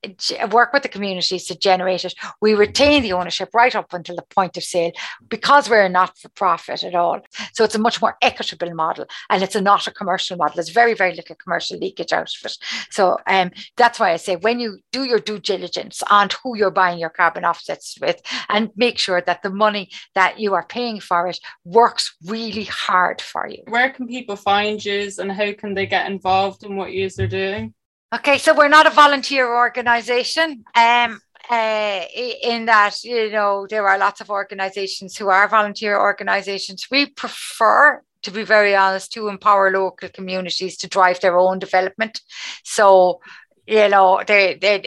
work 0.50 0.72
with 0.72 0.82
the 0.82 0.88
communities 0.88 1.46
to 1.46 1.58
generate 1.58 2.04
it. 2.04 2.14
We 2.40 2.54
retain 2.54 3.02
the 3.02 3.12
ownership 3.12 3.50
right 3.54 3.74
up 3.74 3.92
until 3.92 4.16
the 4.16 4.22
point 4.22 4.56
of 4.56 4.64
sale 4.64 4.92
because 5.28 5.68
we're 5.68 5.88
not 5.88 6.18
for 6.18 6.28
profit 6.30 6.84
at 6.84 6.94
all. 6.94 7.20
So 7.54 7.64
it's 7.64 7.74
a 7.74 7.78
much 7.78 8.00
more 8.00 8.16
equitable 8.22 8.74
model 8.74 9.06
and 9.30 9.42
it's 9.42 9.54
a, 9.54 9.60
not 9.60 9.86
a 9.86 9.90
commercial 9.90 10.36
model. 10.36 10.56
There's 10.56 10.70
very, 10.70 10.94
very 10.94 11.14
little 11.14 11.36
commercial 11.36 11.78
leakage 11.78 12.12
out 12.12 12.30
of 12.34 12.50
it. 12.50 12.56
So 12.90 13.18
um, 13.26 13.50
that's 13.76 14.00
why 14.00 14.12
I 14.12 14.16
say 14.16 14.36
when 14.36 14.60
you 14.60 14.78
do 14.92 15.04
your 15.04 15.18
due 15.18 15.38
diligence 15.38 16.02
on 16.10 16.28
who 16.42 16.56
you're 16.56 16.70
buying 16.70 16.98
your 16.98 17.10
carbon 17.10 17.44
offsets 17.44 17.98
with 18.00 18.20
and 18.48 18.70
make 18.76 18.98
sure 18.98 19.20
that 19.20 19.42
the 19.42 19.50
money 19.50 19.90
that 20.14 20.21
that 20.22 20.38
you 20.38 20.54
are 20.54 20.66
paying 20.78 21.00
for 21.00 21.26
it 21.26 21.38
works 21.64 22.04
really 22.34 22.64
hard 22.64 23.20
for 23.20 23.44
you. 23.48 23.62
Where 23.66 23.90
can 23.90 24.06
people 24.06 24.36
find 24.36 24.82
you 24.84 25.10
and 25.18 25.30
how 25.32 25.52
can 25.60 25.74
they 25.74 25.86
get 25.86 26.10
involved 26.10 26.64
in 26.64 26.76
what 26.76 26.92
you 26.92 27.08
are 27.18 27.26
doing? 27.26 27.74
Okay, 28.14 28.38
so 28.38 28.54
we're 28.54 28.76
not 28.78 28.86
a 28.86 28.90
volunteer 28.90 29.46
organization. 29.64 30.64
Um, 30.76 31.20
uh, 31.50 32.04
in 32.52 32.66
that 32.66 32.94
you 33.02 33.30
know 33.30 33.66
there 33.68 33.88
are 33.88 33.98
lots 33.98 34.20
of 34.20 34.30
organizations 34.30 35.16
who 35.16 35.28
are 35.28 35.48
volunteer 35.48 35.98
organizations 35.98 36.86
we 36.88 37.00
prefer 37.22 38.00
to 38.22 38.30
be 38.30 38.44
very 38.44 38.76
honest 38.76 39.12
to 39.12 39.26
empower 39.26 39.72
local 39.72 40.08
communities 40.10 40.76
to 40.76 40.86
drive 40.96 41.18
their 41.20 41.36
own 41.36 41.58
development 41.58 42.20
so 42.62 43.20
you 43.66 43.88
know 43.88 44.22
they, 44.24 44.54
they 44.54 44.80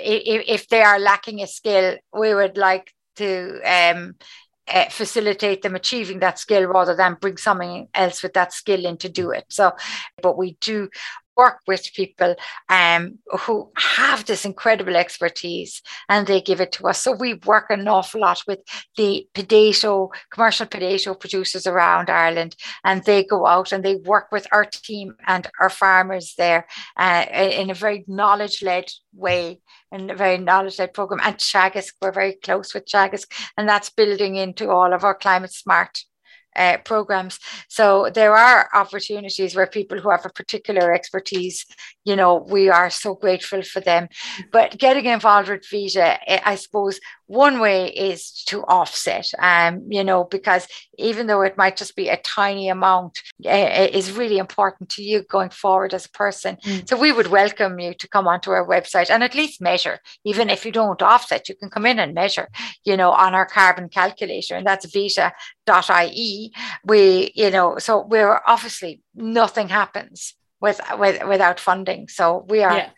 if 0.58 0.70
they 0.70 0.82
are 0.82 0.98
lacking 0.98 1.42
a 1.42 1.48
skill 1.48 1.98
we 2.14 2.34
would 2.34 2.58
like 2.58 2.88
to 3.16 3.60
um, 3.66 4.16
uh, 4.68 4.89
facilitate 4.89 5.61
them 5.61 5.76
achieving 5.76 6.20
that 6.20 6.39
skill 6.39 6.66
rather 6.66 6.95
than 6.95 7.18
bring 7.20 7.38
something 7.38 7.88
else 7.93 8.24
with 8.24 8.34
that 8.34 8.53
skill 8.53 8.86
in 8.86 8.97
to 8.97 9.09
do 9.09 9.32
it. 9.32 9.45
So, 9.49 9.74
but 10.22 10.38
we 10.38 10.57
do 10.61 10.89
work 11.38 11.60
with 11.68 11.94
people 11.94 12.36
um, 12.70 13.20
who 13.42 13.72
have 13.78 14.26
this 14.26 14.46
incredible 14.46 14.96
expertise 14.96 15.82
and 16.10 16.28
they 16.28 16.42
give 16.42 16.62
it 16.62 16.72
to 16.74 16.88
us. 16.88 17.02
So 17.02 17.12
we 17.12 17.36
work 17.46 17.70
an 17.70 17.88
awful 17.88 18.22
lot 18.22 18.42
with 18.48 18.60
the 18.98 19.28
potato, 19.34 20.12
commercial 20.32 20.66
potato 20.66 21.14
producers 21.14 21.68
around 21.68 22.10
Ireland, 22.10 22.56
and 22.84 23.04
they 23.04 23.24
go 23.24 23.46
out 23.46 23.72
and 23.72 23.84
they 23.84 23.96
work 23.96 24.32
with 24.32 24.48
our 24.52 24.66
team 24.66 25.16
and 25.28 25.48
our 25.60 25.70
farmers 25.70 26.34
there 26.38 26.68
uh, 26.98 27.26
in 27.32 27.70
a 27.70 27.74
very 27.74 28.06
knowledge 28.08 28.62
led 28.64 28.92
way 29.14 29.60
and 29.92 30.12
a 30.12 30.16
very 30.16 30.38
knowledge 30.38 30.80
led 30.80 30.94
program. 30.94 31.20
And 31.24 31.38
Teagasc, 31.38 31.94
we're 32.02 32.12
very 32.12 32.34
close 32.44 32.74
with 32.74 32.86
Teagasc, 32.86 33.26
and 33.58 33.68
that's 33.68 33.90
building 33.90 34.36
into 34.36 34.70
all 34.70 34.94
of 34.94 35.04
our 35.04 35.16
climate 35.16 35.54
smart 35.54 36.00
uh, 36.56 36.78
programs. 36.86 37.39
So 37.68 38.10
there 38.14 38.36
are 38.36 38.70
opportunities 38.74 39.56
where 39.56 39.68
people 39.68 39.99
who 39.99 40.10
have 40.10 40.26
a 40.26 40.30
particular 40.30 40.93
expertise, 40.93 41.66
you 42.03 42.16
know, 42.16 42.45
we 42.49 42.70
are 42.70 42.89
so 42.89 43.16
grateful 43.16 43.62
for 43.62 43.80
them. 43.80 44.08
But 44.51 44.78
getting 44.78 45.06
involved 45.06 45.49
with 45.49 45.70
Vita, 45.70 46.18
I 46.47 46.56
suppose 46.56 46.99
one 47.28 47.59
way 47.59 47.88
is 47.88 48.32
to 48.45 48.63
offset, 48.63 49.30
um, 49.39 49.86
you 49.89 50.03
know, 50.03 50.23
because 50.23 50.67
even 50.97 51.28
though 51.28 51.41
it 51.41 51.57
might 51.57 51.78
just 51.78 51.95
be 51.95 52.09
a 52.09 52.17
tiny 52.17 52.69
amount, 52.69 53.19
uh, 53.45 53.88
is 53.91 54.11
really 54.11 54.38
important 54.38 54.89
to 54.89 55.03
you 55.03 55.23
going 55.23 55.49
forward 55.49 55.93
as 55.93 56.05
a 56.05 56.11
person. 56.11 56.57
Mm. 56.63 56.88
So 56.88 56.97
we 56.97 57.11
would 57.11 57.28
welcome 57.28 57.80
you 57.80 57.93
to 57.95 58.07
come 58.07 58.28
onto 58.28 58.51
our 58.51 58.67
website 58.67 59.09
and 59.09 59.23
at 59.23 59.36
least 59.36 59.61
measure, 59.61 59.99
even 60.23 60.49
if 60.49 60.65
you 60.65 60.71
don't 60.71 61.01
offset, 61.01 61.49
you 61.49 61.55
can 61.55 61.69
come 61.69 61.86
in 61.86 61.99
and 61.99 62.13
measure, 62.13 62.49
you 62.84 62.95
know, 62.95 63.11
on 63.11 63.34
our 63.34 63.45
carbon 63.45 63.89
calculator, 63.89 64.55
and 64.55 64.65
that's 64.65 64.86
vita.ie. 64.86 66.51
We, 66.86 67.32
you 67.36 67.49
know, 67.49 67.78
so 67.80 68.05
we're 68.05 68.39
obviously 68.45 69.01
nothing 69.15 69.69
happens 69.69 70.36
with, 70.66 70.82
with 71.01 71.18
without 71.34 71.59
funding. 71.59 72.01
So 72.09 72.45
we 72.49 72.63
are 72.63 72.78
yeah. 72.78 72.89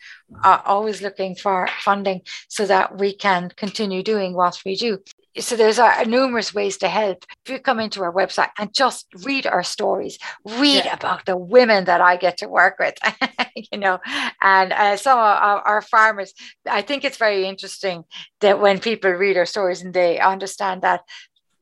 uh, 0.42 0.60
always 0.64 0.98
looking 1.02 1.36
for 1.44 1.68
funding 1.88 2.22
so 2.48 2.62
that 2.66 2.98
we 3.02 3.10
can 3.26 3.50
continue 3.64 4.02
doing 4.02 4.30
what 4.34 4.56
we 4.64 4.74
do. 4.74 4.92
So 5.38 5.54
there's 5.54 5.78
uh, 5.78 6.02
numerous 6.02 6.52
ways 6.52 6.78
to 6.78 6.88
help. 6.88 7.24
If 7.44 7.52
you 7.52 7.58
come 7.60 7.78
into 7.78 8.02
our 8.02 8.12
website 8.12 8.50
and 8.58 8.74
just 8.74 9.06
read 9.28 9.46
our 9.46 9.62
stories, 9.62 10.18
read 10.44 10.84
yeah. 10.84 10.94
about 10.94 11.26
the 11.26 11.36
women 11.36 11.84
that 11.84 12.00
I 12.00 12.16
get 12.16 12.38
to 12.38 12.48
work 12.48 12.76
with, 12.80 12.96
you 13.72 13.78
know, 13.78 14.00
and 14.40 14.72
uh, 14.72 14.96
some 14.96 15.18
of 15.18 15.24
our, 15.24 15.60
our 15.70 15.82
farmers. 15.82 16.32
I 16.78 16.82
think 16.82 17.04
it's 17.04 17.18
very 17.18 17.46
interesting 17.46 18.04
that 18.40 18.60
when 18.60 18.80
people 18.80 19.12
read 19.12 19.36
our 19.36 19.46
stories 19.46 19.82
and 19.82 19.94
they 19.94 20.18
understand 20.18 20.82
that 20.82 21.02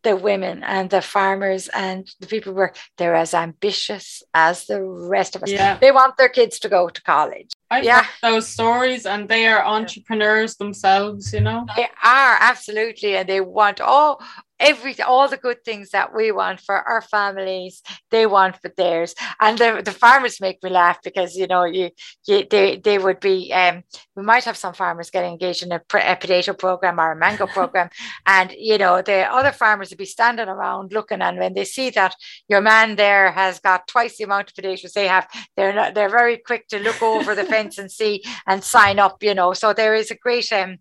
the 0.07 0.17
women 0.17 0.63
and 0.63 0.89
the 0.89 1.03
farmers 1.03 1.67
and 1.75 2.09
the 2.21 2.29
people 2.29 2.53
were 2.53 2.73
they're 2.97 3.17
as 3.17 3.35
ambitious 3.35 4.23
as 4.33 4.67
the 4.67 4.81
rest 4.81 5.35
of 5.35 5.43
us. 5.43 5.51
Yeah. 5.51 5.79
They 5.79 5.91
want 5.91 6.17
their 6.17 6.29
kids 6.29 6.61
to 6.61 6.69
go 6.69 6.89
to 6.89 7.03
college. 7.03 7.51
I 7.73 7.81
yeah. 7.81 8.07
those 8.23 8.47
stories 8.47 9.05
and 9.05 9.29
they 9.29 9.49
are 9.49 9.65
entrepreneurs 9.65 10.55
themselves, 10.57 11.33
you 11.33 11.41
know. 11.41 11.67
They 11.75 11.89
are 12.05 12.37
absolutely 12.41 13.17
and 13.17 13.29
they 13.29 13.41
want 13.41 13.81
all 13.81 14.23
every 14.59 15.01
all 15.03 15.29
the 15.29 15.37
good 15.37 15.65
things 15.65 15.91
that 15.91 16.15
we 16.15 16.33
want 16.33 16.61
for 16.61 16.77
our 16.77 17.03
families 17.03 17.83
they 18.11 18.27
want 18.27 18.61
for 18.61 18.73
theirs. 18.77 19.15
And 19.41 19.59
the, 19.59 19.83
the 19.85 19.93
farmers 19.93 20.41
make 20.41 20.63
me 20.63 20.71
laugh 20.71 20.99
because 21.03 21.37
you 21.37 21.47
know 21.47 21.65
you, 21.65 21.91
you 22.27 22.47
they, 22.49 22.77
they 22.77 22.99
would 22.99 23.21
be 23.21 23.53
um 23.53 23.83
we 24.15 24.23
might 24.23 24.45
have 24.45 24.57
some 24.57 24.75
farmers 24.75 25.11
getting 25.11 25.33
engaged 25.33 25.63
in 25.63 25.73
a, 25.73 25.81
a 25.95 26.17
potato 26.17 26.55
program 26.55 26.99
or 26.99 27.13
a 27.13 27.17
mango 27.17 27.47
program. 27.59 27.89
And 28.27 28.53
you 28.57 28.79
know 28.79 29.03
the 29.03 29.31
other 29.33 29.53
farmers 29.53 29.91
would 29.91 29.99
be 29.99 30.07
standing 30.07 30.49
around 30.49 30.93
looking 30.93 31.23
and 31.23 31.39
when 31.39 31.55
they 31.55 31.65
see 31.65 31.91
that 31.91 32.15
your 32.49 32.61
man 32.61 32.97
there 32.97 33.33
has 33.33 33.61
got 33.61 33.89
twice 33.89 34.17
the 34.17 34.25
amount 34.25 34.51
of 34.51 34.55
potatoes 34.55 34.93
they 34.93 35.09
have 35.09 35.27
they're 35.57 35.75
not, 35.75 35.95
they're 35.95 36.09
very 36.09 36.39
quick 36.39 36.69
to 36.69 36.79
look 36.79 37.03
over 37.03 37.35
the 37.35 37.45
fence 37.45 37.79
and 37.79 37.91
see 37.91 38.23
and 38.47 38.63
sign 38.65 38.99
up 38.99 39.23
you 39.23 39.35
know. 39.35 39.53
So 39.53 39.73
there 39.73 39.95
is 39.95 40.11
a 40.11 40.17
great 40.17 40.53
um 40.53 40.79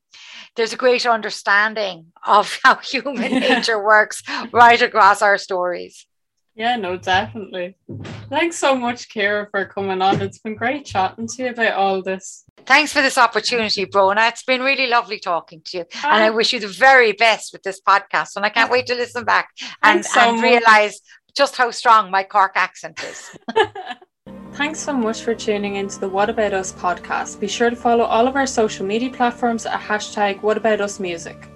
there's 0.56 0.74
a 0.74 0.78
great 0.78 1.06
understanding 1.06 2.12
of 2.26 2.60
how 2.64 2.76
human 2.76 3.32
nature 3.40 3.65
works 3.74 4.22
right 4.52 4.82
across 4.82 5.22
our 5.22 5.38
stories. 5.38 6.06
Yeah, 6.56 6.78
no, 6.78 6.96
definitely. 6.96 7.76
Thanks 8.30 8.56
so 8.58 8.76
much, 8.76 9.10
Ciara, 9.10 9.48
for 9.52 9.66
coming 9.66 10.02
on. 10.02 10.22
It's 10.22 10.40
been 10.40 10.56
great 10.56 10.86
chatting 10.86 11.28
to 11.28 11.44
you 11.44 11.50
about 11.50 11.74
all 11.74 12.02
this. 12.02 12.46
Thanks 12.66 12.94
for 12.94 13.02
this 13.02 13.18
opportunity, 13.18 13.86
Bronagh. 13.86 14.30
It's 14.30 14.44
been 14.44 14.62
really 14.62 14.88
lovely 14.88 15.20
talking 15.20 15.62
to 15.66 15.80
you. 15.80 15.86
Hi. 15.94 16.16
And 16.16 16.24
I 16.24 16.30
ah. 16.30 16.34
wish 16.34 16.54
you 16.54 16.62
the 16.62 16.68
very 16.70 17.12
best 17.12 17.52
with 17.52 17.64
this 17.64 17.82
podcast. 17.82 18.38
And 18.38 18.46
I 18.46 18.50
can't 18.50 18.72
wait 18.72 18.86
to 18.88 18.96
listen 18.96 19.26
back 19.26 19.50
and, 19.84 20.06
so 20.06 20.22
and 20.22 20.42
realize 20.42 21.02
just 21.36 21.58
how 21.58 21.72
strong 21.72 22.10
my 22.10 22.24
Cork 22.24 22.54
accent 22.56 23.04
is. 23.04 23.38
Thanks 24.54 24.80
so 24.80 24.94
much 24.94 25.24
for 25.24 25.36
tuning 25.36 25.76
into 25.76 26.00
the 26.00 26.08
What 26.08 26.30
About 26.30 26.54
Us 26.54 26.72
podcast. 26.72 27.42
Be 27.42 27.48
sure 27.50 27.70
to 27.70 27.76
follow 27.76 28.06
all 28.06 28.30
of 28.30 28.38
our 28.38 28.48
social 28.48 28.86
media 28.86 29.10
platforms 29.10 29.66
at 29.66 29.82
hashtag 29.82 30.42
What 30.42 30.56
About 30.56 30.80
Us 30.80 31.02
Music. 31.02 31.50